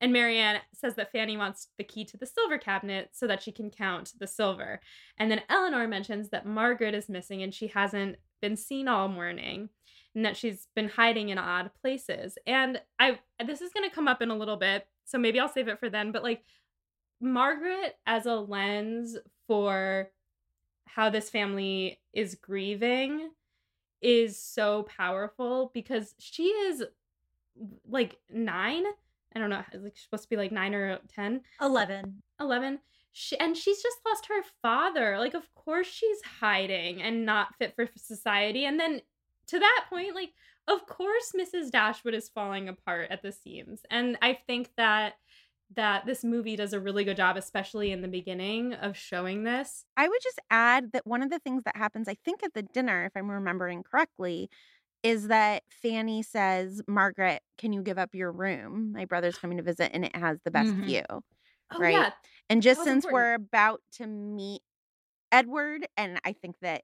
And 0.00 0.12
Marianne 0.12 0.60
says 0.72 0.94
that 0.94 1.12
Fanny 1.12 1.36
wants 1.36 1.68
the 1.76 1.84
key 1.84 2.04
to 2.06 2.16
the 2.16 2.26
silver 2.26 2.56
cabinet 2.56 3.10
so 3.12 3.26
that 3.26 3.42
she 3.42 3.52
can 3.52 3.70
count 3.70 4.12
the 4.18 4.26
silver. 4.26 4.80
And 5.18 5.30
then 5.30 5.42
Elinor 5.50 5.86
mentions 5.86 6.30
that 6.30 6.46
Margaret 6.46 6.94
is 6.94 7.10
missing 7.10 7.42
and 7.42 7.52
she 7.52 7.66
hasn't 7.66 8.16
been 8.40 8.56
seen 8.56 8.88
all 8.88 9.08
morning 9.08 9.68
and 10.14 10.24
that 10.24 10.36
she's 10.36 10.68
been 10.74 10.88
hiding 10.88 11.28
in 11.28 11.38
odd 11.38 11.70
places. 11.80 12.38
And 12.46 12.80
I 12.98 13.18
this 13.44 13.60
is 13.60 13.72
going 13.72 13.88
to 13.88 13.94
come 13.94 14.08
up 14.08 14.22
in 14.22 14.30
a 14.30 14.36
little 14.36 14.56
bit 14.56 14.86
so 15.04 15.18
maybe 15.18 15.38
I'll 15.38 15.48
save 15.48 15.68
it 15.68 15.78
for 15.78 15.90
then. 15.90 16.12
But 16.12 16.22
like 16.22 16.42
Margaret 17.20 17.96
as 18.06 18.26
a 18.26 18.34
lens 18.34 19.16
for 19.46 20.10
how 20.86 21.10
this 21.10 21.30
family 21.30 22.00
is 22.12 22.36
grieving 22.36 23.30
is 24.00 24.38
so 24.38 24.84
powerful 24.84 25.70
because 25.74 26.14
she 26.18 26.44
is 26.44 26.84
like 27.88 28.16
nine. 28.30 28.84
I 29.34 29.38
don't 29.40 29.50
know, 29.50 29.64
like 29.74 29.96
supposed 29.96 30.24
to 30.24 30.28
be 30.28 30.36
like 30.36 30.52
nine 30.52 30.74
or 30.74 30.98
10, 31.14 31.40
11. 31.60 32.22
11. 32.40 32.78
She, 33.10 33.38
and 33.38 33.56
she's 33.56 33.82
just 33.82 33.98
lost 34.06 34.26
her 34.26 34.42
father. 34.62 35.18
Like, 35.18 35.34
of 35.34 35.52
course, 35.54 35.86
she's 35.86 36.18
hiding 36.40 37.02
and 37.02 37.24
not 37.24 37.54
fit 37.58 37.74
for 37.74 37.88
society. 37.96 38.64
And 38.64 38.78
then 38.78 39.00
to 39.48 39.58
that 39.58 39.86
point, 39.88 40.14
like, 40.14 40.32
of 40.66 40.86
course, 40.86 41.32
Mrs. 41.36 41.70
Dashwood 41.70 42.14
is 42.14 42.28
falling 42.28 42.68
apart 42.68 43.08
at 43.10 43.22
the 43.22 43.32
seams. 43.32 43.80
And 43.90 44.16
I 44.22 44.38
think 44.46 44.70
that 44.76 45.14
that 45.74 46.06
this 46.06 46.22
movie 46.24 46.56
does 46.56 46.72
a 46.72 46.80
really 46.80 47.04
good 47.04 47.16
job, 47.16 47.36
especially 47.36 47.90
in 47.90 48.02
the 48.02 48.08
beginning, 48.08 48.74
of 48.74 48.96
showing 48.96 49.44
this. 49.44 49.84
I 49.96 50.08
would 50.08 50.20
just 50.22 50.40
add 50.50 50.92
that 50.92 51.06
one 51.06 51.22
of 51.22 51.30
the 51.30 51.38
things 51.38 51.64
that 51.64 51.76
happens, 51.76 52.08
I 52.08 52.14
think, 52.24 52.42
at 52.42 52.54
the 52.54 52.62
dinner, 52.62 53.04
if 53.04 53.12
I'm 53.16 53.30
remembering 53.30 53.82
correctly, 53.82 54.48
is 55.02 55.28
that 55.28 55.62
Fanny 55.70 56.22
says, 56.22 56.82
Margaret, 56.88 57.42
can 57.58 57.72
you 57.72 57.82
give 57.82 57.98
up 57.98 58.14
your 58.14 58.32
room? 58.32 58.92
My 58.92 59.04
brother's 59.04 59.38
coming 59.38 59.58
to 59.58 59.62
visit 59.64 59.90
and 59.94 60.04
it 60.04 60.16
has 60.16 60.38
the 60.44 60.50
best 60.50 60.72
Mhm. 60.72 60.86
view. 60.86 61.02
Oh, 61.10 61.78
Right. 61.78 61.92
yeah. 61.94 62.12
And 62.48 62.62
just 62.62 62.82
since 62.82 63.04
important. 63.04 63.14
we're 63.14 63.34
about 63.34 63.82
to 63.92 64.06
meet 64.06 64.62
Edward, 65.32 65.86
and 65.96 66.20
I 66.24 66.32
think 66.32 66.56
that 66.60 66.82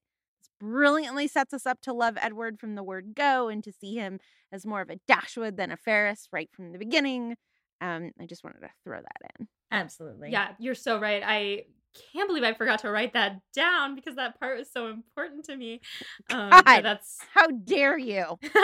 brilliantly 0.61 1.28
sets 1.28 1.55
us 1.55 1.66
up 1.66 1.81
to 1.83 1.93
love 1.93 2.18
Edward 2.20 2.61
from 2.61 2.74
the 2.74 2.83
word 2.83 3.14
go 3.14 3.49
and 3.49 3.64
to 3.64 3.72
see 3.72 3.95
him 3.95 4.20
as 4.53 4.66
more 4.66 4.81
of 4.83 4.91
a 4.91 4.97
Dashwood 5.09 5.57
than 5.57 5.70
a 5.70 5.76
Ferrars 5.76 6.28
right 6.33 6.51
from 6.53 6.72
the 6.72 6.78
beginning. 6.78 7.37
Um, 7.81 8.12
I 8.20 8.26
just 8.26 8.45
wanted 8.45 8.61
to 8.61 8.70
throw 8.85 8.99
that 8.99 9.31
in. 9.39 9.49
Absolutely. 9.70 10.31
Yeah, 10.31 10.49
you're 10.59 10.74
so 10.74 10.99
right. 10.99 11.22
I 11.24 11.64
can't 12.12 12.28
believe 12.28 12.45
I 12.45 12.55
forgot 12.55 12.81
to 12.81 12.91
write 12.91 13.14
that 13.14 13.41
down 13.55 13.95
because 13.95 14.16
that 14.16 14.39
part 14.39 14.59
was 14.59 14.70
so 14.72 14.89
important 14.89 15.45
to 15.47 15.57
me. 15.57 15.81
Um, 16.31 16.51
God. 16.51 16.83
that's 16.83 17.18
How 17.35 17.49
dare 17.49 17.99
you? 17.99 18.22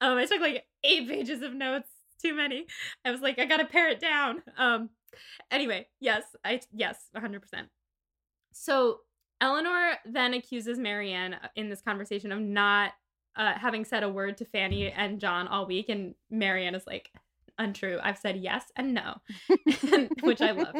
um, 0.00 0.18
I 0.18 0.26
took 0.26 0.40
like 0.40 0.64
eight 0.82 1.08
pages 1.08 1.42
of 1.42 1.54
notes. 1.54 1.88
Too 2.20 2.34
many. 2.34 2.66
I 3.04 3.10
was 3.10 3.20
like, 3.20 3.38
I 3.38 3.46
gotta 3.46 3.64
pare 3.64 3.88
it 3.88 4.00
down. 4.00 4.42
Um, 4.56 4.90
anyway, 5.50 5.88
yes, 6.00 6.22
I 6.44 6.60
yes, 6.72 7.08
100. 7.12 7.40
percent 7.40 7.68
So 8.52 9.00
Elinor 9.40 9.94
then 10.04 10.34
accuses 10.34 10.78
Marianne 10.78 11.34
uh, 11.34 11.48
in 11.56 11.68
this 11.68 11.82
conversation 11.82 12.32
of 12.32 12.40
not 12.40 12.92
uh, 13.36 13.54
having 13.54 13.84
said 13.84 14.02
a 14.02 14.08
word 14.08 14.36
to 14.38 14.44
Fanny 14.44 14.90
and 14.90 15.20
John 15.20 15.48
all 15.48 15.66
week, 15.66 15.88
and 15.88 16.14
Marianne 16.30 16.74
is 16.74 16.86
like, 16.86 17.10
untrue. 17.62 17.98
I've 18.02 18.18
said 18.18 18.36
yes 18.36 18.64
and 18.76 18.94
no, 18.94 19.20
which 20.22 20.40
I 20.40 20.52
love. 20.52 20.74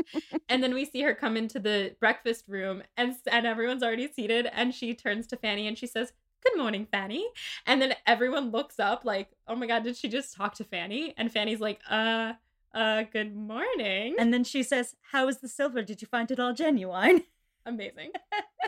And 0.48 0.62
then 0.62 0.74
we 0.74 0.84
see 0.84 1.02
her 1.02 1.14
come 1.14 1.36
into 1.36 1.58
the 1.58 1.94
breakfast 2.00 2.44
room, 2.48 2.82
and 2.96 3.14
and 3.30 3.46
everyone's 3.46 3.82
already 3.82 4.08
seated, 4.12 4.48
and 4.52 4.74
she 4.74 4.94
turns 4.94 5.26
to 5.28 5.36
Fanny 5.36 5.66
and 5.66 5.78
she 5.78 5.86
says, 5.86 6.12
"Good 6.44 6.58
morning, 6.58 6.86
Fanny." 6.90 7.26
And 7.66 7.80
then 7.80 7.94
everyone 8.06 8.50
looks 8.50 8.78
up, 8.78 9.04
like, 9.04 9.30
"Oh 9.46 9.54
my 9.54 9.66
God, 9.66 9.84
did 9.84 9.96
she 9.96 10.08
just 10.08 10.34
talk 10.34 10.54
to 10.56 10.64
Fanny?" 10.64 11.14
And 11.16 11.32
Fanny's 11.32 11.60
like, 11.60 11.80
"Uh, 11.88 12.34
uh, 12.74 13.04
good 13.12 13.34
morning." 13.34 14.16
And 14.18 14.32
then 14.32 14.44
she 14.44 14.62
says, 14.62 14.96
How 15.12 15.28
is 15.28 15.38
the 15.38 15.48
silver? 15.48 15.82
Did 15.82 16.02
you 16.02 16.08
find 16.08 16.30
it 16.30 16.40
all 16.40 16.54
genuine? 16.54 17.24
Amazing. 17.66 18.12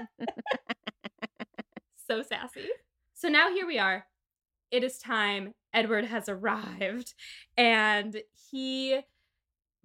so 2.06 2.22
sassy. 2.22 2.68
So 3.14 3.28
now 3.28 3.50
here 3.50 3.66
we 3.66 3.78
are. 3.78 4.06
It 4.70 4.84
is 4.84 4.98
time. 4.98 5.52
Edward 5.72 6.04
has 6.04 6.28
arrived 6.28 7.14
and 7.56 8.16
he 8.50 9.00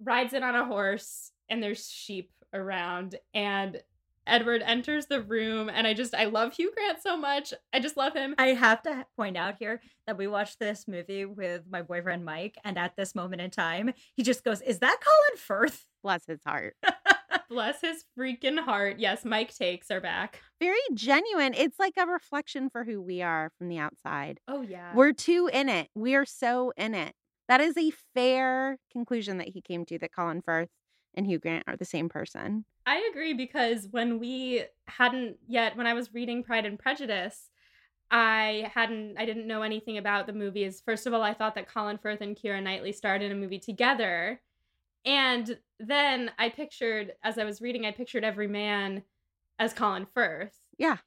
rides 0.02 0.32
in 0.32 0.42
on 0.42 0.54
a 0.54 0.64
horse 0.64 1.32
and 1.48 1.62
there's 1.62 1.90
sheep 1.90 2.30
around 2.52 3.16
and 3.34 3.82
Edward 4.26 4.62
enters 4.64 5.06
the 5.06 5.22
room 5.22 5.68
and 5.68 5.86
I 5.86 5.94
just 5.94 6.14
I 6.14 6.26
love 6.26 6.54
Hugh 6.54 6.72
Grant 6.74 7.02
so 7.02 7.16
much. 7.16 7.52
I 7.72 7.80
just 7.80 7.96
love 7.96 8.14
him. 8.14 8.34
I 8.38 8.48
have 8.48 8.82
to 8.82 9.04
point 9.16 9.36
out 9.36 9.56
here 9.58 9.80
that 10.06 10.16
we 10.16 10.26
watched 10.26 10.58
this 10.58 10.86
movie 10.86 11.24
with 11.24 11.62
my 11.70 11.82
boyfriend 11.82 12.24
Mike, 12.24 12.56
and 12.64 12.78
at 12.78 12.96
this 12.96 13.14
moment 13.14 13.42
in 13.42 13.50
time, 13.50 13.92
he 14.14 14.22
just 14.22 14.44
goes, 14.44 14.60
Is 14.60 14.78
that 14.80 14.98
Colin 15.02 15.38
Firth? 15.38 15.86
Bless 16.02 16.26
his 16.26 16.40
heart. 16.44 16.76
Bless 17.48 17.80
his 17.80 18.04
freaking 18.18 18.58
heart. 18.58 18.98
Yes, 18.98 19.24
Mike 19.24 19.54
takes 19.54 19.90
are 19.90 20.00
back. 20.00 20.40
Very 20.60 20.78
genuine. 20.94 21.54
It's 21.54 21.78
like 21.78 21.94
a 21.96 22.06
reflection 22.06 22.70
for 22.70 22.84
who 22.84 23.00
we 23.00 23.22
are 23.22 23.50
from 23.58 23.68
the 23.68 23.78
outside. 23.78 24.40
Oh 24.48 24.62
yeah. 24.62 24.94
We're 24.94 25.12
too 25.12 25.48
in 25.52 25.68
it. 25.68 25.88
We 25.94 26.14
are 26.14 26.26
so 26.26 26.72
in 26.76 26.94
it. 26.94 27.14
That 27.48 27.60
is 27.60 27.76
a 27.76 27.92
fair 28.14 28.78
conclusion 28.92 29.38
that 29.38 29.48
he 29.48 29.60
came 29.60 29.84
to 29.86 29.98
that 29.98 30.12
Colin 30.14 30.42
Firth 30.42 30.68
and 31.14 31.26
Hugh 31.26 31.38
Grant 31.38 31.64
are 31.66 31.76
the 31.76 31.84
same 31.84 32.08
person. 32.08 32.64
I 32.86 33.08
agree 33.10 33.34
because 33.34 33.88
when 33.90 34.18
we 34.18 34.64
hadn't 34.86 35.36
yet, 35.46 35.76
when 35.76 35.86
I 35.86 35.94
was 35.94 36.14
reading 36.14 36.42
Pride 36.42 36.66
and 36.66 36.78
Prejudice, 36.78 37.50
I 38.10 38.70
hadn't, 38.74 39.16
I 39.18 39.24
didn't 39.24 39.46
know 39.46 39.62
anything 39.62 39.98
about 39.98 40.26
the 40.26 40.32
movies. 40.32 40.82
First 40.84 41.06
of 41.06 41.14
all, 41.14 41.22
I 41.22 41.34
thought 41.34 41.54
that 41.54 41.68
Colin 41.68 41.98
Firth 41.98 42.20
and 42.20 42.36
Keira 42.36 42.62
Knightley 42.62 42.92
starred 42.92 43.22
in 43.22 43.30
a 43.30 43.36
movie 43.36 43.58
together. 43.58 44.40
And 45.04 45.58
then 45.78 46.30
I 46.38 46.50
pictured, 46.50 47.12
as 47.22 47.38
I 47.38 47.44
was 47.44 47.60
reading, 47.60 47.86
I 47.86 47.92
pictured 47.92 48.24
every 48.24 48.48
man 48.48 49.02
as 49.58 49.72
Colin 49.72 50.06
Firth. 50.14 50.54
Yeah. 50.78 50.98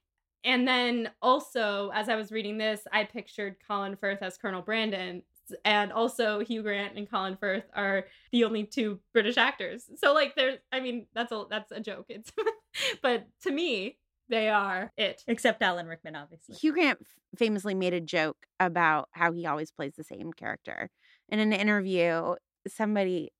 And 0.43 0.67
then 0.67 1.09
also, 1.21 1.91
as 1.93 2.09
I 2.09 2.15
was 2.15 2.31
reading 2.31 2.57
this, 2.57 2.81
I 2.91 3.05
pictured 3.05 3.55
Colin 3.65 3.95
Firth 3.95 4.21
as 4.21 4.37
Colonel 4.37 4.61
Brandon. 4.61 5.23
And 5.63 5.91
also, 5.91 6.39
Hugh 6.39 6.63
Grant 6.63 6.97
and 6.97 7.09
Colin 7.09 7.37
Firth 7.37 7.63
are 7.73 8.05
the 8.31 8.43
only 8.43 8.63
two 8.63 8.99
British 9.13 9.37
actors. 9.37 9.85
So, 9.97 10.13
like, 10.13 10.35
there's, 10.35 10.57
I 10.71 10.79
mean, 10.79 11.07
that's 11.13 11.31
a 11.31 11.45
that's 11.49 11.71
a 11.71 11.79
joke. 11.79 12.05
It's, 12.09 12.31
but 13.01 13.27
to 13.43 13.51
me, 13.51 13.97
they 14.29 14.49
are 14.49 14.91
it. 14.97 15.23
Except 15.27 15.61
Alan 15.61 15.87
Rickman, 15.87 16.15
obviously. 16.15 16.55
Hugh 16.55 16.73
Grant 16.73 16.99
f- 17.01 17.07
famously 17.37 17.75
made 17.75 17.93
a 17.93 18.01
joke 18.01 18.47
about 18.59 19.09
how 19.11 19.31
he 19.31 19.45
always 19.45 19.71
plays 19.71 19.93
the 19.97 20.03
same 20.03 20.33
character. 20.33 20.89
In 21.29 21.39
an 21.39 21.53
interview, 21.53 22.35
somebody 22.67 23.31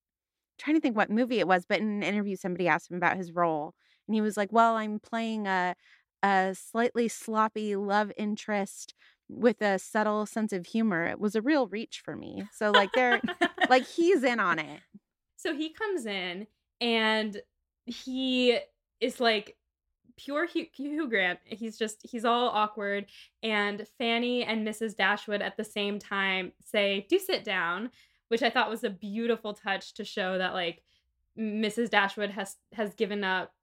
trying 0.58 0.76
to 0.76 0.82
think 0.82 0.96
what 0.96 1.10
movie 1.10 1.40
it 1.40 1.48
was, 1.48 1.66
but 1.66 1.80
in 1.80 1.88
an 1.88 2.04
interview, 2.04 2.36
somebody 2.36 2.68
asked 2.68 2.90
him 2.92 2.98
about 2.98 3.18
his 3.18 3.32
role, 3.32 3.74
and 4.08 4.16
he 4.16 4.22
was 4.22 4.38
like, 4.38 4.52
"Well, 4.52 4.76
I'm 4.76 5.00
playing 5.00 5.48
a 5.48 5.76
a 6.24 6.56
slightly 6.56 7.08
sloppy 7.08 7.76
love 7.76 8.12
interest 8.18 8.94
with 9.30 9.62
a 9.62 9.80
subtle 9.80 10.26
sense 10.26 10.54
of 10.54 10.66
humor. 10.68 11.06
It 11.06 11.20
was 11.20 11.36
a 11.36 11.42
real 11.42 11.68
reach 11.68 12.02
for 12.04 12.16
me." 12.16 12.44
So 12.52 12.72
like 12.72 12.92
they're 12.94 13.22
like 13.70 13.86
he's 13.96 14.24
in 14.24 14.40
on 14.40 14.60
it. 14.60 14.82
So 15.38 15.56
he 15.56 15.74
comes 15.74 16.06
in 16.06 16.48
and 16.80 17.42
he 17.86 18.60
is 19.02 19.20
like 19.20 19.58
pure 20.18 20.46
Hugh, 20.46 20.68
Hugh 20.74 21.10
Grant. 21.10 21.40
He's 21.46 21.78
just 21.78 22.00
he's 22.04 22.26
all 22.26 22.50
awkward. 22.50 23.08
And 23.42 23.86
Fanny 23.98 24.44
and 24.44 24.66
Mrs. 24.68 24.96
Dashwood 24.96 25.42
at 25.42 25.58
the 25.58 25.64
same 25.64 26.00
time 26.00 26.54
say, 26.64 27.06
"Do 27.10 27.20
sit 27.20 27.44
down," 27.44 27.92
which 28.34 28.42
I 28.42 28.50
thought 28.50 28.72
was 28.72 28.84
a 28.84 28.90
beautiful 28.90 29.54
touch 29.54 29.94
to 29.94 30.04
show 30.04 30.40
that 30.40 30.56
like 30.56 30.82
Mrs. 31.38 31.92
Dashwood 31.92 32.32
has 32.32 32.56
has 32.72 32.96
given 32.96 33.24
up 33.24 33.54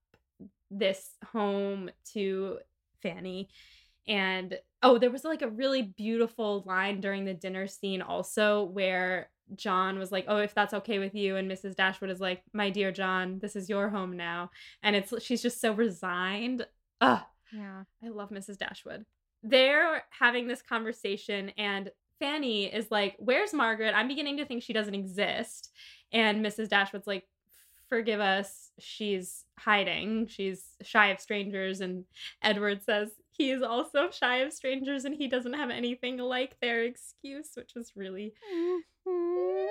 this 0.70 1.16
home 1.32 1.90
to 2.12 2.58
Fanny. 3.02 3.48
And 4.06 4.56
oh, 4.80 4.96
there 4.96 5.10
was 5.10 5.24
like 5.24 5.42
a 5.42 5.48
really 5.48 5.82
beautiful 5.82 6.62
line 6.66 7.00
during 7.00 7.24
the 7.24 7.34
dinner 7.34 7.66
scene 7.66 8.00
also 8.00 8.62
where 8.62 9.30
John 9.56 9.98
was 9.98 10.12
like, 10.12 10.26
"Oh, 10.28 10.36
if 10.36 10.54
that's 10.54 10.72
okay 10.74 11.00
with 11.00 11.16
you," 11.16 11.34
and 11.34 11.50
Mrs. 11.50 11.74
Dashwood 11.74 12.10
is 12.10 12.20
like, 12.20 12.44
"My 12.52 12.70
dear 12.70 12.92
John, 12.92 13.40
this 13.40 13.56
is 13.56 13.68
your 13.68 13.88
home 13.88 14.16
now," 14.16 14.52
and 14.84 14.94
it's 14.94 15.12
she's 15.20 15.42
just 15.42 15.60
so 15.60 15.72
resigned. 15.72 16.64
Ugh, 17.00 17.22
Yeah. 17.52 17.82
I 18.04 18.08
love 18.08 18.30
Mrs. 18.30 18.56
Dashwood. 18.56 19.04
They're 19.42 20.04
having 20.10 20.46
this 20.46 20.62
conversation, 20.62 21.48
and 21.58 21.90
Fanny 22.20 22.66
is 22.72 22.90
like, 22.90 23.16
Where's 23.18 23.52
Margaret? 23.52 23.94
I'm 23.96 24.06
beginning 24.08 24.36
to 24.36 24.44
think 24.46 24.62
she 24.62 24.72
doesn't 24.72 24.94
exist. 24.94 25.70
And 26.12 26.44
Mrs. 26.44 26.68
Dashwood's 26.68 27.06
like, 27.06 27.24
Forgive 27.88 28.20
us. 28.20 28.70
She's 28.78 29.44
hiding. 29.58 30.28
She's 30.28 30.76
shy 30.82 31.08
of 31.08 31.18
strangers. 31.18 31.80
And 31.80 32.04
Edward 32.40 32.84
says 32.84 33.10
he 33.32 33.50
is 33.50 33.62
also 33.62 34.10
shy 34.10 34.36
of 34.36 34.52
strangers 34.52 35.04
and 35.04 35.14
he 35.16 35.26
doesn't 35.26 35.54
have 35.54 35.70
anything 35.70 36.18
like 36.18 36.54
their 36.60 36.84
excuse, 36.84 37.50
which 37.56 37.72
is 37.74 37.92
really. 37.96 38.32
Mhm. 38.54 39.68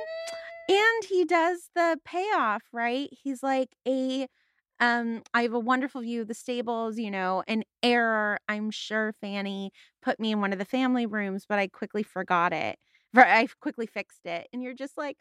And 0.67 1.05
he 1.07 1.23
does 1.25 1.69
the 1.75 1.97
payoff, 2.03 2.63
right? 2.73 3.09
He's 3.11 3.41
like 3.41 3.69
a 3.87 4.27
um 4.79 5.23
I 5.33 5.43
have 5.43 5.53
a 5.53 5.59
wonderful 5.59 6.01
view 6.01 6.21
of 6.21 6.27
the 6.27 6.33
stables, 6.33 6.97
you 6.97 7.11
know, 7.11 7.43
an 7.47 7.63
error. 7.83 8.39
I'm 8.47 8.71
sure 8.71 9.13
Fanny 9.21 9.71
put 10.01 10.19
me 10.19 10.31
in 10.31 10.41
one 10.41 10.53
of 10.53 10.59
the 10.59 10.65
family 10.65 11.05
rooms, 11.05 11.45
but 11.47 11.59
I 11.59 11.67
quickly 11.67 12.03
forgot 12.03 12.53
it. 12.53 12.77
I 13.15 13.47
quickly 13.59 13.87
fixed 13.87 14.25
it. 14.25 14.47
And 14.53 14.61
you're 14.61 14.73
just 14.73 14.97
like, 14.97 15.17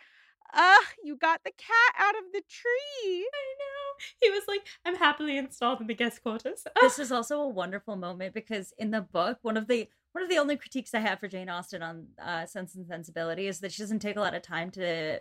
"Ah, 0.55 0.85
you 1.03 1.17
got 1.17 1.41
the 1.45 1.53
cat 1.53 1.95
out 1.99 2.15
of 2.17 2.33
the 2.33 2.43
tree." 2.49 3.29
I 3.35 3.55
know. 3.59 4.05
He 4.21 4.31
was 4.31 4.43
like, 4.49 4.67
I'm 4.85 4.97
happily 4.97 5.37
installed 5.39 5.81
in 5.81 5.87
the 5.87 5.95
guest 5.95 6.23
quarters. 6.23 6.65
this 6.81 6.99
is 6.99 7.13
also 7.13 7.41
a 7.41 7.49
wonderful 7.49 7.97
moment 7.97 8.35
because 8.35 8.73
in 8.79 8.91
the 8.91 9.01
book, 9.01 9.39
one 9.43 9.57
of 9.57 9.67
the 9.67 9.89
one 10.13 10.25
of 10.25 10.31
the 10.31 10.39
only 10.39 10.57
critiques 10.57 10.95
I 10.95 11.01
have 11.01 11.21
for 11.21 11.29
Jane 11.29 11.49
Austen 11.49 11.83
on 11.83 12.07
uh, 12.23 12.47
Sense 12.47 12.75
and 12.75 12.87
Sensibility 12.87 13.47
is 13.47 13.61
that 13.61 13.73
she 13.73 13.83
doesn't 13.83 14.01
take 14.01 14.17
a 14.17 14.21
lot 14.21 14.35
of 14.35 14.43
time 14.43 14.71
to 14.73 15.21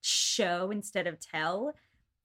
show 0.00 0.70
instead 0.70 1.06
of 1.06 1.20
tell 1.20 1.74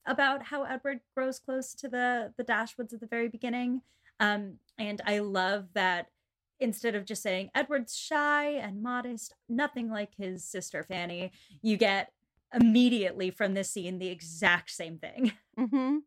about 0.08 0.44
how 0.44 0.64
Edward 0.64 1.02
grows 1.16 1.40
close 1.40 1.74
to 1.76 1.88
the 1.88 2.34
the 2.38 2.44
Dashwoods 2.44 2.94
at 2.94 3.00
the 3.00 3.08
very 3.08 3.28
beginning. 3.28 3.82
Um, 4.20 4.56
and 4.80 5.02
I 5.06 5.20
love 5.20 5.68
that 5.74 6.08
instead 6.60 6.96
of 6.96 7.06
just 7.06 7.22
saying 7.22 7.52
Edward's 7.54 7.96
shy 7.96 8.50
and 8.50 8.82
modest, 8.82 9.36
nothing 9.48 9.92
like 9.92 10.14
his 10.18 10.44
sister 10.44 10.84
Fanny, 10.84 11.32
you 11.62 11.78
get 11.78 12.12
immediately 12.54 13.30
from 13.30 13.54
this 13.54 13.70
scene 13.70 14.00
the 14.00 14.08
exact 14.08 14.72
same 14.72 14.98
thing. 14.98 15.34
Mm-hmm. 15.58 15.98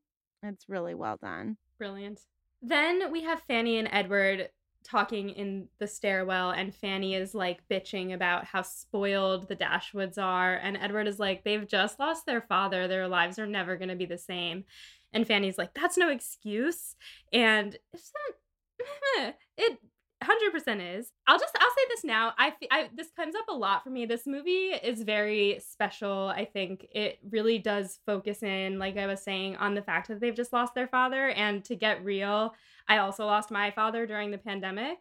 It's 0.45 0.69
really 0.69 0.95
well 0.95 1.19
done. 1.21 1.57
Brilliant. 1.77 2.21
Then 2.63 3.11
we 3.11 3.25
have 3.25 3.43
Fanny 3.49 3.79
and 3.79 3.89
Edward 3.91 4.51
talking 4.85 5.31
in 5.31 5.69
the 5.79 5.87
stairwell, 5.87 6.51
and 6.51 6.75
Fanny 6.75 7.15
is 7.15 7.35
like 7.35 7.67
bitching 7.69 8.15
about 8.15 8.45
how 8.45 8.63
spoiled 8.63 9.49
the 9.49 9.57
Dashwoods 9.57 10.19
are. 10.19 10.55
And 10.55 10.77
Edward 10.77 11.07
is 11.07 11.19
like, 11.19 11.45
they've 11.45 11.67
just 11.67 11.99
lost 11.99 12.27
their 12.27 12.41
father. 12.41 12.89
Their 12.89 13.09
lives 13.09 13.39
are 13.39 13.47
never 13.47 13.77
going 13.77 13.89
to 13.89 13.97
be 13.97 14.07
the 14.07 14.19
same. 14.19 14.65
And 15.13 15.27
Fanny's 15.27 15.59
like, 15.59 15.75
that's 15.75 15.97
no 15.97 16.11
excuse. 16.11 16.97
And 17.33 17.77
it's 17.93 18.13
it 19.57 19.79
100% 20.23 20.99
is. 20.99 21.13
I'll 21.27 21.39
just 21.39 21.57
I'll 21.59 21.71
say 21.71 21.85
this 21.89 22.05
now. 22.05 22.35
I, 22.37 22.53
I 22.71 22.91
this 22.95 23.09
comes 23.17 23.35
up 23.35 23.47
a 23.49 23.55
lot 23.55 23.83
for 23.83 23.91
me. 23.91 24.05
This 24.05 24.27
movie 24.27 24.69
is 24.71 25.03
very 25.03 25.61
special. 25.67 26.29
I 26.29 26.45
think 26.45 26.87
it 26.93 27.19
really 27.31 27.59
does 27.59 27.99
focus 28.05 28.43
in 28.43 28.79
like 28.79 28.99
I 28.99 29.07
was 29.07 29.23
saying 29.23 29.57
on 29.57 29.75
the 29.75 29.83
fact 29.83 30.09
that 30.09 30.21
they've 30.21 30.35
just 30.35 30.53
lost 30.53 30.75
their 30.75 30.89
father 30.89 31.31
and 31.31 31.65
to 31.65 31.75
get 31.75 32.05
real, 32.05 32.55
I 32.91 32.99
also 32.99 33.25
lost 33.25 33.53
my 33.53 33.71
father 33.71 34.05
during 34.05 34.33
the 34.33 34.39
pandemic 34.39 34.99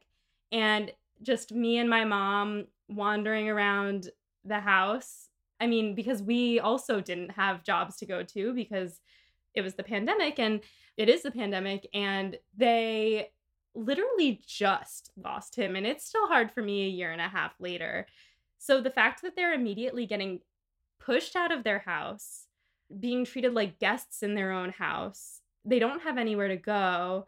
and 0.52 0.92
just 1.24 1.52
me 1.52 1.80
and 1.80 1.90
my 1.90 2.06
mom 2.06 2.68
wandering 2.88 3.50
around 3.50 4.12
the 4.46 4.60
house. 4.60 5.30
I 5.60 5.66
mean, 5.66 5.96
because 5.96 6.22
we 6.22 6.60
also 6.60 7.02
didn't 7.02 7.32
have 7.32 7.64
jobs 7.64 7.98
to 7.98 8.06
go 8.06 8.22
to 8.22 8.54
because 8.54 9.02
it 9.56 9.62
was 9.62 9.74
the 9.74 9.82
pandemic 9.82 10.38
and 10.38 10.62
it 10.98 11.10
is 11.10 11.24
the 11.24 11.32
pandemic 11.32 11.90
and 11.92 12.38
they 12.56 13.32
literally 13.74 14.40
just 14.46 15.10
lost 15.18 15.56
him 15.56 15.76
and 15.76 15.88
it's 15.88 16.06
still 16.06 16.28
hard 16.28 16.52
for 16.52 16.62
me 16.62 16.86
a 16.86 16.90
year 16.90 17.12
and 17.12 17.22
a 17.22 17.28
half 17.28 17.54
later. 17.60 18.06
So 18.60 18.82
the 18.82 18.92
fact 18.92 19.24
that 19.24 19.36
they're 19.36 19.56
immediately 19.56 20.06
getting 20.06 20.42
pushed 21.00 21.36
out 21.36 21.52
of 21.52 21.64
their 21.64 21.80
house, 21.80 22.46
being 23.00 23.26
treated 23.26 23.56
like 23.56 23.80
guests 23.80 24.22
in 24.22 24.36
their 24.36 24.52
own 24.52 24.70
house, 24.70 25.42
they 25.66 25.80
don't 25.80 26.04
have 26.04 26.20
anywhere 26.20 26.50
to 26.50 26.56
go. 26.56 27.26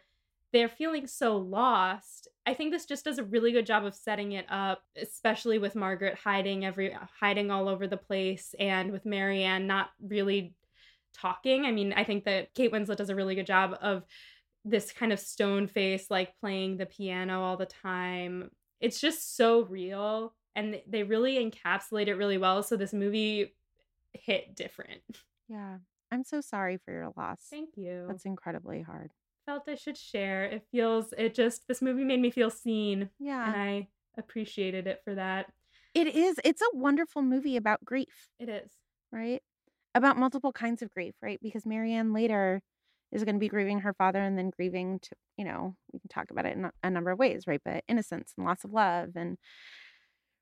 They're 0.53 0.69
feeling 0.69 1.07
so 1.07 1.37
lost. 1.37 2.27
I 2.45 2.53
think 2.53 2.71
this 2.71 2.85
just 2.85 3.05
does 3.05 3.19
a 3.19 3.23
really 3.23 3.51
good 3.51 3.65
job 3.65 3.85
of 3.85 3.95
setting 3.95 4.33
it 4.33 4.45
up, 4.49 4.81
especially 4.95 5.59
with 5.59 5.75
Margaret 5.75 6.17
hiding 6.21 6.65
every 6.65 6.93
uh, 6.93 6.99
hiding 7.19 7.51
all 7.51 7.69
over 7.69 7.87
the 7.87 7.97
place 7.97 8.53
and 8.59 8.91
with 8.91 9.05
Marianne 9.05 9.67
not 9.67 9.89
really 10.01 10.53
talking. 11.13 11.65
I 11.65 11.71
mean, 11.71 11.93
I 11.93 12.03
think 12.03 12.25
that 12.25 12.53
Kate 12.53 12.71
Winslet 12.71 12.97
does 12.97 13.09
a 13.09 13.15
really 13.15 13.35
good 13.35 13.45
job 13.45 13.77
of 13.81 14.03
this 14.65 14.91
kind 14.91 15.13
of 15.13 15.19
stone 15.19 15.67
face 15.67 16.07
like 16.09 16.37
playing 16.39 16.77
the 16.77 16.85
piano 16.85 17.41
all 17.41 17.57
the 17.57 17.65
time. 17.65 18.51
It's 18.79 18.99
just 18.99 19.35
so 19.35 19.63
real 19.63 20.33
and 20.55 20.81
they 20.87 21.03
really 21.03 21.37
encapsulate 21.37 22.07
it 22.07 22.15
really 22.15 22.37
well 22.37 22.61
so 22.61 22.75
this 22.75 22.93
movie 22.93 23.55
hit 24.13 24.55
different. 24.55 25.01
Yeah. 25.49 25.79
I'm 26.09 26.23
so 26.23 26.39
sorry 26.39 26.77
for 26.77 26.93
your 26.93 27.11
loss. 27.17 27.41
Thank 27.49 27.75
you. 27.75 28.05
That's 28.07 28.23
incredibly 28.23 28.81
hard 28.81 29.11
felt 29.45 29.63
i 29.67 29.75
should 29.75 29.97
share. 29.97 30.45
It 30.45 30.63
feels 30.71 31.13
it 31.17 31.33
just 31.33 31.67
this 31.67 31.81
movie 31.81 32.03
made 32.03 32.19
me 32.19 32.31
feel 32.31 32.49
seen 32.49 33.09
yeah. 33.19 33.47
and 33.47 33.61
i 33.61 33.87
appreciated 34.17 34.87
it 34.87 35.01
for 35.03 35.15
that. 35.15 35.47
It 35.93 36.07
is 36.07 36.39
it's 36.43 36.61
a 36.61 36.77
wonderful 36.77 37.21
movie 37.21 37.57
about 37.57 37.83
grief 37.83 38.29
it 38.39 38.49
is. 38.49 38.71
right? 39.11 39.41
About 39.93 40.17
multiple 40.17 40.51
kinds 40.51 40.81
of 40.81 40.89
grief 40.89 41.15
right? 41.21 41.39
Because 41.41 41.65
marianne 41.65 42.13
later 42.13 42.61
is 43.11 43.23
going 43.23 43.35
to 43.35 43.39
be 43.39 43.49
grieving 43.49 43.79
her 43.81 43.93
father 43.93 44.21
and 44.21 44.37
then 44.37 44.51
grieving 44.55 44.99
to 45.01 45.09
you 45.37 45.45
know 45.45 45.75
we 45.91 45.99
can 45.99 46.09
talk 46.09 46.31
about 46.31 46.45
it 46.45 46.55
in 46.55 46.69
a 46.83 46.89
number 46.89 47.11
of 47.11 47.19
ways 47.19 47.43
right? 47.47 47.61
But 47.63 47.83
innocence 47.87 48.33
and 48.37 48.45
loss 48.45 48.63
of 48.63 48.71
love 48.71 49.09
and 49.15 49.37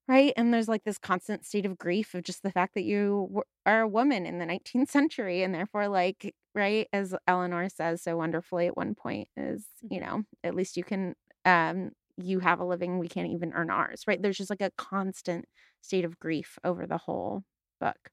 right? 0.10 0.34
And 0.38 0.54
there's 0.54 0.70
like 0.70 0.86
this 0.86 1.00
constant 1.00 1.46
state 1.46 1.66
of 1.68 1.78
grief 1.80 2.16
of 2.16 2.24
just 2.24 2.44
the 2.44 2.52
fact 2.52 2.76
that 2.76 2.84
you 2.86 3.44
are 3.68 3.82
a 3.84 3.90
woman 3.90 4.26
in 4.28 4.40
the 4.40 4.46
19th 4.46 4.92
century 4.92 5.44
and 5.44 5.56
therefore 5.56 5.90
like 5.90 6.36
right 6.56 6.90
as 6.94 7.16
elinor 7.28 7.70
says 7.70 8.02
so 8.04 8.18
wonderfully 8.18 8.68
at 8.68 8.78
one 8.78 8.96
point 8.96 9.30
is 9.38 9.68
you 9.90 10.00
Mm-hmm. 10.00 10.02
know 10.02 10.24
at 10.44 10.56
least 10.56 10.78
you 10.78 10.84
can 10.84 11.16
um 11.46 11.92
you 12.18 12.40
have 12.40 12.60
a 12.60 12.66
living 12.66 13.00
we 13.00 13.08
can't 13.10 13.30
even 13.32 13.54
earn 13.54 13.72
ours 13.72 14.04
right? 14.08 14.22
There's 14.22 14.38
just 14.38 14.52
like 14.52 14.62
a 14.62 14.72
constant 14.78 15.46
state 15.82 16.06
of 16.06 16.20
grief 16.20 16.60
over 16.66 16.88
the 16.88 16.98
whole 16.98 17.44
book. 17.80 18.12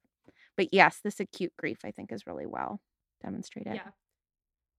But 0.56 0.68
yes 0.72 1.00
this 1.04 1.20
acute 1.20 1.54
grief 1.58 1.80
i 1.84 1.92
think 1.92 2.12
is 2.12 2.26
really 2.26 2.46
well 2.46 2.80
demonstrated. 3.22 3.78
Yeah. 3.78 3.90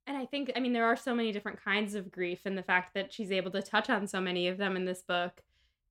And 0.06 0.18
I 0.18 0.26
think, 0.26 0.52
I 0.56 0.60
mean, 0.62 0.74
there 0.74 0.86
are 0.86 0.96
so 0.96 1.14
many 1.14 1.32
different 1.34 1.62
kinds 1.62 1.94
of 1.96 2.12
grief, 2.12 2.42
and 2.46 2.58
the 2.58 2.64
fact 2.64 2.94
that 2.94 3.12
she's 3.12 3.32
able 3.32 3.52
to 3.52 3.62
touch 3.62 3.90
on 3.90 4.08
so 4.08 4.22
many 4.22 4.48
of 4.48 4.58
them 4.58 4.78
in 4.78 4.86
this 4.86 5.04
book. 5.04 5.44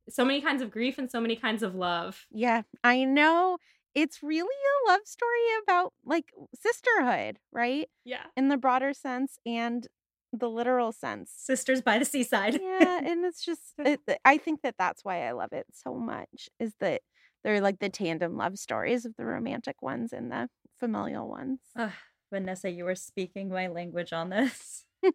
So 0.09 0.25
many 0.25 0.41
kinds 0.41 0.63
of 0.63 0.71
grief 0.71 0.99
and 0.99 1.11
so 1.11 1.21
many 1.21 1.37
kinds 1.37 1.63
of 1.63 1.75
love. 1.75 2.27
Yeah, 2.31 2.63
I 2.85 3.05
know. 3.05 3.59
It's 3.95 4.23
really 4.23 4.45
a 4.45 4.91
love 4.91 5.01
story 5.05 5.63
about 5.63 5.93
like 6.05 6.33
sisterhood, 6.55 7.39
right? 7.53 7.89
Yeah. 8.05 8.25
In 8.37 8.49
the 8.49 8.57
broader 8.57 8.93
sense 8.93 9.39
and 9.47 9.87
the 10.33 10.51
literal 10.51 10.93
sense. 10.93 11.33
Sisters 11.35 11.81
by 11.81 11.99
the 11.99 12.05
seaside. 12.05 12.61
Yeah, 12.61 13.01
and 13.05 13.25
it's 13.25 13.45
just 13.45 13.63
it, 13.79 14.01
I 14.25 14.39
think 14.39 14.63
that 14.63 14.75
that's 14.79 15.05
why 15.05 15.27
I 15.27 15.33
love 15.33 15.53
it 15.53 15.67
so 15.73 15.95
much 15.95 16.49
is 16.61 16.75
that 16.81 17.03
they're 17.43 17.61
like 17.61 17.79
the 17.79 17.89
tandem 17.89 18.37
love 18.37 18.59
stories 18.59 19.05
of 19.05 19.15
the 19.17 19.25
romantic 19.25 19.81
ones 19.81 20.13
and 20.13 20.31
the 20.31 20.49
familial 20.79 21.29
ones. 21.29 21.61
Ugh, 21.77 21.93
Vanessa, 22.33 22.71
you 22.71 22.85
were 22.85 22.95
speaking 22.95 23.49
my 23.49 23.69
language 23.69 24.13
on 24.13 24.31
this. 24.31 24.85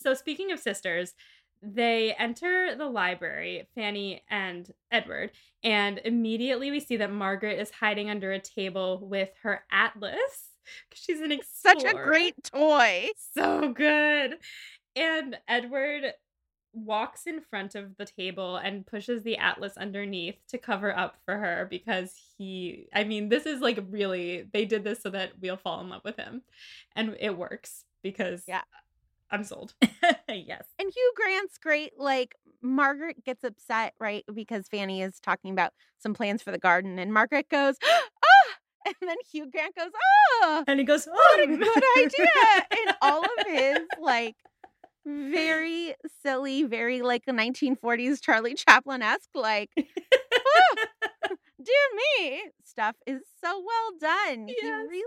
So, 0.00 0.14
speaking 0.14 0.52
of 0.52 0.60
sisters, 0.60 1.14
they 1.62 2.14
enter 2.14 2.74
the 2.76 2.86
library, 2.86 3.68
Fanny 3.74 4.22
and 4.30 4.72
Edward, 4.90 5.32
and 5.62 6.00
immediately 6.04 6.70
we 6.70 6.80
see 6.80 6.96
that 6.98 7.12
Margaret 7.12 7.58
is 7.58 7.70
hiding 7.70 8.10
under 8.10 8.32
a 8.32 8.38
table 8.38 9.00
with 9.02 9.30
her 9.42 9.64
atlas. 9.70 10.50
She's 10.92 11.20
an 11.20 11.32
explorer. 11.32 11.76
Such 11.80 11.90
a 11.90 11.94
great 11.96 12.44
toy. 12.44 13.08
so 13.34 13.72
good. 13.72 14.36
And 14.94 15.36
Edward 15.48 16.12
walks 16.74 17.26
in 17.26 17.40
front 17.40 17.74
of 17.74 17.96
the 17.96 18.04
table 18.04 18.56
and 18.56 18.86
pushes 18.86 19.22
the 19.22 19.36
atlas 19.38 19.76
underneath 19.76 20.36
to 20.48 20.58
cover 20.58 20.96
up 20.96 21.16
for 21.24 21.36
her 21.38 21.66
because 21.68 22.14
he 22.36 22.86
I 22.94 23.04
mean 23.04 23.30
this 23.30 23.46
is 23.46 23.60
like 23.60 23.82
really 23.90 24.46
they 24.52 24.64
did 24.66 24.84
this 24.84 25.00
so 25.02 25.10
that 25.10 25.32
we'll 25.40 25.56
fall 25.56 25.80
in 25.80 25.88
love 25.88 26.02
with 26.04 26.16
him. 26.16 26.42
And 26.94 27.16
it 27.18 27.36
works 27.36 27.84
because 28.02 28.42
Yeah. 28.46 28.62
I'm 29.30 29.44
sold. 29.44 29.74
yes. 30.28 30.64
And 30.78 30.92
Hugh 30.94 31.12
Grant's 31.16 31.58
great. 31.58 31.92
Like 31.98 32.34
Margaret 32.62 33.24
gets 33.24 33.44
upset, 33.44 33.94
right? 34.00 34.24
Because 34.32 34.68
Fanny 34.68 35.02
is 35.02 35.20
talking 35.20 35.52
about 35.52 35.72
some 35.98 36.14
plans 36.14 36.42
for 36.42 36.50
the 36.50 36.58
garden, 36.58 36.98
and 36.98 37.12
Margaret 37.12 37.48
goes, 37.48 37.76
"Oh!" 37.84 38.04
And 38.86 38.94
then 39.02 39.16
Hugh 39.30 39.50
Grant 39.50 39.74
goes, 39.74 39.90
"Oh!" 40.42 40.64
And 40.66 40.78
he 40.80 40.86
goes, 40.86 41.04
what 41.04 41.40
a 41.40 41.42
"Oh, 41.42 41.56
good 41.56 41.84
idea!" 41.98 42.66
And 42.86 42.96
all 43.02 43.22
of 43.22 43.46
his 43.46 43.80
like 44.00 44.36
very 45.04 45.94
silly, 46.22 46.62
very 46.62 47.02
like 47.02 47.26
1940s 47.26 48.22
Charlie 48.22 48.54
Chaplin 48.54 49.02
esque, 49.02 49.28
like, 49.34 49.70
"Ah, 49.76 49.84
dear 51.62 51.86
me, 52.20 52.42
stuff 52.64 52.96
is 53.06 53.20
so 53.44 53.62
well 53.64 53.90
done. 54.00 54.46
He 54.48 54.56
really 54.70 55.02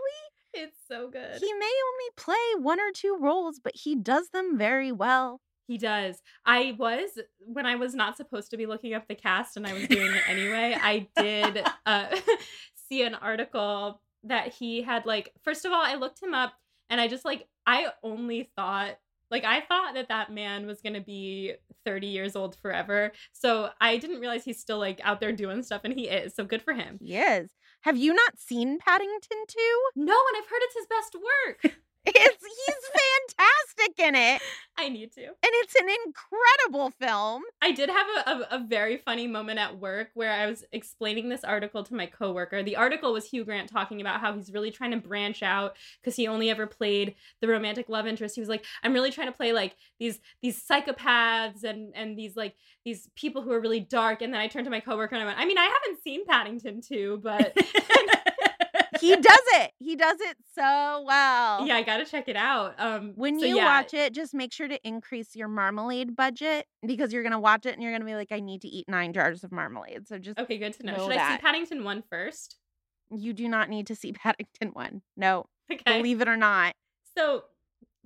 It's 0.53 0.77
so 0.87 1.09
good. 1.09 1.39
he 1.39 1.53
may 1.53 1.65
only 1.65 2.09
play 2.17 2.35
one 2.61 2.79
or 2.79 2.91
two 2.93 3.17
roles, 3.19 3.59
but 3.63 3.73
he 3.75 3.95
does 3.95 4.29
them 4.29 4.57
very 4.57 4.91
well. 4.91 5.41
He 5.67 5.77
does. 5.77 6.21
I 6.45 6.75
was 6.77 7.17
when 7.39 7.65
I 7.65 7.75
was 7.75 7.95
not 7.95 8.17
supposed 8.17 8.51
to 8.51 8.57
be 8.57 8.65
looking 8.65 8.93
up 8.93 9.07
the 9.07 9.15
cast 9.15 9.55
and 9.55 9.65
I 9.65 9.73
was 9.73 9.87
doing 9.87 10.11
it 10.13 10.23
anyway. 10.27 10.75
I 10.79 11.07
did 11.15 11.65
uh, 11.85 12.07
see 12.89 13.03
an 13.03 13.15
article 13.15 14.01
that 14.23 14.53
he 14.53 14.81
had 14.81 15.05
like 15.05 15.31
first 15.43 15.63
of 15.65 15.71
all, 15.71 15.81
I 15.81 15.95
looked 15.95 16.21
him 16.21 16.33
up 16.33 16.53
and 16.89 16.99
I 16.99 17.07
just 17.07 17.23
like 17.23 17.47
I 17.65 17.87
only 18.03 18.49
thought 18.55 18.97
like 19.29 19.45
I 19.45 19.61
thought 19.61 19.93
that 19.93 20.09
that 20.09 20.31
man 20.31 20.67
was 20.67 20.81
going 20.81 20.93
to 20.93 21.01
be 21.01 21.53
30 21.85 22.07
years 22.07 22.35
old 22.35 22.57
forever. 22.57 23.13
So 23.31 23.69
I 23.79 23.97
didn't 23.97 24.19
realize 24.19 24.43
he's 24.43 24.59
still 24.59 24.77
like 24.77 24.99
out 25.03 25.21
there 25.21 25.31
doing 25.31 25.63
stuff 25.63 25.81
and 25.85 25.93
he 25.93 26.09
is. 26.09 26.35
So 26.35 26.43
good 26.43 26.61
for 26.61 26.73
him. 26.73 26.97
He 26.99 27.15
is. 27.15 27.49
Have 27.81 27.97
you 27.97 28.13
not 28.13 28.39
seen 28.39 28.77
Paddington 28.77 29.45
2? 29.47 29.57
No, 29.95 30.13
and 30.13 30.37
I've 30.37 30.49
heard 30.49 30.61
it's 30.61 30.75
his 30.75 30.85
best 30.87 31.15
work. 31.15 31.77
It's 32.05 32.45
he's 32.65 33.35
fantastic 33.37 33.99
in 33.99 34.15
it. 34.15 34.41
I 34.77 34.89
need 34.89 35.11
to. 35.13 35.23
And 35.23 35.35
it's 35.43 35.75
an 35.75 35.87
incredible 36.05 36.91
film. 36.99 37.43
I 37.61 37.71
did 37.71 37.89
have 37.89 38.07
a, 38.25 38.29
a, 38.29 38.47
a 38.57 38.65
very 38.65 38.97
funny 38.97 39.27
moment 39.27 39.59
at 39.59 39.77
work 39.77 40.09
where 40.13 40.31
I 40.31 40.47
was 40.47 40.63
explaining 40.71 41.29
this 41.29 41.43
article 41.43 41.83
to 41.83 41.93
my 41.93 42.07
coworker. 42.07 42.63
The 42.63 42.77
article 42.77 43.13
was 43.13 43.29
Hugh 43.29 43.45
Grant 43.45 43.69
talking 43.69 44.01
about 44.01 44.21
how 44.21 44.33
he's 44.33 44.51
really 44.51 44.71
trying 44.71 44.91
to 44.91 44.97
branch 44.97 45.43
out 45.43 45.75
because 46.01 46.15
he 46.15 46.27
only 46.27 46.49
ever 46.49 46.65
played 46.65 47.15
the 47.41 47.47
romantic 47.47 47.89
love 47.89 48.07
interest. 48.07 48.35
He 48.35 48.41
was 48.41 48.49
like, 48.49 48.65
I'm 48.83 48.93
really 48.93 49.11
trying 49.11 49.27
to 49.27 49.33
play 49.33 49.53
like 49.53 49.75
these 49.99 50.19
these 50.41 50.61
psychopaths 50.63 51.63
and 51.63 51.93
and 51.95 52.17
these 52.17 52.35
like 52.35 52.55
these 52.83 53.09
people 53.15 53.41
who 53.43 53.51
are 53.51 53.61
really 53.61 53.79
dark. 53.79 54.21
And 54.21 54.33
then 54.33 54.41
I 54.41 54.47
turned 54.47 54.65
to 54.65 54.71
my 54.71 54.79
coworker 54.79 55.15
and 55.15 55.23
I 55.23 55.27
went, 55.27 55.39
I 55.39 55.45
mean, 55.45 55.57
I 55.57 55.65
haven't 55.65 56.03
seen 56.03 56.25
Paddington 56.25 56.81
2, 56.81 57.21
but 57.23 57.55
he 59.01 59.15
does 59.17 59.39
it. 59.53 59.71
He 59.79 59.95
does 59.95 60.17
it 60.21 60.37
so 60.55 61.03
well. 61.05 61.65
Yeah, 61.67 61.75
I 61.75 61.83
gotta 61.83 62.05
check 62.05 62.27
it 62.27 62.35
out. 62.35 62.75
Um, 62.77 63.13
When 63.15 63.39
so 63.39 63.45
you 63.45 63.57
yeah, 63.57 63.65
watch 63.65 63.93
it, 63.93 64.13
just 64.13 64.33
make 64.33 64.53
sure 64.53 64.67
to 64.67 64.79
increase 64.87 65.35
your 65.35 65.47
marmalade 65.47 66.15
budget 66.15 66.65
because 66.85 67.11
you're 67.11 67.23
gonna 67.23 67.39
watch 67.39 67.65
it 67.65 67.73
and 67.73 67.83
you're 67.83 67.91
gonna 67.91 68.05
be 68.05 68.15
like, 68.15 68.31
I 68.31 68.39
need 68.39 68.61
to 68.61 68.67
eat 68.67 68.87
nine 68.87 69.13
jars 69.13 69.43
of 69.43 69.51
marmalade. 69.51 70.07
So 70.07 70.17
just 70.17 70.39
Okay, 70.39 70.57
good 70.57 70.73
to 70.73 70.83
know. 70.85 70.93
know 70.97 71.07
Should 71.09 71.17
I 71.17 71.35
see 71.35 71.41
Paddington 71.41 71.83
one 71.83 72.03
first? 72.09 72.57
you 73.09 73.33
do 73.33 73.47
not 73.49 73.69
need 73.69 73.87
to 73.87 73.95
see 73.95 74.13
Paddington 74.13 74.69
one. 74.73 75.01
No, 75.17 75.45
Okay. 75.71 75.97
believe 75.97 76.21
it 76.21 76.27
or 76.27 76.37
not. 76.37 76.73
So 77.17 77.43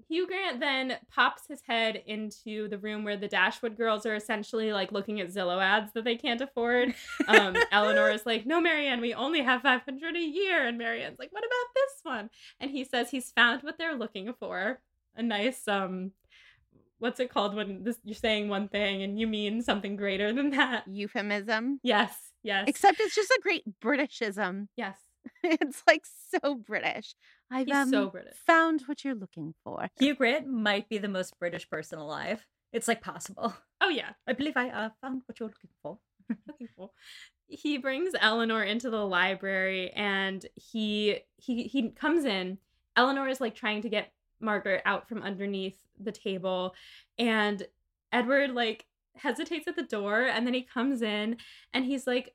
Hugh 0.08 0.28
Grant 0.28 0.60
then 0.60 0.98
pops 1.12 1.48
his 1.48 1.62
head 1.62 2.04
into 2.06 2.68
the 2.68 2.78
room 2.78 3.04
where 3.04 3.18
the 3.18 3.28
Dashwood 3.28 3.78
girls 3.78 4.06
are 4.06 4.16
essentially 4.16 4.74
like 4.74 4.92
looking 4.92 5.20
at 5.22 5.30
Zillow 5.30 5.62
ads 5.62 5.94
that 5.94 6.04
they 6.04 6.16
can't 6.16 6.42
afford. 6.42 6.94
Um, 7.28 7.56
Elinor 7.72 8.10
is 8.12 8.26
like, 8.26 8.46
"No, 8.46 8.60
Marianne, 8.62 9.02
we 9.02 9.14
only 9.14 9.42
have 9.42 9.62
five 9.62 9.82
hundred 9.84 10.16
a 10.16 10.20
year," 10.20 10.68
and 10.68 10.78
Marianne's 10.78 11.18
like, 11.20 11.32
"What 11.32 11.44
about 11.44 11.74
this 11.76 12.00
one?" 12.04 12.30
And 12.60 12.72
he 12.72 12.84
says 12.84 13.10
he's 13.10 13.32
found 13.32 13.64
what 13.64 13.78
they're 13.78 13.96
looking 13.96 14.34
for. 14.40 14.82
A 15.16 15.24
nice 15.24 15.68
um, 15.68 16.12
what's 17.00 17.20
it 17.20 17.30
called 17.32 17.56
when 17.56 17.84
this, 17.84 17.98
you're 18.04 18.16
saying 18.16 18.50
one 18.50 18.68
thing 18.68 19.02
and 19.04 19.20
you 19.20 19.28
mean 19.28 19.62
something 19.62 19.96
greater 19.96 20.34
than 20.34 20.50
that? 20.52 20.88
Euphemism. 20.88 21.80
Yes, 21.84 22.16
yes, 22.44 22.66
Except 22.68 23.00
it's 23.00 23.16
just 23.16 23.32
a 23.32 23.40
great 23.42 23.64
Britishism. 23.82 24.68
yes. 24.76 24.98
it's 25.44 25.84
like 25.88 26.04
so 26.06 26.56
British. 26.56 27.16
I've 27.52 27.68
He's 27.68 27.76
um, 27.76 27.90
so 27.90 28.10
British. 28.10 28.36
found 28.46 28.82
what 28.86 29.04
you're 29.04 29.16
looking 29.16 29.54
for. 29.64 29.88
Hugh 30.00 30.16
Grant 30.16 30.48
might 30.48 30.90
be 30.90 30.98
the 30.98 31.08
most 31.08 31.38
British 31.40 31.70
person 31.70 32.00
alive. 32.00 32.46
It's 32.74 32.88
like 32.88 33.02
possible. 33.02 33.54
Oh 33.82 33.90
yeah, 33.90 34.12
I 34.26 34.32
believe 34.32 34.56
I 34.56 34.70
uh, 34.70 34.90
found 35.02 35.24
what 35.26 35.38
you're 35.40 35.50
looking 35.50 35.70
for. 35.84 36.00
Okay, 36.50 36.68
cool. 36.78 36.94
He 37.48 37.78
brings 37.78 38.14
Elinor 38.20 38.64
into 38.64 38.90
the 38.90 39.06
library 39.06 39.92
and 39.92 40.44
he 40.56 41.20
he 41.36 41.64
he 41.64 41.90
comes 41.90 42.24
in. 42.24 42.58
Elinor 42.96 43.28
is 43.28 43.42
like 43.42 43.54
trying 43.54 43.82
to 43.82 43.90
get 43.90 44.14
Margaret 44.40 44.82
out 44.86 45.10
from 45.10 45.22
underneath 45.22 45.78
the 46.00 46.14
table 46.14 46.74
and 47.20 47.68
Edward 48.12 48.52
like 48.52 48.86
hesitates 49.16 49.68
at 49.68 49.76
the 49.76 49.84
door 49.84 50.24
and 50.24 50.48
then 50.48 50.54
he 50.54 50.62
comes 50.62 51.02
in 51.02 51.38
and 51.74 51.86
he's 51.86 52.06
like 52.08 52.34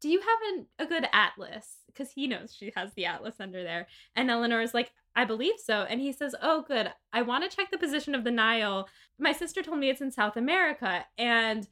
do 0.00 0.08
you 0.08 0.20
have 0.20 0.38
an, 0.54 0.66
a 0.78 0.86
good 0.86 1.06
atlas 1.12 1.78
because 1.92 2.12
he 2.12 2.26
knows 2.26 2.54
she 2.54 2.72
has 2.76 2.92
the 2.94 3.04
atlas 3.04 3.36
under 3.40 3.62
there 3.62 3.86
and 4.16 4.30
elinor 4.30 4.60
is 4.60 4.74
like 4.74 4.92
i 5.14 5.24
believe 5.24 5.54
so 5.62 5.86
and 5.88 6.00
he 6.00 6.12
says 6.12 6.34
oh 6.42 6.64
good 6.66 6.92
i 7.12 7.22
want 7.22 7.48
to 7.48 7.56
check 7.56 7.70
the 7.70 7.78
position 7.78 8.14
of 8.14 8.24
the 8.24 8.30
nile 8.30 8.88
my 9.18 9.32
sister 9.32 9.62
told 9.62 9.78
me 9.78 9.88
it's 9.90 10.00
in 10.00 10.10
south 10.10 10.36
america 10.36 11.04
and 11.18 11.68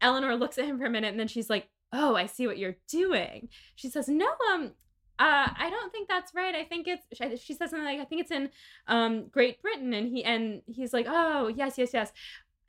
Elinor 0.00 0.36
looks 0.36 0.58
at 0.58 0.64
him 0.64 0.78
for 0.78 0.84
a 0.84 0.90
minute 0.90 1.10
and 1.10 1.20
then 1.20 1.28
she's 1.28 1.50
like, 1.50 1.68
"Oh, 1.92 2.14
I 2.14 2.26
see 2.26 2.46
what 2.46 2.58
you're 2.58 2.76
doing." 2.88 3.48
She 3.74 3.88
says, 3.88 4.08
"No, 4.08 4.28
um 4.52 4.72
uh 5.18 5.48
I 5.56 5.68
don't 5.70 5.90
think 5.90 6.08
that's 6.08 6.34
right. 6.34 6.54
I 6.54 6.64
think 6.64 6.86
it's 6.86 7.06
she- 7.42 7.54
says 7.54 7.70
something 7.70 7.84
like 7.84 8.00
I 8.00 8.04
think 8.04 8.20
it's 8.22 8.30
in 8.30 8.50
um 8.86 9.28
Great 9.28 9.60
Britain." 9.62 9.92
And 9.94 10.08
he 10.08 10.24
and 10.24 10.62
he's 10.66 10.92
like, 10.92 11.06
"Oh, 11.08 11.48
yes, 11.48 11.78
yes, 11.78 11.92
yes." 11.92 12.12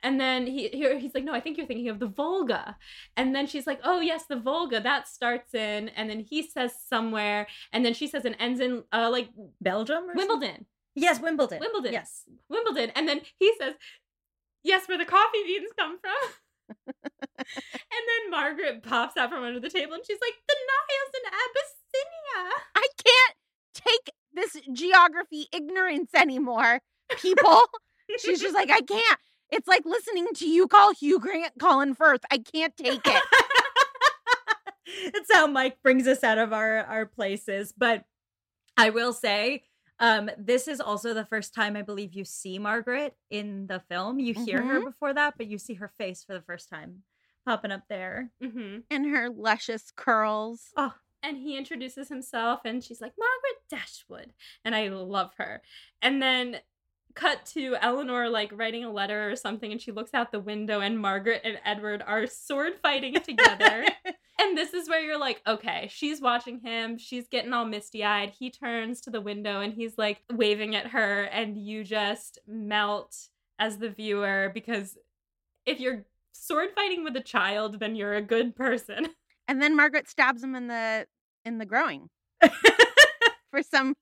And 0.02 0.20
then 0.20 0.46
he 0.46 0.68
he- 0.68 0.98
he's 0.98 1.14
like, 1.14 1.24
"No, 1.24 1.32
I 1.34 1.40
think 1.40 1.56
you're 1.58 1.66
thinking 1.66 1.88
of 1.88 1.98
the 1.98 2.06
Volga." 2.08 2.76
And 3.16 3.34
then 3.34 3.46
she's 3.46 3.66
like, 3.66 3.80
"Oh, 3.84 4.00
yes, 4.00 4.24
the 4.26 4.36
Volga. 4.36 4.80
That 4.80 5.08
starts 5.08 5.54
in." 5.54 5.88
And 5.90 6.08
then 6.08 6.20
he 6.20 6.42
says 6.42 6.72
somewhere 6.88 7.46
and 7.72 7.84
then 7.84 7.94
she 7.94 8.06
says 8.06 8.24
and 8.24 8.36
ends 8.38 8.60
in 8.60 8.84
uh 8.92 9.08
like 9.10 9.28
Belgium 9.60 10.04
or 10.04 10.14
something? 10.14 10.28
Wimbledon. 10.28 10.66
Yes, 10.94 11.20
Wimbledon. 11.20 11.60
Wimbledon. 11.60 11.92
Yes. 11.92 12.24
Wimbledon. 12.48 12.90
And 12.96 13.08
then 13.08 13.20
he 13.38 13.52
says, 13.58 13.74
Yes, 14.62 14.86
where 14.88 14.98
the 14.98 15.04
coffee 15.04 15.42
beans 15.46 15.70
come 15.78 15.98
from. 16.00 16.76
and 16.86 18.04
then 18.08 18.30
Margaret 18.30 18.82
pops 18.82 19.16
out 19.16 19.30
from 19.30 19.44
under 19.44 19.60
the 19.60 19.70
table 19.70 19.94
and 19.94 20.04
she's 20.06 20.18
like, 20.20 20.34
The 20.48 20.56
Nile's 20.68 21.14
in 21.14 21.26
Abyssinia. 21.44 22.62
I 22.76 22.86
can't 23.04 23.34
take 23.74 24.14
this 24.32 24.56
geography 24.72 25.46
ignorance 25.52 26.10
anymore, 26.14 26.80
people. 27.18 27.60
She's 28.18 28.40
just 28.40 28.54
like, 28.54 28.70
I 28.70 28.80
can't. 28.80 29.18
It's 29.52 29.68
like 29.68 29.84
listening 29.84 30.28
to 30.36 30.48
you 30.48 30.66
call 30.68 30.92
Hugh 30.94 31.18
Grant 31.18 31.52
Colin 31.58 31.94
Firth. 31.94 32.20
I 32.30 32.38
can't 32.38 32.76
take 32.76 33.00
it. 33.04 33.22
That's 35.12 35.32
how 35.32 35.46
Mike 35.46 35.82
brings 35.82 36.06
us 36.06 36.24
out 36.24 36.38
of 36.38 36.52
our 36.52 36.78
our 36.84 37.06
places. 37.06 37.72
But 37.76 38.04
I 38.76 38.90
will 38.90 39.12
say, 39.12 39.62
um, 39.98 40.30
this 40.38 40.66
is 40.66 40.80
also 40.80 41.14
the 41.14 41.24
first 41.26 41.54
time 41.54 41.76
I 41.76 41.82
believe 41.82 42.14
you 42.14 42.24
see 42.24 42.58
Margaret 42.58 43.14
in 43.30 43.66
the 43.66 43.80
film. 43.88 44.18
You 44.18 44.34
hear 44.34 44.62
her 44.62 44.80
Mhm. 44.80 44.84
before 44.86 45.14
that, 45.14 45.34
but 45.36 45.46
you 45.46 45.58
see 45.58 45.74
her 45.74 45.88
face 45.88 46.24
for 46.24 46.32
the 46.32 46.40
first 46.42 46.68
time 46.68 47.02
popping 47.46 47.70
up 47.72 47.82
there. 47.88 48.30
Mm-hmm. 48.42 48.78
and 48.90 49.06
her 49.06 49.30
luscious 49.30 49.90
curls. 49.94 50.70
Oh, 50.76 50.94
And 51.22 51.36
he 51.38 51.56
introduces 51.56 52.08
himself 52.08 52.60
and 52.64 52.82
she's 52.82 53.00
like, 53.00 53.12
Margaret 53.18 53.62
Dashwood. 53.68 54.32
And 54.64 54.74
I 54.74 54.88
love 54.88 55.32
her. 55.36 55.60
And 56.02 56.22
then 56.22 56.60
cut 57.14 57.44
to 57.46 57.76
Elinor 57.80 58.28
like 58.28 58.50
writing 58.54 58.84
a 58.84 58.90
letter 58.90 59.30
or 59.30 59.36
something 59.36 59.72
and 59.72 59.80
she 59.80 59.92
looks 59.92 60.14
out 60.14 60.32
the 60.32 60.40
window 60.40 60.80
and 60.80 60.98
Margaret 60.98 61.42
and 61.44 61.58
Edward 61.64 62.02
are 62.06 62.26
sword 62.26 62.74
fighting 62.82 63.14
together. 63.14 63.86
And 64.40 64.56
this 64.56 64.72
is 64.72 64.88
where 64.88 65.02
you're 65.02 65.18
like, 65.18 65.42
okay, 65.46 65.88
she's 65.92 66.20
watching 66.20 66.60
him. 66.60 66.96
She's 66.96 67.28
getting 67.28 67.52
all 67.52 67.66
misty 67.66 68.02
eyed. 68.02 68.32
He 68.38 68.50
turns 68.50 69.02
to 69.02 69.10
the 69.10 69.20
window 69.20 69.60
and 69.60 69.74
he's 69.74 69.98
like 69.98 70.22
waving 70.32 70.74
at 70.74 70.88
her, 70.88 71.24
and 71.24 71.58
you 71.58 71.84
just 71.84 72.38
melt 72.46 73.14
as 73.58 73.78
the 73.78 73.90
viewer 73.90 74.50
because 74.54 74.96
if 75.66 75.78
you're 75.78 76.06
sword 76.32 76.70
fighting 76.74 77.04
with 77.04 77.14
a 77.16 77.22
child, 77.22 77.80
then 77.80 77.94
you're 77.94 78.14
a 78.14 78.22
good 78.22 78.56
person. 78.56 79.08
And 79.46 79.60
then 79.60 79.76
Margaret 79.76 80.08
stabs 80.08 80.44
him 80.44 80.54
in 80.54 80.68
the 80.68 81.06
in 81.44 81.58
the 81.58 81.66
growing 81.66 82.08
for 83.50 83.62
some 83.62 83.94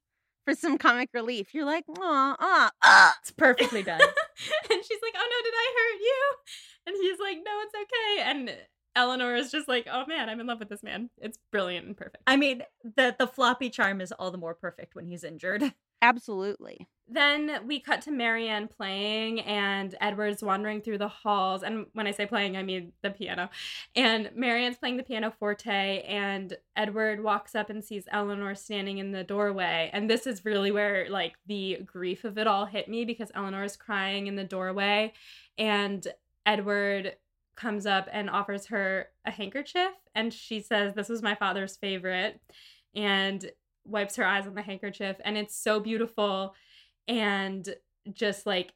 for 0.49 0.55
some 0.55 0.79
comic 0.79 1.11
relief. 1.13 1.53
You're 1.53 1.67
like, 1.67 1.85
oh, 1.99 2.37
uh, 2.41 2.71
uh. 2.81 3.11
it's 3.21 3.31
perfectly 3.33 3.83
done. 3.83 4.01
and 4.01 4.85
she's 4.85 4.99
like, 5.03 5.15
oh 5.15 5.29
no, 5.31 5.45
did 5.45 5.55
I 5.55 5.75
hurt 5.77 6.01
you? 6.01 6.35
And 6.87 6.97
he's 7.03 7.19
like, 7.21 7.37
no, 7.45 7.61
it's 7.65 7.75
okay. 7.75 8.23
And 8.31 8.57
Elinor 8.97 9.35
is 9.35 9.51
just 9.53 9.69
like, 9.69 9.87
oh 9.93 10.07
man, 10.07 10.31
I'm 10.31 10.41
in 10.41 10.47
love 10.47 10.59
with 10.59 10.71
this 10.71 10.83
man. 10.83 11.11
It's 11.19 11.39
brilliant 11.53 11.87
and 11.87 11.97
perfect. 11.97 12.23
I 12.27 12.37
mean, 12.37 12.63
the 12.97 13.15
the 13.19 13.27
floppy 13.27 13.69
charm 13.69 14.01
is 14.01 14.11
all 14.13 14.31
the 14.31 14.39
more 14.39 14.55
perfect 14.55 14.95
when 14.95 15.07
he's 15.07 15.25
injured. 15.25 15.63
Absolutely. 16.03 16.89
then 17.11 17.67
we 17.67 17.81
cut 17.81 18.03
to 18.03 18.11
Marianne 18.11 18.69
playing, 18.69 19.41
and 19.41 19.95
Edward's 20.01 20.43
wandering 20.43 20.83
through 20.83 20.99
the 20.99 21.09
halls. 21.09 21.63
And 21.63 21.87
when 21.95 22.07
I 22.07 22.11
say 22.11 22.27
playing, 22.27 22.57
I 22.57 22.63
mean 22.63 22.93
the 23.03 23.11
piano. 23.11 23.49
And 23.97 24.31
Marianne's 24.35 24.77
playing 24.77 24.99
the 24.99 25.03
piano 25.03 25.33
forte, 25.39 26.03
and 26.03 26.57
Edward 26.77 27.23
walks 27.23 27.55
up 27.55 27.71
and 27.71 27.83
sees 27.83 28.05
Elinor 28.13 28.55
standing 28.55 28.99
in 28.99 29.13
the 29.13 29.25
doorway. 29.25 29.91
And 29.93 30.11
this 30.11 30.27
is 30.27 30.45
really 30.45 30.71
where 30.71 31.09
like 31.09 31.37
the 31.47 31.79
grief 31.85 32.25
of 32.25 32.37
it 32.37 32.47
all 32.47 32.67
hit 32.67 32.89
me 32.89 33.05
because 33.05 33.33
Elinor 33.35 33.65
is 33.65 33.77
crying 33.77 34.27
in 34.27 34.37
the 34.37 34.45
doorway, 34.45 35.13
and 35.57 36.07
Edward 36.45 37.17
comes 37.57 37.87
up 37.87 38.09
and 38.13 38.29
offers 38.31 38.67
her 38.67 39.09
a 39.25 39.31
handkerchief, 39.31 39.93
and 40.15 40.33
she 40.33 40.61
says, 40.61 40.95
"This 40.95 41.09
was 41.09 41.23
my 41.23 41.35
father's 41.35 41.77
favorite," 41.77 42.41
and 42.95 43.51
wipes 43.89 44.17
her 44.17 44.25
eyes 44.25 44.47
on 44.47 44.55
the 44.55 44.63
handkerchief 44.63 45.17
and 45.25 45.37
it's 45.37 45.57
so 45.57 45.81
beautiful. 45.81 46.55
And 47.07 47.69
just 48.13 48.47
like 48.47 48.73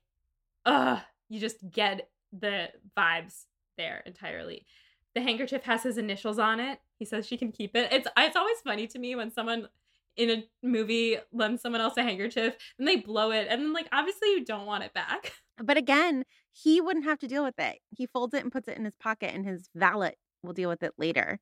uh 0.67 1.01
you 1.29 1.41
just 1.41 1.59
get 1.71 2.09
the 2.33 2.69
vibes 2.97 3.45
there 3.77 4.03
entirely. 4.07 4.67
The 5.15 5.23
handkerchief 5.23 5.63
has 5.65 5.83
his 5.83 5.99
initials 5.99 6.39
on 6.39 6.61
it. 6.61 6.79
He 6.99 7.05
says 7.05 7.27
she 7.27 7.37
can 7.37 7.53
keep 7.53 7.77
it. 7.77 7.93
It's 7.93 8.09
it's 8.17 8.37
always 8.37 8.59
funny 8.65 8.87
to 8.89 8.99
me 8.99 9.15
when 9.17 9.33
someone 9.33 9.69
in 10.17 10.31
a 10.31 10.45
movie 10.63 11.17
lends 11.33 11.63
someone 11.63 11.81
else 11.81 11.97
a 11.97 12.03
handkerchief 12.03 12.55
and 12.79 12.87
they 12.87 12.97
blow 12.97 13.31
it 13.31 13.47
and 13.49 13.63
then 13.63 13.73
like 13.73 13.89
obviously 13.93 14.29
you 14.31 14.45
don't 14.45 14.67
want 14.67 14.85
it 14.85 14.93
back. 14.95 15.33
But 15.63 15.77
again, 15.77 16.25
he 16.51 16.81
wouldn't 16.81 17.05
have 17.05 17.19
to 17.21 17.29
deal 17.29 17.45
with 17.45 17.59
it. 17.59 17.79
He 17.91 18.07
folds 18.07 18.35
it 18.35 18.43
and 18.43 18.51
puts 18.51 18.69
it 18.69 18.77
in 18.77 18.85
his 18.85 18.97
pocket, 18.97 19.35
and 19.35 19.47
his 19.47 19.69
valet 19.75 20.15
will 20.43 20.55
deal 20.55 20.69
with 20.69 20.83
it 20.83 20.93
later. 20.99 21.39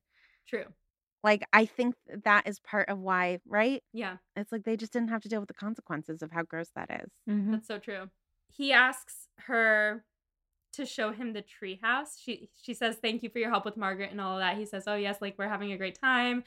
true 0.47 0.65
Like, 1.23 1.43
I 1.53 1.65
think 1.65 1.95
that 2.23 2.47
is 2.47 2.59
part 2.59 2.89
of 2.89 2.99
why, 2.99 3.39
right? 3.47 3.83
yeah 3.93 4.17
It's 4.35 4.51
like 4.51 4.63
they 4.63 4.77
just 4.77 4.93
didn't 4.93 5.09
have 5.09 5.21
to 5.21 5.29
deal 5.29 5.39
with 5.39 5.47
the 5.47 5.53
consequences 5.53 6.21
of 6.21 6.31
how 6.31 6.43
gross 6.43 6.69
that 6.75 6.89
is. 7.03 7.11
Mm-hmm. 7.29 7.51
That's 7.51 7.67
so 7.67 7.77
true. 7.77 8.09
He 8.49 8.73
asks 8.73 9.27
her 9.47 10.03
to 10.73 10.85
show 10.85 11.11
him 11.11 11.33
the 11.33 11.43
treehouse. 11.43 12.17
She 12.19 12.49
she 12.61 12.73
says 12.73 12.97
thank 13.01 13.23
you 13.23 13.29
for 13.29 13.39
your 13.39 13.49
help 13.49 13.65
with 13.65 13.77
Margaret 13.77 14.11
and 14.11 14.21
all 14.21 14.35
of 14.35 14.41
that. 14.41 14.57
He 14.57 14.65
says, 14.65 14.83
"Oh 14.87 14.95
yes, 14.95 15.17
like 15.21 15.35
we're 15.37 15.47
having 15.47 15.71
a 15.71 15.77
great 15.77 15.99
time." 15.99 16.43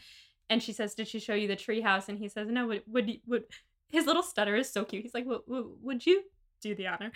And 0.50 0.62
she 0.62 0.72
says, 0.72 0.94
"Did 0.94 1.08
she 1.08 1.20
show 1.20 1.34
you 1.34 1.48
the 1.48 1.56
treehouse?" 1.56 2.08
And 2.08 2.18
he 2.18 2.28
says, 2.28 2.48
"No, 2.48 2.66
would 2.66 2.82
would 2.86 3.20
would 3.26 3.44
his 3.90 4.06
little 4.06 4.22
stutter 4.22 4.56
is 4.56 4.70
so 4.70 4.84
cute. 4.84 5.02
He's 5.02 5.14
like, 5.14 5.26
"Would, 5.26 5.42
would, 5.46 5.64
would 5.82 6.06
you 6.06 6.24
do 6.68 6.74
the 6.74 6.88
honor? 6.88 7.12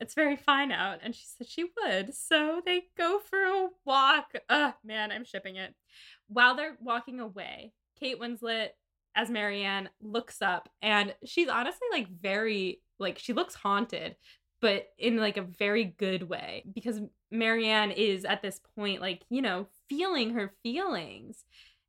It's 0.00 0.14
very 0.14 0.36
fine 0.36 0.72
out." 0.72 0.98
And 1.02 1.14
she 1.14 1.24
said 1.26 1.48
she 1.48 1.64
would. 1.76 2.14
So 2.14 2.60
they 2.64 2.84
go 2.96 3.18
for 3.18 3.44
a 3.44 3.68
walk. 3.84 4.32
Ugh, 4.48 4.74
man, 4.84 5.12
I'm 5.12 5.24
shipping 5.24 5.56
it. 5.56 5.74
While 6.28 6.56
they're 6.56 6.76
walking 6.80 7.20
away, 7.20 7.72
Kate 7.98 8.20
Winslet 8.20 8.70
as 9.16 9.30
Marianne 9.30 9.88
looks 10.00 10.42
up 10.42 10.68
and 10.82 11.14
she's 11.24 11.48
honestly 11.48 11.88
like 11.90 12.08
very 12.08 12.82
like 12.98 13.18
she 13.18 13.32
looks 13.32 13.54
haunted 13.54 14.14
but 14.60 14.88
in 14.98 15.16
like 15.16 15.38
a 15.38 15.42
very 15.42 15.84
good 15.84 16.28
way 16.28 16.64
because 16.72 17.00
Marianne 17.30 17.90
is 17.90 18.24
at 18.24 18.42
this 18.42 18.60
point 18.76 19.00
like 19.00 19.22
you 19.30 19.40
know 19.40 19.66
feeling 19.88 20.34
her 20.34 20.52
feelings 20.62 21.44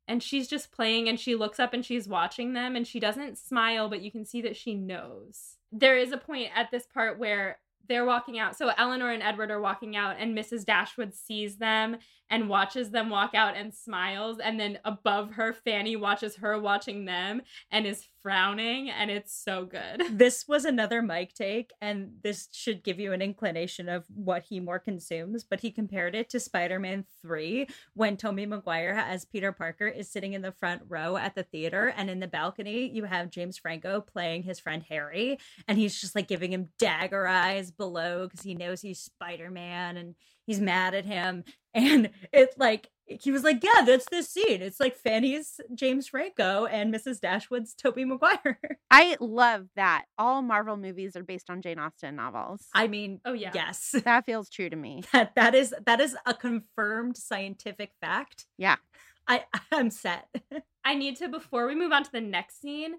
and 0.08 0.22
she's 0.22 0.48
just 0.48 0.72
playing 0.72 1.06
and 1.08 1.20
she 1.20 1.34
looks 1.34 1.60
up 1.60 1.74
and 1.74 1.84
she's 1.84 2.08
watching 2.08 2.54
them 2.54 2.74
and 2.74 2.86
she 2.86 2.98
doesn't 2.98 3.36
smile 3.36 3.90
but 3.90 4.00
you 4.00 4.10
can 4.10 4.24
see 4.24 4.40
that 4.40 4.56
she 4.56 4.74
knows 4.74 5.57
there 5.72 5.98
is 5.98 6.12
a 6.12 6.18
point 6.18 6.50
at 6.54 6.70
this 6.70 6.86
part 6.86 7.18
where 7.18 7.58
they're 7.88 8.04
walking 8.04 8.38
out. 8.38 8.56
So 8.56 8.70
elinor 8.76 9.10
and 9.10 9.22
edward 9.22 9.50
are 9.50 9.60
walking 9.60 9.96
out 9.96 10.16
and 10.18 10.36
mrs 10.36 10.64
dashwood 10.64 11.14
sees 11.14 11.56
them 11.56 11.96
and 12.30 12.48
watches 12.48 12.90
them 12.90 13.10
walk 13.10 13.34
out 13.34 13.56
and 13.56 13.74
smiles 13.74 14.38
and 14.38 14.58
then 14.58 14.78
above 14.84 15.32
her 15.32 15.52
fanny 15.52 15.96
watches 15.96 16.36
her 16.36 16.58
watching 16.58 17.04
them 17.04 17.40
and 17.70 17.86
is 17.86 18.06
frowning 18.22 18.90
and 18.90 19.10
it's 19.10 19.34
so 19.34 19.64
good 19.64 20.02
this 20.18 20.46
was 20.48 20.64
another 20.64 21.02
Mike 21.02 21.32
take, 21.32 21.72
and 21.80 22.12
this 22.22 22.48
should 22.52 22.82
give 22.82 23.00
you 23.00 23.12
an 23.12 23.22
inclination 23.22 23.88
of 23.88 24.04
what 24.14 24.44
he 24.44 24.60
more 24.60 24.78
consumes. 24.78 25.44
But 25.44 25.60
he 25.60 25.70
compared 25.70 26.14
it 26.14 26.28
to 26.30 26.40
Spider 26.40 26.78
Man 26.78 27.04
3 27.22 27.66
when 27.94 28.16
Tobey 28.16 28.46
Maguire 28.46 28.92
as 28.92 29.24
Peter 29.24 29.52
Parker 29.52 29.86
is 29.86 30.10
sitting 30.10 30.34
in 30.34 30.42
the 30.42 30.52
front 30.52 30.82
row 30.88 31.16
at 31.16 31.34
the 31.34 31.42
theater, 31.42 31.92
and 31.96 32.10
in 32.10 32.20
the 32.20 32.26
balcony, 32.26 32.90
you 32.90 33.04
have 33.04 33.30
James 33.30 33.58
Franco 33.58 34.00
playing 34.00 34.42
his 34.42 34.58
friend 34.60 34.84
Harry, 34.88 35.38
and 35.66 35.78
he's 35.78 36.00
just 36.00 36.14
like 36.14 36.28
giving 36.28 36.52
him 36.52 36.68
dagger 36.78 37.26
eyes 37.26 37.70
below 37.70 38.26
because 38.26 38.42
he 38.42 38.54
knows 38.54 38.80
he's 38.80 39.00
Spider 39.00 39.50
Man 39.50 39.96
and 39.96 40.14
he's 40.48 40.60
mad 40.60 40.94
at 40.94 41.04
him. 41.04 41.44
And 41.74 42.10
it 42.32 42.54
like 42.56 42.88
he 43.06 43.30
was 43.30 43.44
like, 43.44 43.62
Yeah, 43.62 43.84
that's 43.84 44.06
this 44.10 44.28
scene. 44.30 44.62
It's 44.62 44.80
like 44.80 44.96
Fanny's 44.96 45.60
James 45.74 46.08
Franco 46.08 46.64
and 46.64 46.92
Mrs. 46.92 47.20
Dashwood's 47.20 47.74
Tobey 47.74 48.04
Maguire. 48.04 48.58
I 48.90 49.16
love 49.20 49.66
that 49.76 50.06
all 50.18 50.42
Marvel 50.42 50.76
movies 50.76 51.14
are 51.14 51.22
based 51.22 51.50
on 51.50 51.62
Jane 51.62 51.78
Austen 51.78 52.16
novels. 52.16 52.66
I 52.74 52.88
mean, 52.88 53.20
Oh, 53.24 53.34
yeah. 53.34 53.52
yes. 53.54 53.94
that 54.04 54.24
feels 54.26 54.48
true 54.50 54.68
to 54.70 54.74
me. 54.76 55.04
That 55.12 55.34
that 55.36 55.54
is 55.54 55.72
that 55.86 56.00
is 56.00 56.16
a 56.26 56.34
confirmed 56.34 57.16
scientific 57.18 57.92
fact. 58.00 58.46
Yeah. 58.56 58.76
I 59.28 59.44
I'm 59.70 59.90
set. 59.90 60.26
I 60.84 60.94
need 60.94 61.16
to 61.18 61.28
before 61.28 61.66
we 61.68 61.76
move 61.76 61.92
on 61.92 62.02
to 62.02 62.10
the 62.10 62.22
next 62.22 62.60
scene 62.62 62.94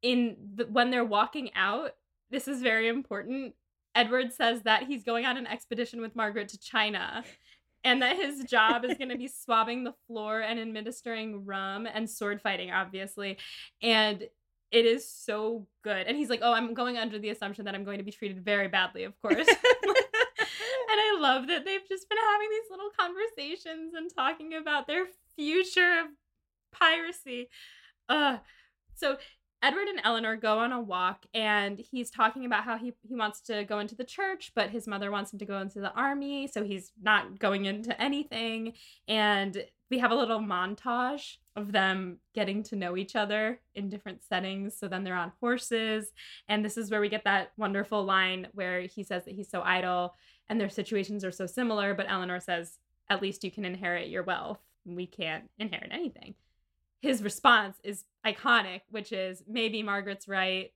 in 0.00 0.36
the, 0.54 0.64
when 0.66 0.90
they're 0.90 1.04
walking 1.04 1.50
out. 1.54 1.90
This 2.30 2.48
is 2.48 2.62
very 2.62 2.88
important. 2.88 3.54
Edward 3.94 4.32
says 4.32 4.62
that 4.62 4.84
he's 4.84 5.04
going 5.04 5.24
on 5.24 5.36
an 5.36 5.46
expedition 5.46 6.00
with 6.00 6.16
Margaret 6.16 6.48
to 6.48 6.58
China 6.58 7.24
and 7.84 8.00
that 8.00 8.16
his 8.16 8.44
job 8.44 8.84
is 8.84 8.96
going 8.96 9.10
to 9.10 9.18
be 9.18 9.28
swabbing 9.28 9.84
the 9.84 9.94
floor 10.06 10.40
and 10.40 10.58
administering 10.58 11.44
rum 11.44 11.86
and 11.92 12.08
sword 12.08 12.40
fighting 12.40 12.70
obviously. 12.70 13.38
And 13.82 14.22
it 14.70 14.86
is 14.86 15.06
so 15.06 15.66
good. 15.84 16.06
And 16.06 16.16
he's 16.16 16.30
like, 16.30 16.40
"Oh, 16.42 16.52
I'm 16.52 16.72
going 16.72 16.96
under 16.96 17.18
the 17.18 17.28
assumption 17.28 17.66
that 17.66 17.74
I'm 17.74 17.84
going 17.84 17.98
to 17.98 18.04
be 18.04 18.10
treated 18.10 18.42
very 18.42 18.68
badly, 18.68 19.04
of 19.04 19.12
course." 19.20 19.46
And 20.92 21.00
I 21.00 21.16
love 21.20 21.46
that 21.46 21.64
they've 21.64 21.88
just 21.88 22.06
been 22.06 22.18
having 22.18 22.48
these 22.50 22.70
little 22.70 22.90
conversations 22.98 23.94
and 23.94 24.10
talking 24.14 24.52
about 24.52 24.86
their 24.86 25.06
future 25.36 26.00
of 26.00 26.06
piracy. 26.70 27.48
Uh, 28.10 28.38
so 28.94 29.16
Edward 29.62 29.86
and 29.86 30.00
Elinor 30.02 30.36
go 30.36 30.58
on 30.58 30.72
a 30.72 30.80
walk 30.80 31.24
and 31.34 31.78
he's 31.78 32.10
talking 32.10 32.44
about 32.44 32.64
how 32.64 32.76
he, 32.76 32.92
he 33.06 33.14
wants 33.14 33.40
to 33.42 33.64
go 33.64 33.78
into 33.78 33.94
the 33.94 34.04
church, 34.04 34.50
but 34.56 34.70
his 34.70 34.88
mother 34.88 35.10
wants 35.12 35.32
him 35.32 35.38
to 35.38 35.44
go 35.44 35.60
into 35.60 35.80
the 35.80 35.92
army, 35.92 36.48
so 36.48 36.64
he's 36.64 36.90
not 37.00 37.38
going 37.38 37.66
into 37.66 38.00
anything. 38.02 38.72
And 39.06 39.64
we 39.88 39.98
have 39.98 40.10
a 40.10 40.16
little 40.16 40.40
montage 40.40 41.36
of 41.54 41.70
them 41.70 42.18
getting 42.34 42.62
to 42.64 42.76
know 42.76 42.96
each 42.96 43.14
other 43.14 43.60
in 43.74 43.88
different 43.88 44.24
settings. 44.24 44.76
So 44.76 44.88
then 44.88 45.04
they're 45.04 45.14
on 45.14 45.32
horses. 45.38 46.12
And 46.48 46.64
this 46.64 46.76
is 46.76 46.90
where 46.90 47.00
we 47.00 47.08
get 47.08 47.24
that 47.24 47.52
wonderful 47.56 48.04
line 48.04 48.48
where 48.54 48.80
he 48.80 49.04
says 49.04 49.26
that 49.26 49.34
he's 49.34 49.50
so 49.50 49.62
idle 49.62 50.14
and 50.48 50.60
their 50.60 50.70
situations 50.70 51.24
are 51.24 51.30
so 51.30 51.46
similar, 51.46 51.94
but 51.94 52.10
Elinor 52.10 52.40
says, 52.40 52.78
at 53.08 53.22
least 53.22 53.44
you 53.44 53.50
can 53.50 53.64
inherit 53.64 54.08
your 54.08 54.22
wealth. 54.22 54.58
We 54.84 55.06
can't 55.06 55.48
inherit 55.58 55.90
anything. 55.92 56.34
His 57.02 57.22
response 57.22 57.76
is 57.82 58.04
iconic, 58.24 58.82
which 58.90 59.12
is 59.12 59.42
maybe 59.48 59.82
Margaret's 59.82 60.28
right. 60.28 60.72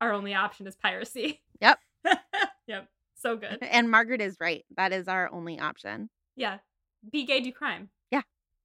Our 0.00 0.12
only 0.12 0.34
option 0.34 0.66
is 0.66 0.74
piracy. 0.76 1.42
Yep. 1.60 1.78
yep. 2.66 2.88
So 3.14 3.36
good. 3.36 3.58
And 3.70 3.90
Margaret 3.90 4.20
is 4.20 4.36
right. 4.40 4.64
That 4.76 4.92
is 4.92 5.06
our 5.08 5.30
only 5.32 5.60
option. 5.60 6.10
Yeah. 6.36 6.58
Be 7.12 7.24
gay, 7.24 7.40
do 7.40 7.52
crime. 7.52 7.90
Yeah. 8.10 8.22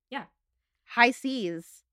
Yeah. 0.10 0.24
High 0.86 1.12
seas. 1.12 1.84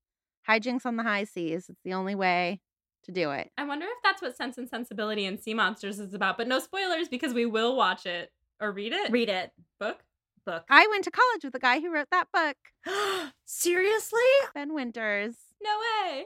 Hijinks 0.49 0.85
on 0.85 0.97
the 0.97 1.03
high 1.03 1.25
seas. 1.25 1.69
It's 1.69 1.79
the 1.83 1.93
only 1.93 2.15
way 2.15 2.61
to 3.03 3.11
do 3.11 3.31
it. 3.31 3.51
I 3.57 3.65
wonder 3.65 3.85
if 3.85 4.01
that's 4.03 4.21
what 4.21 4.35
Sense 4.35 4.57
and 4.57 4.67
Sensibility 4.67 5.25
and 5.25 5.39
Sea 5.39 5.53
Monsters 5.53 5.99
is 5.99 6.13
about, 6.13 6.37
but 6.37 6.47
no 6.47 6.59
spoilers 6.59 7.07
because 7.07 7.33
we 7.33 7.45
will 7.45 7.75
watch 7.75 8.05
it 8.05 8.31
or 8.59 8.71
read 8.71 8.93
it. 8.93 9.11
Read 9.11 9.29
it. 9.29 9.51
book. 9.79 10.03
Book. 10.45 10.63
I 10.69 10.87
went 10.89 11.03
to 11.05 11.11
college 11.11 11.43
with 11.43 11.53
the 11.53 11.59
guy 11.59 11.79
who 11.79 11.93
wrote 11.93 12.09
that 12.11 12.27
book, 12.33 12.57
Seriously? 13.45 14.19
Ben 14.53 14.73
Winters. 14.73 15.35
No 15.61 15.69
way. 15.79 16.25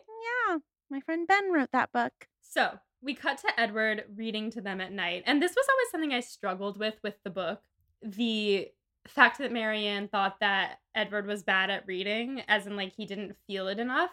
Yeah, 0.49 0.57
my 0.89 0.99
friend 1.01 1.27
Ben 1.27 1.51
wrote 1.51 1.71
that 1.71 1.91
book. 1.91 2.13
So 2.41 2.79
we 3.01 3.13
cut 3.13 3.37
to 3.39 3.59
Edward 3.59 4.05
reading 4.15 4.49
to 4.51 4.61
them 4.61 4.81
at 4.81 4.91
night. 4.91 5.23
And 5.25 5.41
this 5.41 5.55
was 5.55 5.67
always 5.69 5.91
something 5.91 6.13
I 6.13 6.21
struggled 6.21 6.79
with 6.79 6.95
with 7.03 7.15
the 7.23 7.29
book. 7.29 7.61
The 8.01 8.69
fact 9.07 9.37
that 9.37 9.51
Marianne 9.51 10.07
thought 10.07 10.39
that 10.39 10.79
Edward 10.95 11.27
was 11.27 11.43
bad 11.43 11.69
at 11.69 11.87
reading, 11.87 12.41
as 12.47 12.67
in, 12.67 12.75
like, 12.75 12.93
he 12.93 13.05
didn't 13.05 13.37
feel 13.45 13.67
it 13.67 13.79
enough. 13.79 14.11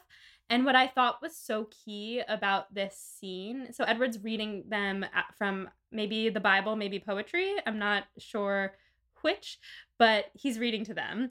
And 0.51 0.65
what 0.65 0.77
I 0.77 0.87
thought 0.87 1.23
was 1.23 1.37
so 1.37 1.69
key 1.85 2.21
about 2.29 2.73
this 2.73 2.97
scene 3.19 3.73
so 3.73 3.85
Edward's 3.85 4.23
reading 4.23 4.65
them 4.69 5.07
from 5.39 5.71
maybe 5.91 6.29
the 6.29 6.41
Bible, 6.41 6.77
maybe 6.77 6.99
poetry. 6.99 7.55
I'm 7.67 7.79
not 7.79 8.05
sure 8.19 8.75
which, 9.25 9.59
but 9.99 10.27
he's 10.35 10.59
reading 10.59 10.85
to 10.85 10.95
them. 10.95 11.31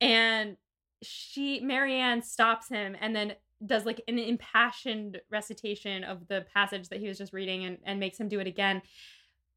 And 0.00 0.56
she, 1.02 1.60
Marianne, 1.60 2.22
stops 2.22 2.68
him 2.68 2.96
and 3.00 3.14
then 3.14 3.34
does 3.64 3.84
like 3.84 4.02
an 4.08 4.18
impassioned 4.18 5.20
recitation 5.30 6.04
of 6.04 6.26
the 6.28 6.44
passage 6.52 6.88
that 6.88 7.00
he 7.00 7.08
was 7.08 7.18
just 7.18 7.32
reading 7.32 7.64
and, 7.64 7.78
and 7.84 8.00
makes 8.00 8.18
him 8.18 8.28
do 8.28 8.40
it 8.40 8.46
again. 8.46 8.82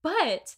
But 0.04 0.56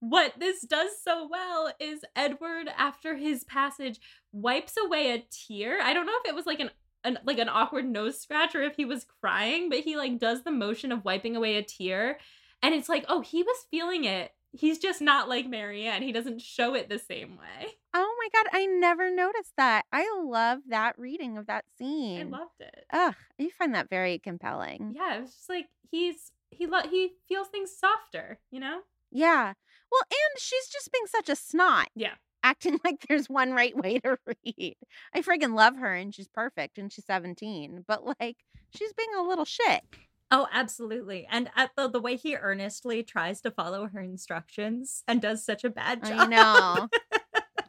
what 0.00 0.34
this 0.38 0.62
does 0.62 0.90
so 1.02 1.26
well 1.30 1.72
is 1.80 2.04
Edward, 2.14 2.68
after 2.76 3.16
his 3.16 3.44
passage, 3.44 3.98
wipes 4.32 4.74
away 4.82 5.12
a 5.12 5.24
tear. 5.30 5.80
I 5.80 5.94
don't 5.94 6.06
know 6.06 6.18
if 6.22 6.28
it 6.28 6.34
was 6.34 6.46
like 6.46 6.60
an, 6.60 6.70
an 7.04 7.18
like 7.24 7.38
an 7.38 7.48
awkward 7.48 7.86
nose 7.86 8.20
scratch 8.20 8.54
or 8.54 8.62
if 8.62 8.76
he 8.76 8.84
was 8.84 9.06
crying, 9.20 9.70
but 9.70 9.80
he 9.80 9.96
like 9.96 10.18
does 10.18 10.42
the 10.42 10.50
motion 10.50 10.92
of 10.92 11.04
wiping 11.04 11.36
away 11.36 11.56
a 11.56 11.62
tear. 11.62 12.18
And 12.62 12.74
it's 12.74 12.88
like, 12.88 13.04
oh, 13.08 13.20
he 13.22 13.42
was 13.42 13.56
feeling 13.70 14.04
it. 14.04 14.30
He's 14.56 14.78
just 14.78 15.00
not 15.00 15.28
like 15.28 15.48
Marianne. 15.48 16.02
He 16.02 16.12
doesn't 16.12 16.40
show 16.40 16.74
it 16.74 16.88
the 16.88 16.98
same 16.98 17.36
way. 17.36 17.72
Oh 17.92 18.14
my 18.18 18.28
god, 18.32 18.50
I 18.52 18.66
never 18.66 19.10
noticed 19.14 19.52
that. 19.56 19.84
I 19.92 20.08
love 20.24 20.60
that 20.68 20.98
reading 20.98 21.36
of 21.38 21.46
that 21.46 21.64
scene. 21.76 22.20
I 22.20 22.38
loved 22.38 22.60
it. 22.60 22.84
Ugh, 22.92 23.14
you 23.38 23.50
find 23.50 23.74
that 23.74 23.90
very 23.90 24.18
compelling. 24.18 24.92
Yeah, 24.94 25.20
it's 25.22 25.34
just 25.34 25.48
like 25.48 25.66
he's 25.90 26.30
he 26.50 26.66
lo- 26.66 26.88
he 26.88 27.14
feels 27.28 27.48
things 27.48 27.76
softer, 27.76 28.38
you 28.50 28.60
know? 28.60 28.80
Yeah. 29.10 29.54
Well, 29.90 30.02
and 30.10 30.40
she's 30.40 30.68
just 30.68 30.92
being 30.92 31.06
such 31.06 31.28
a 31.28 31.36
snot. 31.36 31.88
Yeah. 31.96 32.14
Acting 32.42 32.78
like 32.84 33.04
there's 33.08 33.28
one 33.28 33.52
right 33.52 33.76
way 33.76 33.98
to 34.00 34.18
read. 34.44 34.76
I 35.14 35.22
friggin' 35.22 35.56
love 35.56 35.76
her 35.76 35.94
and 35.94 36.14
she's 36.14 36.28
perfect 36.28 36.78
and 36.78 36.92
she's 36.92 37.06
17, 37.06 37.84
but 37.88 38.04
like 38.20 38.36
she's 38.74 38.92
being 38.92 39.14
a 39.18 39.22
little 39.22 39.44
shit. 39.44 39.82
Oh, 40.30 40.48
absolutely. 40.52 41.26
And 41.30 41.50
at 41.54 41.70
the, 41.76 41.88
the 41.88 42.00
way 42.00 42.16
he 42.16 42.36
earnestly 42.36 43.02
tries 43.02 43.40
to 43.42 43.50
follow 43.50 43.86
her 43.86 44.00
instructions 44.00 45.04
and 45.06 45.20
does 45.20 45.44
such 45.44 45.64
a 45.64 45.70
bad 45.70 46.04
job. 46.04 46.20
I 46.20 46.26
know. 46.26 46.88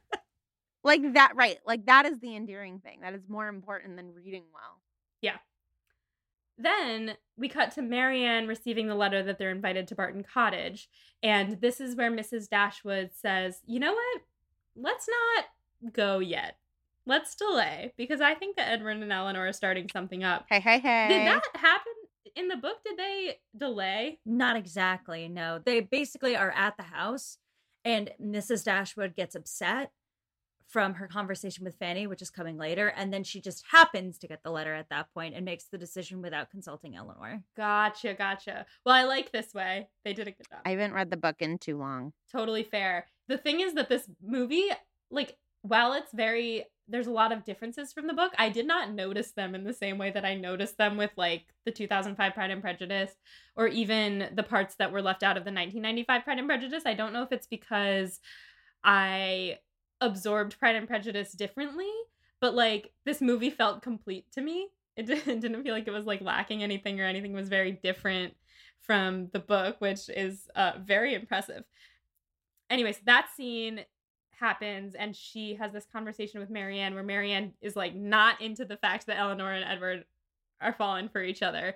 like 0.84 1.14
that, 1.14 1.34
right. 1.36 1.58
Like 1.66 1.86
that 1.86 2.06
is 2.06 2.20
the 2.20 2.36
endearing 2.36 2.80
thing. 2.80 3.00
That 3.02 3.14
is 3.14 3.30
more 3.30 3.48
important 3.48 3.98
than 3.98 4.14
reading 4.14 4.44
well. 4.54 4.82
Yeah. 5.22 5.38
Then 6.58 7.18
we 7.38 7.50
cut 7.50 7.72
to 7.72 7.82
Marianne 7.82 8.48
receiving 8.48 8.88
the 8.88 8.96
letter 8.96 9.22
that 9.24 9.38
they're 9.38 9.52
invited 9.52 9.88
to 9.90 9.96
Barton 9.96 10.24
Cottage. 10.24 10.90
And 11.22 11.60
this 11.60 11.82
is 11.82 11.96
where 11.96 12.12
Mrs. 12.12 12.50
Dashwood 12.50 13.12
says, 13.14 13.60
You 13.66 13.80
know 13.80 13.94
what? 13.94 14.22
Let's 14.76 15.08
not 15.08 15.94
go 15.94 16.20
yet. 16.20 16.58
Let's 17.06 17.36
delay 17.36 17.94
because 17.98 18.22
I 18.22 18.34
think 18.34 18.56
that 18.56 18.70
Edward 18.70 18.98
and 18.98 19.12
Elinor 19.12 19.48
are 19.48 19.54
starting 19.54 19.88
something 19.92 20.24
up. 20.24 20.46
Hey, 20.50 20.60
hey, 20.60 20.80
hey. 20.80 21.08
Did 21.10 21.28
that 21.28 21.44
happen 21.54 21.94
in 22.36 22.48
the 22.48 22.58
book? 22.58 22.84
Did 22.86 22.98
they 22.98 23.38
delay? 23.58 24.20
Not 24.26 24.56
exactly. 24.56 25.28
No. 25.28 25.60
They 25.64 25.80
basically 25.82 26.36
are 26.36 26.52
at 26.52 26.78
the 26.78 26.84
house 26.84 27.38
and 27.84 28.12
Mrs. 28.22 28.64
Dashwood 28.64 29.16
gets 29.16 29.36
upset 29.36 29.92
from 30.68 30.96
her 30.96 31.08
conversation 31.08 31.64
with 31.64 31.76
Fanny, 31.78 32.08
which 32.08 32.24
is 32.24 32.32
coming 32.32 32.58
later, 32.58 32.88
and 32.88 33.14
then 33.14 33.24
she 33.24 33.40
just 33.40 33.64
happens 33.72 34.18
to 34.18 34.28
get 34.28 34.42
the 34.44 34.50
letter 34.50 34.74
at 34.74 34.90
that 34.90 35.14
point 35.14 35.36
and 35.36 35.46
makes 35.46 35.66
the 35.66 35.78
decision 35.78 36.22
without 36.22 36.50
consulting 36.50 36.96
Elinor. 36.96 37.44
Gotcha, 37.56 38.16
gotcha. 38.16 38.66
Well, 38.84 38.96
I 38.96 39.04
like 39.04 39.32
this 39.32 39.54
way. 39.54 39.88
They 40.04 40.14
did 40.14 40.28
a 40.28 40.32
good 40.32 40.48
job. 40.50 40.62
I 40.66 40.72
haven't 40.72 40.94
read 40.94 41.12
the 41.12 41.18
book 41.18 41.36
in 41.40 41.60
too 41.60 41.78
long. 41.78 42.14
totally 42.32 42.64
fair. 42.64 43.06
The 43.28 43.38
thing 43.38 43.62
is 43.62 43.76
that 43.76 43.90
this 43.90 44.10
movie, 44.22 44.70
like, 45.12 45.38
while 45.62 45.94
it's 45.94 46.12
very 46.12 46.66
there's 46.88 47.08
a 47.08 47.12
lot 47.12 47.32
of 47.32 47.44
differences 47.44 47.92
from 47.92 48.08
the 48.08 48.14
book, 48.14 48.34
I 48.38 48.50
did 48.50 48.68
not 48.68 48.94
notice 48.94 49.32
them 49.32 49.56
in 49.56 49.64
the 49.64 49.74
same 49.74 49.98
way 49.98 50.12
that 50.12 50.26
I 50.26 50.36
noticed 50.36 50.78
them 50.78 50.98
with 50.98 51.12
like 51.16 51.46
the 51.66 51.72
2005 51.72 52.34
Pride 52.34 52.52
and 52.52 52.62
Prejudice 52.62 53.14
or 53.56 53.68
even 53.68 54.30
the 54.34 54.44
parts 54.44 54.76
that 54.76 54.92
were 54.92 55.02
left 55.02 55.24
out 55.24 55.38
of 55.38 55.44
the 55.44 55.52
1995 55.52 56.24
Pride 56.24 56.38
and 56.38 56.48
Prejudice. 56.48 56.84
I 56.86 56.94
don't 56.94 57.14
know 57.14 57.24
if 57.24 57.32
it's 57.32 57.48
because 57.48 58.20
I 58.84 59.60
absorbed 60.02 60.60
Pride 60.60 60.76
and 60.76 60.88
Prejudice 60.88 61.32
differently, 61.32 61.92
but 62.40 62.54
like 62.54 62.92
this 63.06 63.22
movie 63.22 63.50
felt 63.50 63.82
complete 63.82 64.32
to 64.34 64.42
me. 64.42 64.70
It 64.96 65.06
didn't 65.26 65.64
feel 65.64 65.74
like 65.74 65.88
it 65.88 65.92
was 65.92 66.06
like 66.06 66.22
lacking 66.22 66.62
anything 66.62 67.02
or 67.02 67.06
anything 67.06 67.34
was 67.34 67.50
very 67.50 67.72
different 67.72 68.36
from 68.82 69.30
the 69.34 69.40
book, 69.40 69.78
which 69.80 70.10
is 70.10 70.48
uh, 70.56 70.74
very 70.80 71.16
impressive. 71.16 71.64
Anyways, 72.70 73.00
that 73.06 73.30
scene 73.36 73.86
happens 74.40 74.96
and 74.96 75.16
she 75.16 75.56
has 75.56 75.72
this 75.72 75.86
conversation 75.92 76.40
with 76.40 76.50
Marianne 76.50 76.94
where 76.94 77.04
Marianne 77.04 77.54
is 77.62 77.76
like 77.76 77.96
not 77.96 78.42
into 78.42 78.66
the 78.66 78.78
fact 78.78 79.08
that 79.08 79.18
Elinor 79.18 79.52
and 79.52 79.66
Edward 79.66 80.06
are 80.62 80.74
falling 80.74 81.10
for 81.10 81.22
each 81.22 81.42
other. 81.42 81.76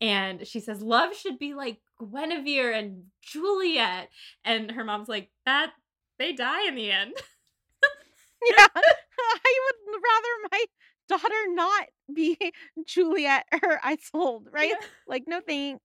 And 0.00 0.46
she 0.46 0.60
says, 0.60 0.82
Love 0.82 1.14
should 1.14 1.38
be 1.38 1.54
like 1.54 1.78
Guinevere 2.00 2.72
and 2.72 3.04
Juliet. 3.22 4.08
And 4.44 4.70
her 4.72 4.84
mom's 4.84 5.08
like, 5.08 5.30
That 5.46 5.72
they 6.18 6.32
die 6.32 6.68
in 6.68 6.74
the 6.74 6.90
end. 6.90 7.14
yeah. 8.46 8.66
I 8.76 9.58
would 9.64 9.94
rather 9.94 10.48
my 10.52 10.64
daughter 11.08 11.34
not 11.48 11.86
be 12.12 12.38
Juliet 12.86 13.46
or 13.52 13.80
Isolde, 13.82 14.48
right? 14.52 14.70
Yeah. 14.70 14.86
Like, 15.06 15.24
no 15.26 15.40
thanks. 15.40 15.82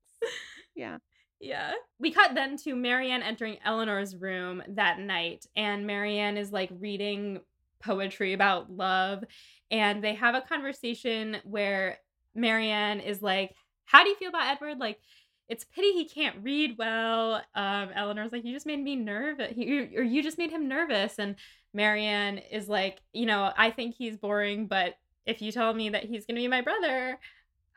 Yeah. 0.76 0.98
Yeah. 1.40 1.74
We 2.00 2.12
cut 2.12 2.36
then 2.36 2.58
to 2.58 2.76
Marianne 2.76 3.24
entering 3.24 3.58
Elinor's 3.64 4.16
room 4.16 4.62
that 4.70 5.00
night, 5.00 5.46
and 5.56 5.88
Marianne 5.88 6.38
is 6.38 6.52
like 6.52 6.70
reading 6.80 7.40
poetry 7.80 8.34
about 8.34 8.72
love. 8.72 9.24
And 9.72 10.04
they 10.04 10.16
have 10.16 10.36
a 10.36 10.42
conversation 10.42 11.38
where 11.44 12.00
Marianne 12.36 13.00
is 13.00 13.22
like, 13.22 13.56
How 13.86 14.04
do 14.04 14.10
you 14.10 14.16
feel 14.16 14.30
about 14.30 14.48
Edward? 14.48 14.80
Like, 14.80 15.00
it's 15.48 15.64
pity 15.64 15.94
he 15.94 16.08
can't 16.08 16.44
read 16.44 16.76
well. 16.78 17.42
Um, 17.56 17.90
Elinor's 17.96 18.32
like, 18.32 18.44
You 18.44 18.54
just 18.54 18.66
made 18.66 18.84
me 18.84 18.96
nervous. 18.96 19.54
Or 19.54 20.04
you 20.04 20.22
just 20.24 20.38
made 20.38 20.52
him 20.52 20.68
nervous. 20.68 21.20
And 21.20 21.36
Marianne 21.74 22.40
is 22.40 22.68
like, 22.68 23.00
You 23.14 23.26
know, 23.26 23.52
I 23.58 23.72
think 23.72 23.96
he's 23.96 24.18
boring, 24.18 24.68
but 24.68 24.96
if 25.26 25.42
you 25.42 25.52
tell 25.52 25.74
me 25.74 25.90
that 25.90 26.06
he's 26.06 26.26
going 26.26 26.36
to 26.36 26.42
be 26.42 26.48
my 26.48 26.62
brother, 26.62 27.20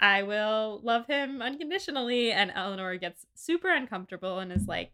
I 0.01 0.23
will 0.23 0.81
love 0.83 1.07
him 1.07 1.41
unconditionally. 1.41 2.33
And 2.33 2.51
Elinor 2.55 2.97
gets 2.97 3.27
super 3.35 3.73
uncomfortable 3.73 4.39
and 4.39 4.53
is 4.53 4.67
like, 4.67 4.93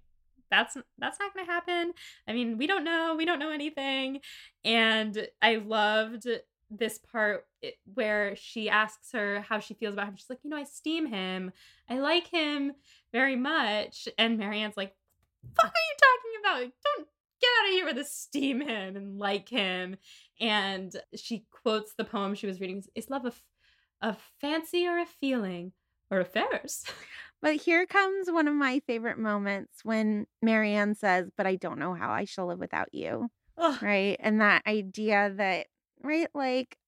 that's 0.50 0.76
that's 0.98 1.18
not 1.18 1.34
going 1.34 1.46
to 1.46 1.52
happen. 1.52 1.92
I 2.26 2.32
mean, 2.32 2.58
we 2.58 2.66
don't 2.66 2.84
know. 2.84 3.14
We 3.16 3.24
don't 3.24 3.38
know 3.38 3.50
anything. 3.50 4.20
And 4.64 5.28
I 5.42 5.56
loved 5.56 6.26
this 6.70 6.98
part 6.98 7.46
eh, 7.62 7.70
where 7.94 8.36
she 8.36 8.68
asks 8.68 9.12
her 9.12 9.44
how 9.48 9.58
she 9.58 9.74
feels 9.74 9.94
about 9.94 10.08
him. 10.08 10.16
She's 10.16 10.30
like, 10.30 10.40
you 10.42 10.50
know, 10.50 10.56
I 10.56 10.62
esteem 10.62 11.06
him. 11.06 11.52
I 11.88 11.98
like 11.98 12.28
him 12.28 12.72
very 13.12 13.36
much. 13.36 14.08
And 14.18 14.38
Marianne's 14.38 14.76
like, 14.76 14.94
fuck 15.54 15.66
are 15.66 15.68
you 15.68 15.96
talking 15.98 16.64
about? 16.66 16.72
Don't 16.84 17.08
get 17.40 17.50
out 17.60 17.68
of 17.68 17.72
here 17.72 17.84
with 17.86 17.98
esteem 17.98 18.60
him 18.60 18.96
and 18.96 19.18
like 19.18 19.48
him. 19.48 19.96
And 20.40 20.94
she 21.14 21.44
quotes 21.50 21.94
the 21.94 22.04
poem 22.04 22.34
she 22.34 22.46
was 22.46 22.60
reading. 22.60 22.82
Is 22.94 23.10
love 23.10 23.24
a 23.24 23.32
a 24.00 24.16
fancy 24.40 24.86
or 24.86 24.98
a 24.98 25.06
feeling 25.06 25.72
or 26.10 26.20
affairs. 26.20 26.84
But 27.40 27.54
here 27.56 27.86
comes 27.86 28.30
one 28.30 28.48
of 28.48 28.54
my 28.54 28.80
favorite 28.80 29.18
moments 29.18 29.84
when 29.84 30.26
Marianne 30.42 30.94
says, 30.96 31.30
But 31.36 31.46
I 31.46 31.54
don't 31.54 31.78
know 31.78 31.94
how 31.94 32.10
I 32.10 32.24
shall 32.24 32.46
live 32.48 32.58
without 32.58 32.92
you. 32.92 33.28
Ugh. 33.56 33.78
Right. 33.80 34.16
And 34.20 34.40
that 34.40 34.66
idea 34.66 35.32
that, 35.36 35.68
right, 36.02 36.28
like 36.34 36.78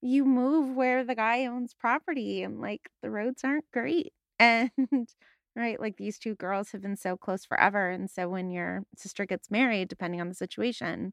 you 0.00 0.24
move 0.24 0.74
where 0.74 1.04
the 1.04 1.14
guy 1.14 1.46
owns 1.46 1.74
property 1.74 2.42
and 2.42 2.60
like 2.60 2.90
the 3.02 3.10
roads 3.10 3.44
aren't 3.44 3.70
great. 3.72 4.12
And 4.40 4.70
right, 5.54 5.78
like 5.80 5.96
these 5.98 6.18
two 6.18 6.34
girls 6.36 6.72
have 6.72 6.80
been 6.80 6.96
so 6.96 7.16
close 7.16 7.44
forever. 7.44 7.90
And 7.90 8.08
so 8.10 8.28
when 8.28 8.50
your 8.50 8.84
sister 8.96 9.26
gets 9.26 9.50
married, 9.50 9.88
depending 9.88 10.20
on 10.20 10.28
the 10.28 10.34
situation, 10.34 11.12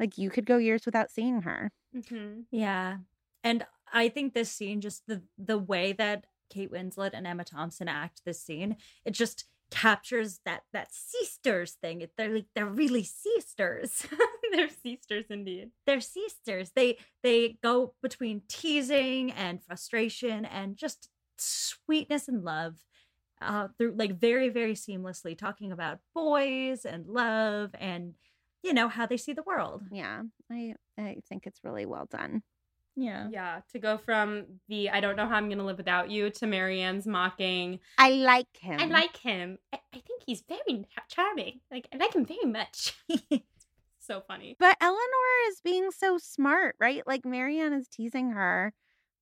like 0.00 0.18
you 0.18 0.30
could 0.30 0.46
go 0.46 0.56
years 0.58 0.86
without 0.86 1.10
seeing 1.10 1.42
her. 1.42 1.70
Mm-hmm. 1.94 2.40
Yeah. 2.50 2.98
And 3.44 3.64
I 3.92 4.08
think 4.08 4.34
this 4.34 4.50
scene, 4.50 4.80
just 4.80 5.06
the 5.06 5.22
the 5.38 5.58
way 5.58 5.92
that 5.92 6.26
Kate 6.50 6.72
Winslet 6.72 7.10
and 7.14 7.26
Emma 7.26 7.44
Thompson 7.44 7.88
act 7.88 8.22
this 8.24 8.42
scene, 8.42 8.76
it 9.04 9.12
just 9.12 9.44
captures 9.70 10.40
that 10.44 10.62
that 10.72 10.88
sisters 10.92 11.72
thing. 11.72 12.06
They're 12.16 12.34
like 12.34 12.46
they're 12.54 12.66
really 12.66 13.04
sisters. 13.04 14.06
they're 14.52 14.68
sisters 14.68 15.26
indeed. 15.30 15.70
They're 15.86 16.00
sisters. 16.00 16.72
They 16.74 16.98
they 17.22 17.58
go 17.62 17.94
between 18.02 18.42
teasing 18.48 19.30
and 19.32 19.62
frustration 19.62 20.44
and 20.44 20.76
just 20.76 21.08
sweetness 21.36 22.28
and 22.28 22.44
love 22.44 22.74
uh 23.40 23.68
through 23.78 23.94
like 23.96 24.18
very 24.18 24.48
very 24.48 24.74
seamlessly 24.74 25.38
talking 25.38 25.70
about 25.70 26.00
boys 26.12 26.84
and 26.84 27.06
love 27.06 27.70
and 27.78 28.14
you 28.64 28.72
know 28.72 28.88
how 28.88 29.06
they 29.06 29.16
see 29.16 29.32
the 29.32 29.44
world. 29.44 29.82
Yeah. 29.92 30.22
I 30.50 30.74
I 30.98 31.18
think 31.28 31.46
it's 31.46 31.62
really 31.62 31.86
well 31.86 32.06
done. 32.10 32.42
Yeah. 32.98 33.28
Yeah. 33.30 33.60
To 33.72 33.78
go 33.78 33.96
from 33.96 34.44
the 34.68 34.90
I 34.90 35.00
don't 35.00 35.16
know 35.16 35.26
how 35.28 35.36
I'm 35.36 35.46
going 35.46 35.58
to 35.58 35.64
live 35.64 35.78
without 35.78 36.10
you 36.10 36.30
to 36.30 36.46
Marianne's 36.46 37.06
mocking. 37.06 37.78
I 37.96 38.10
like 38.10 38.48
him. 38.58 38.80
I 38.80 38.86
like 38.86 39.16
him. 39.16 39.58
I, 39.72 39.78
I 39.94 39.98
think 40.00 40.22
he's 40.26 40.42
very 40.48 40.84
charming. 41.08 41.60
Like, 41.70 41.86
I 41.92 41.96
like 41.96 42.14
him 42.14 42.26
very 42.26 42.44
much. 42.44 42.94
so 44.00 44.22
funny. 44.26 44.56
But 44.58 44.76
Elinor 44.80 45.48
is 45.48 45.60
being 45.62 45.90
so 45.92 46.18
smart, 46.18 46.74
right? 46.80 47.06
Like, 47.06 47.24
Marianne 47.24 47.72
is 47.72 47.86
teasing 47.86 48.30
her, 48.30 48.72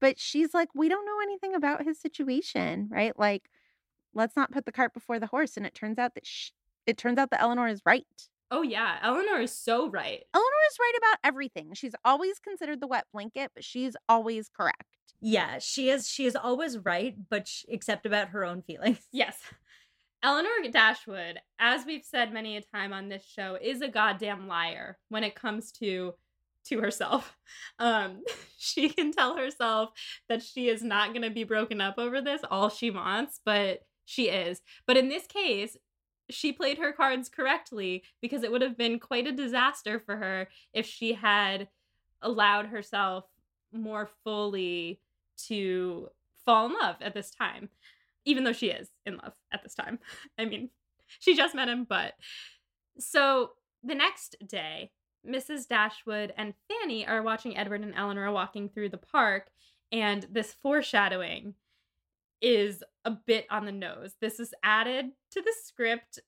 but 0.00 0.18
she's 0.18 0.54
like, 0.54 0.68
we 0.74 0.88
don't 0.88 1.04
know 1.04 1.20
anything 1.22 1.54
about 1.54 1.84
his 1.84 2.00
situation, 2.00 2.88
right? 2.90 3.16
Like, 3.18 3.50
let's 4.14 4.36
not 4.36 4.52
put 4.52 4.64
the 4.64 4.72
cart 4.72 4.94
before 4.94 5.18
the 5.20 5.26
horse. 5.26 5.58
And 5.58 5.66
it 5.66 5.74
turns 5.74 5.98
out 5.98 6.14
that 6.14 6.26
she, 6.26 6.52
it 6.86 6.96
turns 6.96 7.18
out 7.18 7.30
that 7.30 7.42
Elinor 7.42 7.68
is 7.68 7.82
right. 7.84 8.06
Oh 8.50 8.62
yeah, 8.62 8.98
Elinor 9.02 9.40
is 9.40 9.52
so 9.52 9.88
right. 9.88 10.22
Elinor 10.32 10.46
is 10.70 10.78
right 10.78 10.92
about 10.98 11.18
everything. 11.24 11.72
She's 11.74 11.94
always 12.04 12.38
considered 12.38 12.80
the 12.80 12.86
wet 12.86 13.06
blanket, 13.12 13.50
but 13.54 13.64
she's 13.64 13.96
always 14.08 14.48
correct. 14.48 14.84
Yeah, 15.20 15.58
she 15.58 15.90
is 15.90 16.08
she 16.08 16.26
is 16.26 16.36
always 16.36 16.78
right, 16.78 17.16
but 17.28 17.48
she, 17.48 17.66
except 17.68 18.06
about 18.06 18.28
her 18.28 18.44
own 18.44 18.62
feelings. 18.62 19.00
Yes. 19.12 19.38
Elinor 20.22 20.70
Dashwood, 20.72 21.38
as 21.58 21.86
we've 21.86 22.04
said 22.04 22.32
many 22.32 22.56
a 22.56 22.60
time 22.60 22.92
on 22.92 23.08
this 23.08 23.24
show, 23.24 23.56
is 23.60 23.80
a 23.80 23.88
goddamn 23.88 24.48
liar 24.48 24.98
when 25.08 25.24
it 25.24 25.34
comes 25.34 25.72
to 25.72 26.14
to 26.66 26.80
herself. 26.80 27.36
Um, 27.78 28.22
she 28.58 28.88
can 28.88 29.12
tell 29.12 29.36
herself 29.36 29.90
that 30.28 30.42
she 30.42 30.68
is 30.68 30.82
not 30.82 31.10
going 31.10 31.22
to 31.22 31.30
be 31.30 31.44
broken 31.44 31.80
up 31.80 31.94
over 31.98 32.20
this 32.20 32.40
all 32.50 32.70
she 32.70 32.90
wants, 32.90 33.40
but 33.44 33.80
she 34.06 34.28
is. 34.28 34.62
But 34.86 34.96
in 34.96 35.08
this 35.08 35.26
case, 35.26 35.76
she 36.28 36.52
played 36.52 36.78
her 36.78 36.92
cards 36.92 37.28
correctly 37.28 38.02
because 38.20 38.42
it 38.42 38.50
would 38.50 38.62
have 38.62 38.76
been 38.76 38.98
quite 38.98 39.26
a 39.26 39.32
disaster 39.32 40.00
for 40.00 40.16
her 40.16 40.48
if 40.72 40.86
she 40.86 41.14
had 41.14 41.68
allowed 42.22 42.66
herself 42.66 43.24
more 43.72 44.08
fully 44.24 45.00
to 45.46 46.08
fall 46.44 46.66
in 46.66 46.74
love 46.74 46.96
at 47.00 47.14
this 47.14 47.30
time, 47.30 47.68
even 48.24 48.44
though 48.44 48.52
she 48.52 48.68
is 48.68 48.90
in 49.04 49.18
love 49.18 49.32
at 49.52 49.62
this 49.62 49.74
time. 49.74 49.98
I 50.38 50.44
mean, 50.44 50.70
she 51.18 51.36
just 51.36 51.54
met 51.54 51.68
him, 51.68 51.86
but 51.88 52.14
so 52.98 53.50
the 53.82 53.94
next 53.94 54.36
day, 54.46 54.90
Mrs. 55.28 55.68
Dashwood 55.68 56.32
and 56.36 56.54
Fanny 56.68 57.06
are 57.06 57.22
watching 57.22 57.56
Edward 57.56 57.82
and 57.82 57.94
Elinor 57.94 58.30
walking 58.32 58.68
through 58.68 58.90
the 58.90 58.96
park, 58.96 59.48
and 59.92 60.26
this 60.30 60.52
foreshadowing 60.52 61.54
is 62.40 62.82
a 63.04 63.10
bit 63.10 63.46
on 63.50 63.64
the 63.64 63.72
nose. 63.72 64.12
This 64.20 64.40
is 64.40 64.54
added 64.62 65.06
to 65.32 65.40
the 65.40 65.54
script 65.64 66.20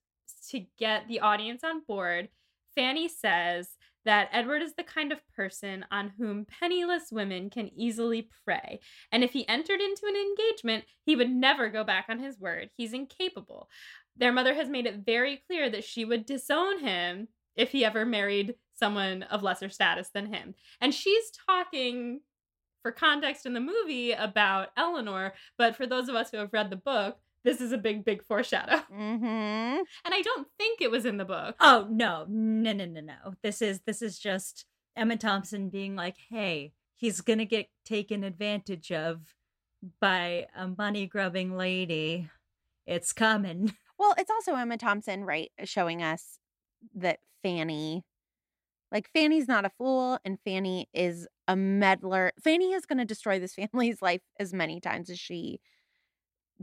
to 0.50 0.64
get 0.78 1.08
the 1.08 1.20
audience 1.20 1.62
on 1.64 1.82
board. 1.86 2.28
Fanny 2.74 3.08
says 3.08 3.70
that 4.04 4.28
Edward 4.32 4.62
is 4.62 4.74
the 4.74 4.84
kind 4.84 5.12
of 5.12 5.20
person 5.36 5.84
on 5.90 6.12
whom 6.16 6.46
penniless 6.46 7.10
women 7.10 7.50
can 7.50 7.70
easily 7.76 8.30
prey. 8.44 8.80
And 9.12 9.22
if 9.22 9.32
he 9.32 9.46
entered 9.48 9.80
into 9.80 10.06
an 10.06 10.16
engagement, 10.16 10.84
he 11.04 11.16
would 11.16 11.30
never 11.30 11.68
go 11.68 11.84
back 11.84 12.06
on 12.08 12.18
his 12.18 12.38
word. 12.38 12.70
He's 12.76 12.92
incapable. 12.92 13.68
Their 14.16 14.32
mother 14.32 14.54
has 14.54 14.68
made 14.68 14.86
it 14.86 15.04
very 15.04 15.42
clear 15.46 15.68
that 15.70 15.84
she 15.84 16.04
would 16.04 16.24
disown 16.24 16.78
him 16.80 17.28
if 17.56 17.72
he 17.72 17.84
ever 17.84 18.06
married 18.06 18.54
someone 18.72 19.24
of 19.24 19.42
lesser 19.42 19.68
status 19.68 20.08
than 20.14 20.32
him. 20.32 20.54
And 20.80 20.94
she's 20.94 21.30
talking 21.46 22.20
for 22.82 22.92
context 22.92 23.46
in 23.46 23.52
the 23.52 23.60
movie 23.60 24.12
about 24.12 24.68
Elinor, 24.76 25.34
but 25.56 25.76
for 25.76 25.86
those 25.86 26.08
of 26.08 26.14
us 26.14 26.30
who 26.30 26.38
have 26.38 26.52
read 26.52 26.70
the 26.70 26.76
book, 26.76 27.18
this 27.44 27.60
is 27.60 27.72
a 27.72 27.78
big, 27.78 28.04
big 28.04 28.24
foreshadow. 28.24 28.82
Mm-hmm. 28.92 29.24
And 29.24 30.14
I 30.14 30.22
don't 30.22 30.48
think 30.58 30.80
it 30.80 30.90
was 30.90 31.04
in 31.04 31.18
the 31.18 31.24
book. 31.24 31.56
Oh 31.60 31.86
no, 31.90 32.26
no, 32.28 32.72
no, 32.72 32.84
no, 32.84 33.00
no. 33.00 33.34
This 33.42 33.62
is 33.62 33.80
this 33.86 34.02
is 34.02 34.18
just 34.18 34.64
Emma 34.96 35.16
Thompson 35.16 35.68
being 35.68 35.94
like, 35.94 36.16
"Hey, 36.30 36.72
he's 36.96 37.20
gonna 37.20 37.44
get 37.44 37.68
taken 37.84 38.24
advantage 38.24 38.90
of 38.90 39.34
by 40.00 40.46
a 40.56 40.68
money 40.68 41.06
grubbing 41.06 41.56
lady. 41.56 42.28
It's 42.86 43.12
coming." 43.12 43.74
Well, 43.98 44.14
it's 44.16 44.30
also 44.30 44.54
Emma 44.54 44.78
Thompson, 44.78 45.24
right, 45.24 45.50
showing 45.64 46.02
us 46.02 46.38
that 46.94 47.18
Fanny 47.42 48.04
like 48.92 49.08
Fanny's 49.12 49.48
not 49.48 49.64
a 49.64 49.70
fool 49.70 50.18
and 50.24 50.38
Fanny 50.44 50.88
is 50.92 51.26
a 51.46 51.56
meddler. 51.56 52.32
Fanny 52.42 52.72
is 52.72 52.86
going 52.86 52.98
to 52.98 53.04
destroy 53.04 53.38
this 53.38 53.54
family's 53.72 54.00
life 54.02 54.22
as 54.38 54.52
many 54.52 54.80
times 54.80 55.10
as 55.10 55.18
she 55.18 55.60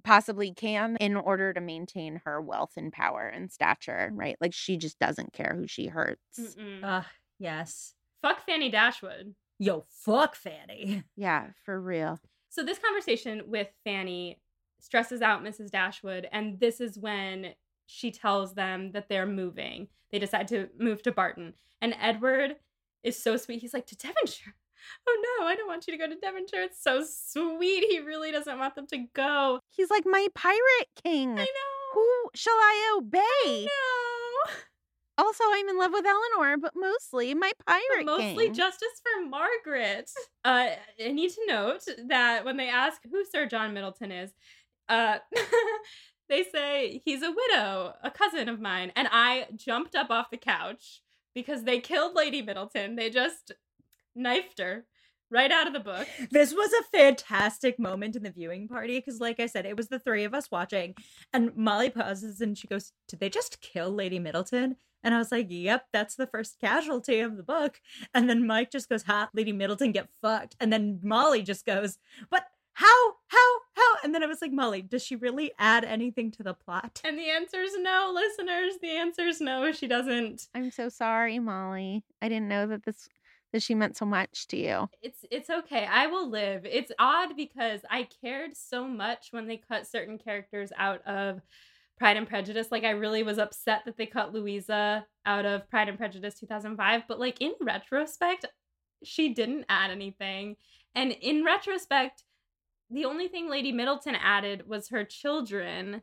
possibly 0.03 0.53
can 0.53 0.97
in 0.99 1.15
order 1.15 1.53
to 1.53 1.61
maintain 1.61 2.21
her 2.25 2.41
wealth 2.41 2.73
and 2.75 2.91
power 2.91 3.27
and 3.27 3.51
stature, 3.51 4.09
right? 4.13 4.35
Like 4.41 4.53
she 4.53 4.75
just 4.77 4.99
doesn't 4.99 5.33
care 5.33 5.53
who 5.55 5.67
she 5.67 5.87
hurts. 5.87 6.57
Uh, 6.83 7.03
yes. 7.39 7.93
Fuck 8.21 8.45
Fanny 8.45 8.69
Dashwood. 8.69 9.35
yo, 9.59 9.85
fuck 9.89 10.35
Fanny. 10.35 11.03
Yeah, 11.15 11.47
for 11.63 11.79
real. 11.79 12.19
So 12.49 12.63
this 12.63 12.79
conversation 12.79 13.43
with 13.47 13.67
Fanny 13.85 14.39
stresses 14.81 15.21
out 15.21 15.43
Mrs. 15.43 15.71
Dashwood, 15.71 16.27
and 16.31 16.59
this 16.59 16.81
is 16.81 16.97
when 16.97 17.53
she 17.85 18.11
tells 18.11 18.53
them 18.55 18.91
that 18.91 19.09
they're 19.09 19.25
moving. 19.27 19.87
They 20.11 20.19
decide 20.19 20.47
to 20.49 20.69
move 20.79 21.01
to 21.03 21.11
Barton. 21.11 21.53
And 21.81 21.95
Edward 21.99 22.55
is 23.03 23.21
so 23.21 23.37
sweet. 23.37 23.61
He's 23.61 23.73
like, 23.73 23.85
to 23.87 23.95
Devonshire. 23.97 24.53
Oh 25.07 25.37
no, 25.39 25.47
I 25.47 25.55
don't 25.55 25.67
want 25.67 25.87
you 25.87 25.93
to 25.93 25.97
go 25.97 26.07
to 26.07 26.15
Devonshire. 26.19 26.61
It's 26.61 26.79
so 26.83 27.03
sweet. 27.03 27.85
He 27.89 27.99
really 28.01 28.31
doesn't 28.31 28.59
want 28.59 28.75
them 28.75 28.85
to 28.87 29.05
go. 29.15 29.59
He's 29.71 29.89
like 29.89 30.03
my 30.05 30.27
pirate 30.35 30.89
king. 31.03 31.31
I 31.31 31.43
know. 31.43 31.93
Who 31.95 32.29
shall 32.35 32.53
I 32.53 32.99
obey? 32.99 33.65
No. 33.65 34.53
Also, 35.17 35.45
I'm 35.47 35.69
in 35.69 35.77
love 35.79 35.91
with 35.93 36.05
Elinor, 36.05 36.57
but 36.57 36.73
mostly 36.75 37.33
my 37.33 37.49
pirate 37.65 38.05
But 38.05 38.05
mostly 38.05 38.45
king. 38.47 38.53
justice 38.53 39.01
for 39.01 39.25
Margaret. 39.27 40.11
Uh, 40.43 40.71
I 41.03 41.11
need 41.13 41.29
to 41.31 41.41
note 41.47 41.83
that 42.09 42.43
when 42.43 42.57
they 42.57 42.67
ask 42.67 43.01
who 43.09 43.23
Sir 43.23 43.45
John 43.45 43.73
Middleton 43.73 44.11
is, 44.11 44.31
uh, 44.89 45.19
they 46.29 46.43
say 46.43 47.01
he's 47.05 47.21
a 47.21 47.31
widow, 47.31 47.93
a 48.03 48.11
cousin 48.11 48.49
of 48.49 48.59
mine, 48.59 48.91
and 48.95 49.07
I 49.11 49.47
jumped 49.55 49.95
up 49.95 50.09
off 50.09 50.29
the 50.31 50.37
couch 50.37 51.01
because 51.33 51.63
they 51.63 51.79
killed 51.79 52.15
Lady 52.15 52.41
Middleton. 52.41 52.95
They 52.95 53.09
just 53.09 53.51
knifed 54.15 54.59
her 54.59 54.85
right 55.29 55.51
out 55.51 55.67
of 55.67 55.73
the 55.73 55.79
book. 55.79 56.07
This 56.31 56.53
was 56.53 56.71
a 56.73 56.97
fantastic 56.97 57.79
moment 57.79 58.15
in 58.15 58.23
the 58.23 58.31
viewing 58.31 58.67
party 58.67 58.99
because, 58.99 59.19
like 59.19 59.39
I 59.39 59.45
said, 59.45 59.65
it 59.65 59.77
was 59.77 59.89
the 59.89 59.99
three 59.99 60.23
of 60.23 60.33
us 60.33 60.51
watching, 60.51 60.95
and 61.33 61.55
Molly 61.55 61.89
pauses 61.89 62.41
and 62.41 62.57
she 62.57 62.67
goes, 62.67 62.91
"Did 63.07 63.19
they 63.19 63.29
just 63.29 63.61
kill 63.61 63.91
Lady 63.91 64.19
Middleton?" 64.19 64.77
And 65.03 65.13
I 65.13 65.19
was 65.19 65.31
like, 65.31 65.47
"Yep, 65.49 65.87
that's 65.93 66.15
the 66.15 66.27
first 66.27 66.59
casualty 66.59 67.19
of 67.19 67.37
the 67.37 67.43
book." 67.43 67.79
And 68.13 68.29
then 68.29 68.47
Mike 68.47 68.71
just 68.71 68.89
goes, 68.89 69.03
"Ha, 69.03 69.29
Lady 69.33 69.51
Middleton 69.51 69.91
get 69.91 70.09
fucked," 70.21 70.55
and 70.59 70.71
then 70.73 70.99
Molly 71.03 71.41
just 71.41 71.65
goes, 71.65 71.97
"But 72.29 72.45
how, 72.73 73.13
how, 73.27 73.54
how?" 73.54 73.54
And 74.05 74.13
then 74.13 74.21
I 74.21 74.27
was 74.27 74.39
like, 74.39 74.51
"Molly, 74.51 74.83
does 74.83 75.03
she 75.03 75.15
really 75.15 75.51
add 75.57 75.83
anything 75.83 76.29
to 76.33 76.43
the 76.43 76.53
plot?" 76.53 77.01
And 77.03 77.17
the 77.17 77.31
answer 77.31 77.59
is 77.59 77.75
no, 77.75 78.11
listeners. 78.13 78.75
The 78.79 78.91
answer 78.91 79.23
is 79.23 79.41
no, 79.41 79.71
she 79.71 79.87
doesn't. 79.87 80.47
I'm 80.53 80.69
so 80.69 80.89
sorry, 80.89 81.39
Molly. 81.39 82.03
I 82.21 82.29
didn't 82.29 82.47
know 82.47 82.67
that 82.67 82.85
this 82.85 83.09
that 83.51 83.63
she 83.63 83.73
meant 83.73 83.97
so 83.97 84.05
much 84.05 84.47
to 84.49 84.57
you. 84.57 84.89
It's 85.01 85.25
it's 85.31 85.49
okay. 85.49 85.85
I 85.85 86.05
will 86.05 86.29
live. 86.29 86.65
It's 86.65 86.91
odd 86.99 87.35
because 87.35 87.81
I 87.89 88.07
cared 88.21 88.55
so 88.55 88.87
much 88.87 89.29
when 89.31 89.47
they 89.47 89.57
cut 89.57 89.87
certain 89.87 90.19
characters 90.19 90.71
out 90.77 91.01
of 91.07 91.41
Pride 91.97 92.17
and 92.17 92.27
Prejudice. 92.27 92.67
Like 92.69 92.83
I 92.83 92.91
really 92.91 93.23
was 93.23 93.39
upset 93.39 93.85
that 93.85 93.97
they 93.97 94.05
cut 94.05 94.33
Louisa 94.33 95.07
out 95.25 95.45
of 95.45 95.67
Pride 95.67 95.89
and 95.89 95.97
Prejudice 95.97 96.35
2005, 96.35 97.03
but 97.07 97.19
like 97.19 97.41
in 97.41 97.53
retrospect, 97.59 98.45
she 99.03 99.33
didn't 99.33 99.65
add 99.67 99.89
anything. 99.89 100.57
And 100.93 101.11
in 101.11 101.43
retrospect, 101.43 102.23
the 102.89 103.05
only 103.05 103.27
thing 103.27 103.49
Lady 103.49 103.71
Middleton 103.71 104.15
added 104.15 104.67
was 104.67 104.89
her 104.89 105.03
children, 105.03 106.01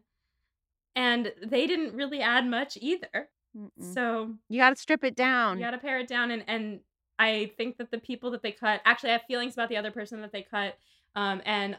and 0.96 1.32
they 1.44 1.66
didn't 1.66 1.94
really 1.94 2.20
add 2.20 2.46
much 2.46 2.76
either. 2.80 3.28
Mm-mm. 3.56 3.94
So 3.94 4.34
you 4.48 4.58
got 4.60 4.70
to 4.70 4.76
strip 4.76 5.04
it 5.04 5.14
down. 5.14 5.58
you 5.58 5.64
got 5.64 5.72
to 5.72 5.78
pare 5.78 6.00
it 6.00 6.08
down 6.08 6.30
and 6.30 6.42
and 6.48 6.80
I 7.18 7.52
think 7.58 7.76
that 7.76 7.90
the 7.90 7.98
people 7.98 8.30
that 8.30 8.42
they 8.42 8.52
cut 8.52 8.80
actually 8.86 9.10
I 9.10 9.12
have 9.12 9.22
feelings 9.28 9.52
about 9.52 9.68
the 9.68 9.76
other 9.76 9.90
person 9.90 10.22
that 10.22 10.32
they 10.32 10.42
cut 10.42 10.78
um 11.14 11.42
and 11.44 11.76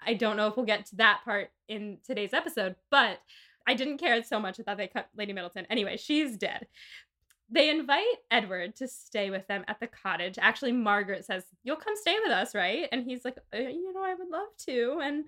I 0.00 0.14
don't 0.14 0.36
know 0.36 0.46
if 0.46 0.56
we'll 0.56 0.64
get 0.64 0.86
to 0.86 0.96
that 0.96 1.22
part 1.24 1.50
in 1.66 1.98
today's 2.06 2.32
episode 2.32 2.76
but 2.90 3.18
I 3.66 3.74
didn't 3.74 3.98
care 3.98 4.22
so 4.22 4.38
much 4.38 4.60
about 4.60 4.76
that 4.76 4.84
they 4.84 4.86
cut 5.00 5.08
Lady 5.16 5.32
Middleton 5.32 5.66
anyway 5.68 5.96
she's 5.96 6.36
dead 6.36 6.68
they 7.50 7.70
invite 7.70 8.04
Edward 8.30 8.76
to 8.76 8.88
stay 8.88 9.30
with 9.30 9.46
them 9.46 9.64
at 9.68 9.80
the 9.80 9.86
cottage 9.86 10.38
actually 10.40 10.72
Margaret 10.72 11.24
says 11.24 11.44
you'll 11.62 11.76
come 11.76 11.96
stay 11.96 12.16
with 12.22 12.32
us 12.32 12.54
right 12.54 12.88
and 12.92 13.04
he's 13.04 13.24
like 13.24 13.38
uh, 13.54 13.58
you 13.58 13.92
know 13.92 14.02
I 14.02 14.14
would 14.14 14.28
love 14.28 14.48
to 14.66 15.00
and 15.02 15.24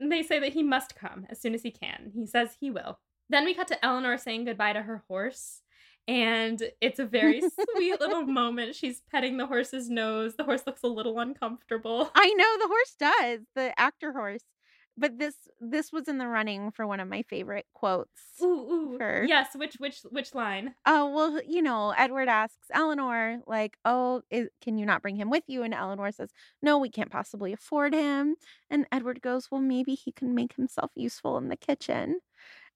they 0.00 0.22
say 0.22 0.38
that 0.40 0.52
he 0.52 0.62
must 0.62 0.96
come 0.96 1.26
as 1.30 1.40
soon 1.40 1.54
as 1.54 1.62
he 1.62 1.70
can 1.70 2.12
he 2.14 2.26
says 2.26 2.50
he 2.58 2.70
will 2.70 2.98
then 3.28 3.44
we 3.44 3.54
cut 3.54 3.68
to 3.68 3.84
Elinor 3.84 4.18
saying 4.18 4.44
goodbye 4.44 4.72
to 4.74 4.82
her 4.82 5.02
horse 5.08 5.62
and 6.08 6.62
it's 6.80 6.98
a 6.98 7.04
very 7.04 7.42
sweet 7.74 8.00
little 8.00 8.22
moment. 8.22 8.74
She's 8.74 9.02
petting 9.10 9.36
the 9.36 9.46
horse's 9.46 9.90
nose. 9.90 10.34
The 10.36 10.44
horse 10.44 10.62
looks 10.66 10.82
a 10.82 10.88
little 10.88 11.18
uncomfortable. 11.18 12.10
I 12.14 12.32
know 12.34 12.58
the 12.58 12.68
horse 12.68 12.96
does, 12.98 13.40
the 13.54 13.78
actor 13.80 14.12
horse. 14.12 14.42
But 14.98 15.18
this 15.18 15.34
this 15.60 15.92
was 15.92 16.08
in 16.08 16.18
the 16.18 16.26
running 16.26 16.70
for 16.70 16.86
one 16.86 17.00
of 17.00 17.08
my 17.08 17.22
favorite 17.22 17.66
quotes. 17.74 18.10
Ooh, 18.42 18.46
ooh. 18.46 18.96
Her. 18.98 19.24
Yes, 19.28 19.48
which 19.54 19.74
which 19.74 20.00
which 20.10 20.34
line? 20.34 20.74
Oh, 20.86 21.10
well, 21.14 21.40
you 21.46 21.60
know, 21.60 21.90
Edward 21.96 22.28
asks 22.28 22.68
Elinor, 22.72 23.40
like, 23.46 23.76
oh, 23.84 24.22
is, 24.30 24.48
can 24.62 24.78
you 24.78 24.86
not 24.86 25.02
bring 25.02 25.16
him 25.16 25.28
with 25.30 25.44
you? 25.48 25.62
And 25.62 25.74
Elinor 25.74 26.12
says, 26.12 26.30
no, 26.62 26.78
we 26.78 26.88
can't 26.88 27.10
possibly 27.10 27.52
afford 27.52 27.92
him. 27.92 28.36
And 28.70 28.86
Edward 28.90 29.20
goes, 29.20 29.50
well, 29.50 29.60
maybe 29.60 29.94
he 29.94 30.12
can 30.12 30.34
make 30.34 30.54
himself 30.54 30.90
useful 30.94 31.36
in 31.38 31.48
the 31.48 31.56
kitchen. 31.56 32.20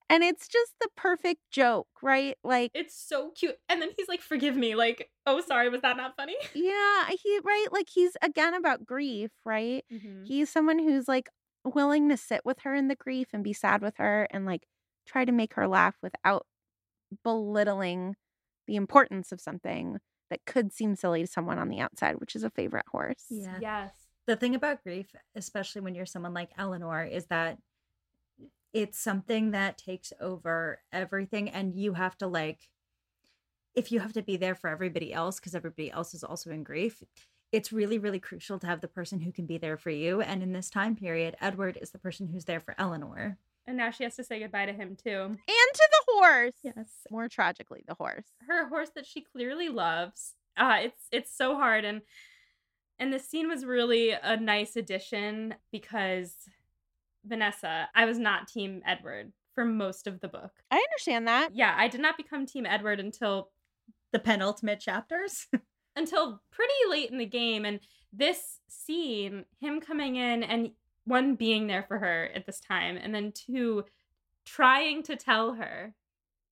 And 0.09 0.25
it's 0.25 0.49
just 0.49 0.73
the 0.81 0.89
perfect 0.97 1.41
joke, 1.53 1.87
right? 2.03 2.37
Like, 2.43 2.73
It's 2.75 2.97
so 3.01 3.31
cute. 3.31 3.57
And 3.69 3.81
then 3.81 3.91
he's 3.97 4.09
like, 4.09 4.21
"Forgive 4.23 4.57
me." 4.57 4.75
Like, 4.75 5.09
"Oh, 5.25 5.41
sorry, 5.41 5.69
was 5.69 5.83
that 5.83 5.97
not 5.97 6.17
funny?" 6.17 6.35
yeah, 6.53 7.09
he, 7.23 7.39
right? 7.45 7.67
Like, 7.71 7.89
he's 7.89 8.17
again 8.21 8.55
about 8.55 8.85
grief, 8.85 9.31
right? 9.45 9.85
Mm-hmm. 9.93 10.25
He's 10.25 10.51
someone 10.51 10.81
who's 10.81 11.07
like 11.07 11.29
willing 11.65 12.09
to 12.09 12.17
sit 12.17 12.43
with 12.45 12.61
her 12.61 12.75
in 12.75 12.89
the 12.89 12.97
grief 12.97 13.29
and 13.33 13.45
be 13.45 13.53
sad 13.53 13.83
with 13.83 13.95
her 13.99 14.27
and 14.31 14.47
like 14.47 14.67
try 15.07 15.25
to 15.25 15.33
make 15.33 15.55
her 15.55 15.69
laugh 15.69 15.97
without 16.03 16.47
belittling 17.25 18.17
the 18.67 18.77
importance 18.77 19.33
of 19.33 19.41
something 19.41 19.99
that 20.31 20.45
could 20.47 20.73
seem 20.73 20.95
silly 20.95 21.23
to 21.23 21.27
someone 21.27 21.59
on 21.59 21.69
the 21.69 21.81
outside, 21.81 22.21
which 22.21 22.37
is 22.37 22.45
a 22.45 22.51
favorite 22.51 22.87
horse. 22.91 23.25
Yeah. 23.29 23.59
Yes. 23.61 23.91
the 24.27 24.37
thing 24.37 24.55
about 24.55 24.83
grief, 24.85 25.13
especially 25.35 25.81
when 25.81 25.95
you're 25.95 26.07
someone 26.07 26.35
like 26.35 26.51
Elinor, 26.57 27.05
is 27.05 27.27
that 27.27 27.59
it's 28.73 29.01
something 29.01 29.51
that 29.51 29.77
takes 29.77 30.13
over 30.21 30.81
everything, 30.93 31.51
and 31.51 31.75
you 31.75 31.95
have 31.95 32.17
to 32.19 32.29
like, 32.29 32.69
if 33.75 33.91
you 33.91 33.99
have 33.99 34.13
to 34.13 34.23
be 34.23 34.37
there 34.37 34.55
for 34.55 34.71
everybody 34.71 35.13
else 35.13 35.41
because 35.41 35.57
everybody 35.57 35.91
else 35.91 36.15
is 36.15 36.23
also 36.23 36.51
in 36.51 36.63
grief, 36.63 37.03
it's 37.53 37.73
really, 37.73 37.99
really 37.99 38.21
crucial 38.21 38.59
to 38.59 38.67
have 38.67 38.81
the 38.81 38.89
person 38.89 39.21
who 39.21 39.33
can 39.33 39.47
be 39.47 39.59
there 39.59 39.77
for 39.77 39.91
you. 39.91 40.21
And 40.21 40.43
in 40.43 40.53
this 40.53 40.71
time 40.71 40.95
period, 40.97 41.37
Edward 41.41 41.79
is 41.81 41.91
the 41.91 41.99
person 41.99 42.29
who's 42.29 42.45
there 42.45 42.61
for 42.61 42.75
Elinor. 42.79 43.39
And 43.67 43.77
now 43.77 43.91
she 43.91 44.05
has 44.05 44.17
to 44.17 44.25
say 44.25 44.41
goodbye 44.41 44.67
to 44.67 44.73
him 44.73 44.97
too. 44.97 45.11
And 45.21 45.39
to 45.39 45.89
the 45.91 46.13
horse. 46.13 46.55
Yes. 46.63 46.89
More 47.11 47.29
tragically, 47.29 47.85
the 47.87 47.95
horse. 47.95 48.27
Her 48.47 48.69
horse 48.69 48.91
that 48.95 49.07
she 49.07 49.21
clearly 49.21 49.69
loves. 49.69 50.35
Uh, 50.57 50.79
it's 50.83 51.05
it's 51.13 51.37
so 51.37 51.55
hard 51.55 51.85
and 51.85 52.03
and 52.99 53.13
this 53.13 53.27
scene 53.29 53.49
was 53.49 53.65
really 53.65 54.11
a 54.11 54.37
nice 54.37 54.77
addition 54.77 55.55
because 55.73 56.35
Vanessa, 57.25 57.89
I 57.95 58.05
was 58.05 58.19
not 58.19 58.49
team 58.49 58.83
Edward 58.87 59.33
for 59.55 59.65
most 59.65 60.07
of 60.07 60.21
the 60.21 60.29
book. 60.29 60.53
I 60.71 60.77
understand 60.77 61.27
that. 61.29 61.51
Yeah, 61.55 61.75
I 61.77 61.89
did 61.89 62.01
not 62.01 62.17
become 62.17 62.47
team 62.47 62.67
Edward 62.67 63.01
until 63.01 63.51
The 64.13 64.19
penultimate 64.19 64.81
chapters. 64.81 65.47
until 65.97 66.41
pretty 66.51 66.73
late 66.89 67.11
in 67.11 67.19
the 67.19 67.27
game 67.27 67.65
and 67.65 67.81
this 68.13 68.61
scene 68.69 69.45
him 69.61 69.81
coming 69.81 70.17
in 70.17 70.43
and 70.43 70.71
one 71.05 71.35
being 71.35 71.67
there 71.67 71.85
for 71.87 71.99
her 71.99 72.31
at 72.35 72.47
this 72.47 72.61
time 72.61 72.97
and 72.97 73.15
then 73.15 73.33
two 73.33 73.85
trying 74.45 75.03
to 75.05 75.17
tell 75.17 75.55
her 75.55 75.95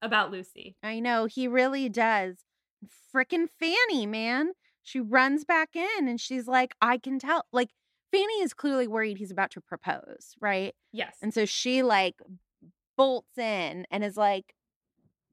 about 0.03 0.31
Lucy. 0.31 0.77
I 0.83 1.01
know. 1.01 1.27
He 1.27 1.49
really 1.49 1.89
does. 1.89 2.37
Frickin' 3.13 3.49
Fanny, 3.59 4.07
man. 4.07 4.53
She 4.83 5.01
runs 5.01 5.45
back 5.45 5.75
in 5.75 6.09
and 6.09 6.21
she's 6.21 6.47
like, 6.47 6.75
I 6.81 6.99
can 6.99 7.19
tell. 7.19 7.45
Like, 7.53 7.71
Fanny 8.11 8.43
is 8.43 8.55
clearly 8.55 8.87
worried 8.87 9.19
he's 9.19 9.31
about 9.31 9.51
to 9.53 9.61
propose, 9.61 10.35
right? 10.41 10.75
Yes. 10.93 11.17
And 11.21 11.35
so 11.35 11.45
she 11.45 11.83
like 11.83 12.15
bolts 12.97 13.37
in 13.37 13.87
and 13.91 14.03
is 14.05 14.17
like, 14.17 14.55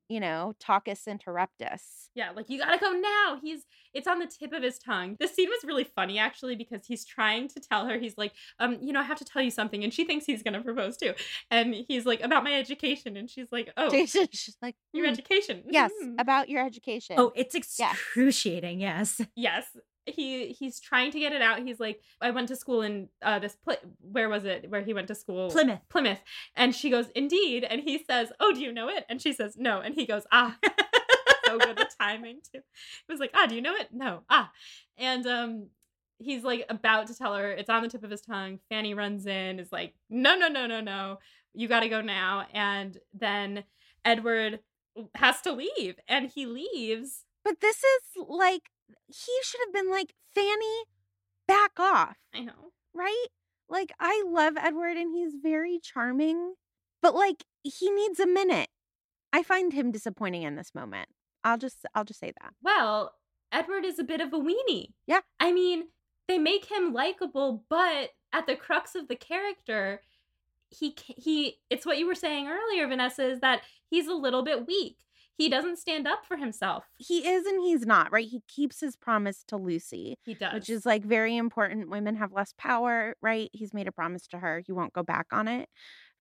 you 0.08 0.20
know, 0.20 0.54
talkus 0.64 1.08
interruptus. 1.08 2.10
Yeah, 2.14 2.32
like 2.32 2.50
you 2.50 2.60
gotta 2.60 2.78
go 2.78 2.92
now. 2.92 3.40
He's 3.42 3.64
it's 3.94 4.08
on 4.08 4.20
the 4.20 4.28
tip 4.28 4.54
of 4.54 4.64
his 4.64 4.78
tongue. 4.78 5.16
This 5.20 5.34
scene 5.34 5.50
was 5.50 5.64
really 5.64 5.84
funny 5.84 6.20
actually 6.20 6.56
because 6.56 6.86
he's 6.86 7.04
trying 7.06 7.48
to 7.50 7.60
tell 7.60 7.86
her, 7.88 7.98
he's 7.98 8.18
like, 8.18 8.34
um, 8.60 8.78
you 8.82 8.94
know, 8.94 9.00
I 9.00 9.04
have 9.04 9.18
to 9.20 9.26
tell 9.26 9.42
you 9.42 9.52
something, 9.52 9.84
and 9.84 9.94
she 9.94 10.06
thinks 10.06 10.26
he's 10.26 10.44
gonna 10.44 10.62
propose 10.62 10.98
too. 10.98 11.14
And 11.52 11.74
he's 11.88 12.06
like, 12.06 12.22
about 12.22 12.44
my 12.44 12.54
education, 12.54 13.18
and 13.18 13.30
she's 13.30 13.52
like, 13.52 13.72
Oh, 13.78 13.90
she's 13.90 14.58
like, 14.62 14.76
your 14.94 15.06
"Hmm, 15.06 15.12
education. 15.14 15.64
yes, 15.70 15.92
Mhm. 16.04 16.16
about 16.20 16.50
your 16.50 16.66
education. 16.66 17.16
oh, 17.20 17.32
it's 17.36 17.56
excruciating. 17.56 18.80
Yes. 18.80 19.22
yes. 19.36 19.66
He 20.06 20.50
he's 20.50 20.80
trying 20.80 21.12
to 21.12 21.20
get 21.20 21.34
it 21.34 21.42
out. 21.42 21.60
He's 21.60 21.80
like, 21.80 22.02
I 22.22 22.32
went 22.32 22.48
to 22.50 22.56
school 22.56 22.82
in 22.82 23.10
uh 23.22 23.40
this 23.40 23.56
pl- 23.64 23.78
where 24.02 24.30
was 24.30 24.46
it? 24.46 24.70
Where 24.70 24.82
he 24.82 24.94
went 24.94 25.08
to 25.08 25.16
school? 25.16 25.50
Plymouth. 25.50 25.82
Plymouth. 25.90 26.22
And 26.56 26.76
she 26.76 26.90
goes, 26.90 27.08
Indeed. 27.16 27.64
And 27.64 27.82
he 27.82 28.04
says, 28.10 28.32
Oh, 28.40 28.54
do 28.54 28.62
you 28.62 28.72
know 28.72 28.90
it? 28.90 29.06
And 29.10 29.22
she 29.22 29.34
says, 29.34 29.56
No. 29.58 29.80
And 29.80 29.96
he 29.96 30.06
goes, 30.06 30.24
Ah. 30.32 30.58
so 31.46 31.58
good 31.58 31.78
the 31.78 31.90
timing 32.00 32.40
too. 32.52 32.60
It 32.60 33.12
was 33.12 33.20
like, 33.20 33.32
ah, 33.34 33.46
do 33.48 33.56
you 33.56 33.62
know 33.62 33.76
it? 33.76 33.90
No. 33.92 34.22
Ah. 34.30 34.52
And 34.98 35.26
um 35.28 35.68
he's 36.20 36.44
like 36.44 36.66
about 36.70 37.08
to 37.08 37.16
tell 37.16 37.36
her, 37.36 37.52
it's 37.52 37.70
on 37.70 37.84
the 37.84 37.90
tip 37.90 38.04
of 38.04 38.12
his 38.12 38.22
tongue. 38.22 38.60
Fanny 38.70 38.94
runs 38.94 39.26
in, 39.26 39.60
is 39.60 39.72
like, 39.72 39.94
no, 40.10 40.36
no, 40.36 40.48
no, 40.48 40.66
no, 40.66 40.82
no. 40.82 41.20
You 41.54 41.68
gotta 41.68 41.90
go 41.90 42.02
now. 42.02 42.46
And 42.54 42.98
then 43.14 43.64
Edward 44.04 44.60
has 45.16 45.42
to 45.42 45.52
leave. 45.52 45.96
And 46.08 46.30
he 46.34 46.46
leaves. 46.46 47.26
But 47.44 47.62
this 47.62 47.78
is 47.78 48.24
like 48.28 48.64
he 49.08 49.32
should 49.44 49.62
have 49.66 49.74
been 49.74 49.90
like, 49.90 50.14
Fanny, 50.34 50.84
back 51.48 51.80
off. 51.80 52.18
I 52.34 52.42
know. 52.42 52.72
Right? 52.94 53.28
Like, 53.70 53.92
I 54.00 54.24
love 54.28 54.54
Edward 54.58 54.98
and 54.98 55.16
he's 55.16 55.34
very 55.42 55.80
charming, 55.82 56.56
but 57.02 57.16
like, 57.16 57.44
he 57.64 57.90
needs 57.90 58.20
a 58.20 58.28
minute. 58.28 58.70
I 59.34 59.44
find 59.44 59.74
him 59.74 59.92
disappointing 59.92 60.44
in 60.44 60.56
this 60.56 60.74
moment. 60.74 61.10
I'll 61.44 61.58
just, 61.58 61.86
I'll 61.94 62.06
just 62.06 62.20
say 62.20 62.32
that. 62.42 62.54
Well, 62.64 63.14
Edward 63.52 63.86
is 63.86 64.00
a 64.00 64.04
bit 64.04 64.22
of 64.22 64.34
a 64.34 64.40
weenie. 64.40 64.94
Yeah. 65.08 65.22
I 65.40 65.52
mean, 65.52 65.86
they 66.28 66.38
make 66.38 66.66
him 66.66 66.94
likable, 66.94 67.64
but 67.70 68.12
at 68.34 68.48
the 68.48 68.56
crux 68.56 68.96
of 68.96 69.08
the 69.08 69.16
character, 69.16 70.02
he 70.70 70.96
he 71.06 71.60
it's 71.70 71.86
what 71.86 71.98
you 71.98 72.08
were 72.08 72.16
saying 72.16 72.48
earlier 72.48 72.88
Vanessa 72.88 73.24
is 73.30 73.40
that 73.40 73.62
he's 73.90 74.08
a 74.08 74.14
little 74.14 74.44
bit 74.44 74.68
weak. 74.68 74.98
He 75.38 75.50
doesn't 75.50 75.78
stand 75.80 76.08
up 76.08 76.26
for 76.26 76.38
himself. 76.38 76.86
He 76.98 77.28
is 77.28 77.46
and 77.46 77.62
he's 77.62 77.86
not, 77.86 78.12
right? 78.12 78.28
He 78.28 78.42
keeps 78.48 78.80
his 78.80 78.96
promise 78.96 79.44
to 79.48 79.58
Lucy. 79.58 80.18
He 80.26 80.34
does. 80.34 80.54
Which 80.54 80.70
is 80.70 80.86
like 80.86 81.04
very 81.04 81.36
important. 81.36 81.90
Women 81.90 82.16
have 82.16 82.32
less 82.32 82.54
power, 82.58 83.16
right? 83.22 83.50
He's 83.54 83.74
made 83.74 83.88
a 83.88 83.92
promise 83.92 84.28
to 84.28 84.40
her. 84.40 84.62
He 84.66 84.72
won't 84.72 84.94
go 84.94 85.04
back 85.04 85.28
on 85.32 85.48
it. 85.48 85.68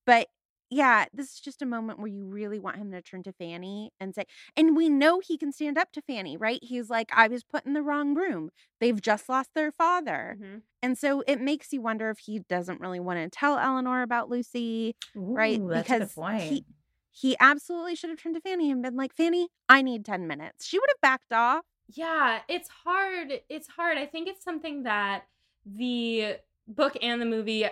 But 0.07 0.29
yeah, 0.71 1.05
this 1.13 1.35
is 1.35 1.41
just 1.41 1.63
a 1.63 1.67
moment 1.67 1.99
where 2.01 2.09
you 2.09 2.25
really 2.27 2.59
want 2.59 2.79
him 2.79 2.91
to 2.91 3.01
turn 3.03 3.23
to 3.25 3.33
Fanny 3.33 3.93
and 4.01 4.15
say, 4.15 4.25
and 4.57 4.77
we 4.77 4.89
know 4.89 5.21
he 5.21 5.39
can 5.39 5.53
stand 5.53 5.79
up 5.79 5.93
to 5.93 6.03
Fanny, 6.03 6.37
right? 6.37 6.59
He's 6.63 6.91
like, 6.91 7.11
I 7.13 7.29
was 7.29 7.45
put 7.45 7.65
in 7.65 7.75
the 7.75 7.83
wrong 7.83 8.15
room. 8.15 8.51
They've 8.81 9.01
just 9.01 9.29
lost 9.29 9.51
their 9.55 9.71
father. 9.71 10.37
Mhm. 10.41 10.63
And 10.83 10.99
so 10.99 11.23
it 11.29 11.41
makes 11.41 11.73
you 11.73 11.81
wonder 11.81 12.11
if 12.11 12.19
he 12.19 12.41
doesn't 12.41 12.81
really 12.81 12.99
want 12.99 13.21
to 13.21 13.29
tell 13.31 13.59
Elinor 13.59 14.03
about 14.03 14.29
Lucy, 14.29 14.97
right? 15.15 15.61
Ooh, 15.61 15.69
good 15.87 16.11
point. 16.11 16.43
he 16.43 16.65
he 17.17 17.37
absolutely 17.39 17.95
should 17.95 18.11
have 18.11 18.21
turned 18.21 18.35
to 18.35 18.41
Fanny 18.41 18.73
and 18.73 18.83
been 18.83 18.97
like, 18.97 19.15
Fanny, 19.15 19.49
I 19.69 19.83
need 19.83 20.05
10 20.05 20.27
minutes. 20.27 20.67
She 20.67 20.79
would 20.81 20.91
have 20.91 21.01
backed 21.01 21.33
off. 21.33 21.65
Yeah, 21.89 22.41
it's 22.49 22.69
hard. 22.85 23.41
It's 23.49 23.69
hard. 23.69 23.99
I 23.99 24.05
think 24.07 24.27
it's 24.27 24.43
something 24.43 24.83
that 24.83 25.23
the 25.65 26.37
book 26.67 26.97
and 27.01 27.23
the 27.23 27.27
movie 27.27 27.67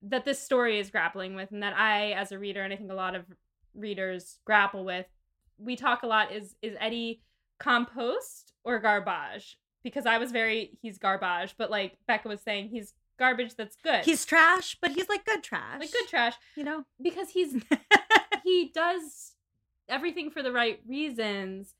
that 0.00 0.24
this 0.24 0.40
story 0.40 0.78
is 0.78 0.90
grappling 0.90 1.34
with 1.34 1.52
and 1.52 1.62
that 1.62 1.76
I 1.76 2.12
as 2.12 2.32
a 2.32 2.38
reader 2.38 2.62
and 2.62 2.72
I 2.72 2.76
think 2.76 2.90
a 2.90 2.94
lot 2.94 3.14
of 3.14 3.26
readers 3.74 4.38
grapple 4.46 4.84
with. 4.86 5.06
We 5.58 5.76
talk 5.76 6.02
a 6.02 6.06
lot 6.06 6.32
is 6.32 6.54
is 6.62 6.74
Eddie 6.80 7.20
compost 7.58 8.52
or 8.64 8.78
garbage? 8.78 9.58
Because 9.82 10.06
I 10.06 10.16
was 10.16 10.32
very 10.32 10.78
he's 10.80 10.96
garbage, 10.98 11.56
but 11.58 11.70
like 11.70 11.98
Becca 12.06 12.28
was 12.28 12.40
saying 12.40 12.68
he's 12.68 12.94
garbage 13.18 13.54
that's 13.56 13.76
good. 13.82 14.04
He's 14.04 14.24
trash, 14.24 14.76
but 14.80 14.92
he's 14.92 15.08
like 15.08 15.24
good 15.26 15.42
trash. 15.42 15.80
like 15.80 15.92
good 15.92 16.08
trash 16.08 16.34
you 16.56 16.64
know. 16.64 16.84
because 17.02 17.30
he's 17.30 17.54
he 18.48 18.70
does 18.74 19.32
everything 19.88 20.30
for 20.30 20.42
the 20.42 20.52
right 20.52 20.80
reasons, 20.86 21.74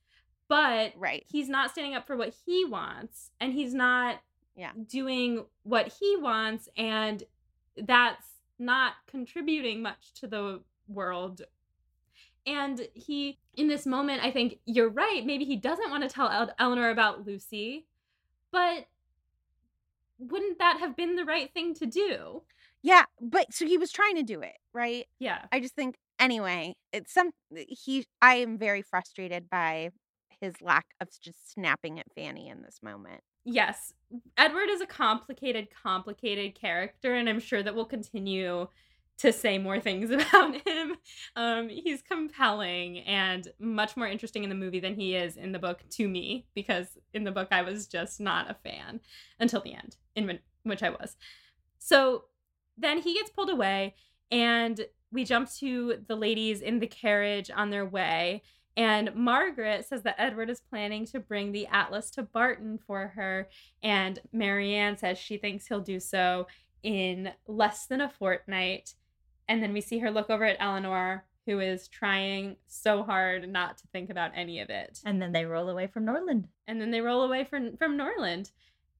but 0.49 0.93
Right. 0.97 1.25
he's 1.29 1.49
not 1.49 1.71
standing 1.71 1.95
up 1.95 2.07
for 2.07 2.17
what 2.17 2.35
he 2.47 2.65
wants 2.65 3.31
and 3.41 3.53
he's 3.53 3.75
not 3.75 4.21
Yeah. 4.55 4.73
doing 4.87 5.47
what 5.63 5.89
he 5.89 6.17
wants 6.17 6.69
and 6.77 7.23
that's 7.77 8.27
not 8.59 8.95
contributing 9.07 9.83
much 9.83 10.13
to 10.15 10.27
the 10.27 10.63
world 10.89 11.43
and 12.47 12.89
he 12.95 13.39
in 13.55 13.69
this 13.69 13.85
moment 13.87 14.25
i 14.25 14.31
think 14.33 14.59
you're 14.65 14.89
right 14.89 15.25
maybe 15.25 15.45
he 15.45 15.55
doesn't 15.55 15.91
want 15.91 16.03
to 16.03 16.09
tell 16.09 16.29
El- 16.29 16.55
elinor 16.59 16.91
about 16.91 17.25
lucy 17.27 17.87
but 18.51 18.89
wouldn't 20.19 20.59
that 20.59 20.79
have 20.81 20.97
been 20.97 21.15
the 21.15 21.25
right 21.25 21.53
thing 21.55 21.75
to 21.75 21.87
do 21.87 22.43
Yeah. 22.83 23.05
But 23.21 23.53
so 23.53 23.67
he 23.67 23.77
was 23.79 23.91
trying 23.93 24.17
to 24.17 24.23
do 24.23 24.41
it, 24.41 24.57
right? 24.73 25.07
yeah 25.19 25.45
I 25.53 25.61
just 25.61 25.75
think 25.75 25.97
anyway, 26.19 26.75
it's 26.93 27.13
some 27.13 27.31
he 27.51 28.05
I 28.23 28.37
am 28.37 28.59
very 28.59 28.83
frustrated 28.83 29.49
by 29.51 29.91
his 30.41 30.61
lack 30.61 30.87
of 31.01 31.09
just 31.21 31.53
snapping 31.53 31.99
at 31.99 32.07
Fanny 32.15 32.49
in 32.49 32.63
this 32.63 32.81
moment. 32.83 33.23
yes 33.45 33.93
edward 34.37 34.69
is 34.69 34.81
a 34.81 34.87
complicated 34.87 35.69
complicated 35.83 36.55
character 36.55 37.15
and 37.15 37.29
i'm 37.29 37.41
sure 37.41 37.63
that 37.63 37.75
we'll 37.75 37.85
continue 37.87 38.67
to 39.17 39.33
say 39.33 39.57
more 39.59 39.81
things 39.81 40.11
about 40.19 40.55
him 40.67 40.97
um 41.37 41.69
he's 41.69 42.03
compelling 42.03 42.99
and 43.01 43.49
much 43.59 43.97
more 43.97 44.07
interesting 44.07 44.43
in 44.45 44.51
the 44.51 44.55
movie 44.55 44.81
than 44.81 44.95
he 44.95 45.15
is 45.15 45.37
in 45.37 45.53
the 45.53 45.59
book 45.59 45.83
to 45.89 46.09
me 46.09 46.47
because 46.55 46.99
in 47.15 47.25
the 47.25 47.33
book 47.33 47.49
i 47.51 47.63
was 47.63 47.87
just 47.87 48.21
not 48.21 48.51
a 48.51 48.55
fan 48.55 49.01
until 49.41 49.61
the 49.63 49.73
end 49.75 49.97
in 50.15 50.39
which 50.65 50.83
i 50.83 50.91
was 50.91 51.17
so 51.79 52.25
then 52.77 52.99
he 52.99 53.15
gets 53.15 53.31
pulled 53.31 53.51
away 53.51 53.95
and 54.31 54.87
we 55.11 55.25
jump 55.25 55.51
to 55.59 55.99
the 56.07 56.17
ladies 56.17 56.61
in 56.61 56.79
the 56.79 56.87
carriage 56.87 57.51
on 57.55 57.71
their 57.71 57.87
way 57.87 58.43
and 58.79 59.13
Margaret 59.13 59.87
says 59.87 60.03
that 60.03 60.15
Edward 60.19 60.49
is 60.49 60.61
planning 60.61 61.05
to 61.07 61.19
bring 61.19 61.51
the 61.51 61.67
Atlas 61.67 62.13
to 62.13 62.23
Barton 62.23 62.79
for 62.87 63.09
her. 63.09 63.49
And 63.83 64.21
Marianne 64.33 64.97
says 64.97 65.19
she 65.19 65.37
thinks 65.37 65.67
he'll 65.67 65.81
do 65.81 65.99
so 65.99 66.47
in 66.85 67.33
less 67.49 67.87
than 67.87 68.01
a 68.01 68.09
fortnight. 68.09 68.95
And 69.49 69.61
then 69.61 69.73
we 69.73 69.81
see 69.81 69.99
her 69.99 70.13
look 70.13 70.31
over 70.31 70.45
at 70.45 70.59
Elinor, 70.61 71.25
who 71.45 71.59
is 71.59 71.89
trying 71.89 72.55
so 72.69 73.03
hard 73.03 73.49
not 73.49 73.79
to 73.79 73.89
think 73.89 74.11
about 74.11 74.31
any 74.37 74.61
of 74.61 74.71
it. 74.71 75.01
and 75.05 75.21
then 75.21 75.33
they 75.33 75.45
roll 75.45 75.69
away 75.69 75.89
from 75.89 76.05
Norland. 76.05 76.47
And 76.69 76.81
then 76.81 76.93
they 76.93 77.01
roll 77.01 77.25
away 77.25 77.43
from, 77.43 77.77
from 77.79 77.97
Norland. 77.97 78.53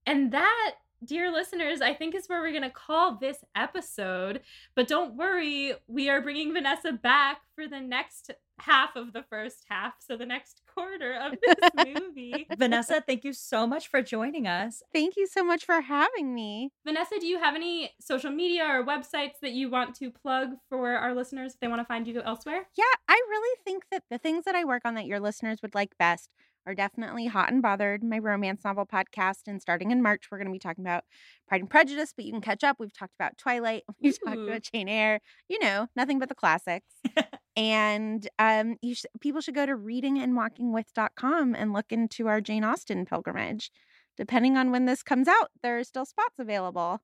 And 0.05 0.33
that, 0.33 0.75
dear 1.03 1.31
listeners, 1.31 1.81
I 1.81 1.93
think 1.93 2.15
is 2.15 2.27
where 2.27 2.41
we're 2.41 2.51
going 2.51 2.63
to 2.63 2.69
call 2.69 3.17
this 3.17 3.37
episode. 3.55 4.41
But 4.75 4.87
don't 4.87 5.15
worry, 5.15 5.73
we 5.87 6.09
are 6.09 6.21
bringing 6.21 6.53
Vanessa 6.53 6.91
back 6.91 7.41
for 7.55 7.67
the 7.67 7.79
next 7.79 8.31
half 8.59 8.95
of 8.95 9.13
the 9.13 9.23
first 9.23 9.65
half. 9.69 9.93
So 9.99 10.17
the 10.17 10.25
next 10.25 10.61
quarter 10.73 11.13
of 11.13 11.33
this 11.45 11.95
movie. 11.99 12.47
Vanessa, 12.57 13.01
thank 13.05 13.23
you 13.23 13.33
so 13.33 13.65
much 13.65 13.87
for 13.87 14.01
joining 14.01 14.47
us. 14.47 14.83
Thank 14.93 15.15
you 15.15 15.27
so 15.27 15.43
much 15.43 15.65
for 15.65 15.81
having 15.81 16.33
me. 16.33 16.71
Vanessa, 16.85 17.15
do 17.19 17.27
you 17.27 17.39
have 17.39 17.55
any 17.55 17.91
social 17.99 18.31
media 18.31 18.65
or 18.65 18.85
websites 18.85 19.39
that 19.41 19.51
you 19.51 19.69
want 19.69 19.95
to 19.95 20.11
plug 20.11 20.49
for 20.69 20.91
our 20.91 21.13
listeners 21.13 21.53
if 21.53 21.59
they 21.59 21.67
want 21.67 21.81
to 21.81 21.85
find 21.85 22.07
you 22.07 22.21
elsewhere? 22.21 22.67
Yeah, 22.77 22.83
I 23.07 23.21
really 23.29 23.57
think 23.63 23.85
that 23.91 24.03
the 24.09 24.17
things 24.17 24.45
that 24.45 24.55
I 24.55 24.65
work 24.65 24.83
on 24.85 24.95
that 24.95 25.05
your 25.05 25.19
listeners 25.19 25.61
would 25.61 25.75
like 25.75 25.97
best 25.97 26.29
are 26.65 26.75
definitely 26.75 27.27
Hot 27.27 27.51
and 27.51 27.61
Bothered, 27.61 28.03
my 28.03 28.19
romance 28.19 28.63
novel 28.63 28.85
podcast. 28.85 29.47
And 29.47 29.61
starting 29.61 29.91
in 29.91 30.01
March, 30.01 30.27
we're 30.31 30.37
going 30.37 30.47
to 30.47 30.53
be 30.53 30.59
talking 30.59 30.83
about 30.83 31.03
Pride 31.47 31.61
and 31.61 31.69
Prejudice, 31.69 32.13
but 32.15 32.25
you 32.25 32.31
can 32.31 32.41
catch 32.41 32.63
up. 32.63 32.77
We've 32.79 32.93
talked 32.93 33.15
about 33.19 33.37
Twilight, 33.37 33.83
we've 34.01 34.17
talked 34.23 34.37
about 34.37 34.63
Jane 34.71 34.89
Eyre, 34.89 35.19
you 35.47 35.59
know, 35.59 35.87
nothing 35.95 36.19
but 36.19 36.29
the 36.29 36.35
classics. 36.35 36.93
and 37.55 38.27
um, 38.37 38.77
you 38.81 38.95
sh- 38.95 39.05
people 39.19 39.41
should 39.41 39.55
go 39.55 39.65
to 39.65 39.75
readingandwalkingwith.com 39.75 41.55
and 41.55 41.73
look 41.73 41.91
into 41.91 42.27
our 42.27 42.41
Jane 42.41 42.63
Austen 42.63 43.05
pilgrimage. 43.05 43.71
Depending 44.17 44.57
on 44.57 44.71
when 44.71 44.85
this 44.85 45.01
comes 45.01 45.27
out, 45.27 45.49
there 45.63 45.77
are 45.79 45.83
still 45.83 46.05
spots 46.05 46.35
available. 46.39 47.01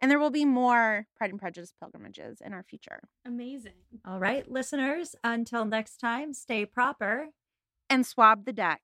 And 0.00 0.10
there 0.10 0.18
will 0.18 0.30
be 0.30 0.44
more 0.44 1.06
Pride 1.16 1.30
and 1.30 1.38
Prejudice 1.38 1.72
pilgrimages 1.80 2.42
in 2.44 2.52
our 2.52 2.62
future. 2.62 3.00
Amazing. 3.24 3.72
All 4.04 4.18
right, 4.18 4.50
listeners, 4.50 5.14
until 5.22 5.64
next 5.64 5.98
time, 5.98 6.34
stay 6.34 6.66
proper. 6.66 7.28
And 7.90 8.06
swab 8.06 8.44
the 8.44 8.52
decks. 8.52 8.80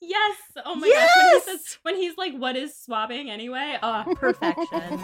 Yes. 0.00 0.36
Oh 0.64 0.74
my 0.76 0.88
gosh. 0.88 1.08
When 1.16 1.24
he 1.26 1.32
Yes! 1.32 1.44
says 1.44 1.78
when 1.82 1.96
he's 1.96 2.16
like, 2.16 2.34
what 2.36 2.56
is 2.56 2.76
swabbing 2.76 3.30
anyway? 3.30 3.78
Oh, 3.82 4.04
Perfection. 4.16 4.98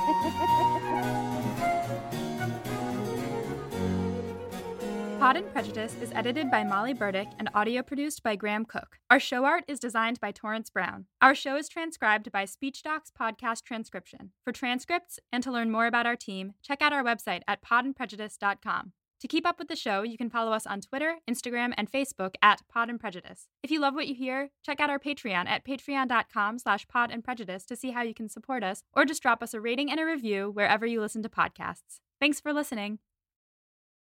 Pod 5.18 5.36
and 5.38 5.50
Prejudice 5.50 5.96
is 6.02 6.12
edited 6.12 6.50
by 6.50 6.62
Molly 6.62 6.92
Burdick 6.92 7.28
and 7.38 7.48
audio 7.54 7.82
produced 7.82 8.22
by 8.22 8.36
Graham 8.36 8.66
Cook. 8.66 8.98
Our 9.10 9.18
show 9.18 9.44
art 9.46 9.64
is 9.66 9.80
designed 9.80 10.20
by 10.20 10.30
Torrance 10.30 10.68
Brown. 10.68 11.06
Our 11.22 11.34
show 11.34 11.56
is 11.56 11.70
transcribed 11.70 12.30
by 12.30 12.44
SpeechDocs 12.44 13.10
Podcast 13.18 13.64
Transcription. 13.64 14.32
For 14.44 14.52
transcripts 14.52 15.18
and 15.32 15.42
to 15.42 15.50
learn 15.50 15.70
more 15.70 15.86
about 15.86 16.04
our 16.06 16.16
team, 16.16 16.52
check 16.62 16.82
out 16.82 16.92
our 16.92 17.02
website 17.02 17.40
at 17.48 17.62
podandprejudice.com. 17.64 18.92
To 19.20 19.28
keep 19.28 19.46
up 19.46 19.58
with 19.58 19.68
the 19.68 19.76
show, 19.76 20.02
you 20.02 20.18
can 20.18 20.28
follow 20.28 20.52
us 20.52 20.66
on 20.66 20.82
Twitter, 20.82 21.16
Instagram, 21.28 21.72
and 21.76 21.90
Facebook 21.90 22.34
at 22.42 22.60
Pod 22.68 22.90
and 22.90 23.00
Prejudice. 23.00 23.48
If 23.62 23.70
you 23.70 23.80
love 23.80 23.94
what 23.94 24.08
you 24.08 24.14
hear, 24.14 24.50
check 24.62 24.78
out 24.78 24.90
our 24.90 24.98
Patreon 24.98 25.46
at 25.46 25.64
patreon.com 25.64 26.58
slash 26.58 26.86
pod 26.86 27.10
and 27.10 27.24
prejudice 27.24 27.64
to 27.66 27.76
see 27.76 27.92
how 27.92 28.02
you 28.02 28.12
can 28.12 28.28
support 28.28 28.62
us, 28.62 28.82
or 28.92 29.06
just 29.06 29.22
drop 29.22 29.42
us 29.42 29.54
a 29.54 29.60
rating 29.60 29.90
and 29.90 29.98
a 29.98 30.04
review 30.04 30.50
wherever 30.50 30.84
you 30.84 31.00
listen 31.00 31.22
to 31.22 31.28
podcasts. 31.30 32.00
Thanks 32.20 32.40
for 32.40 32.52
listening. 32.52 32.98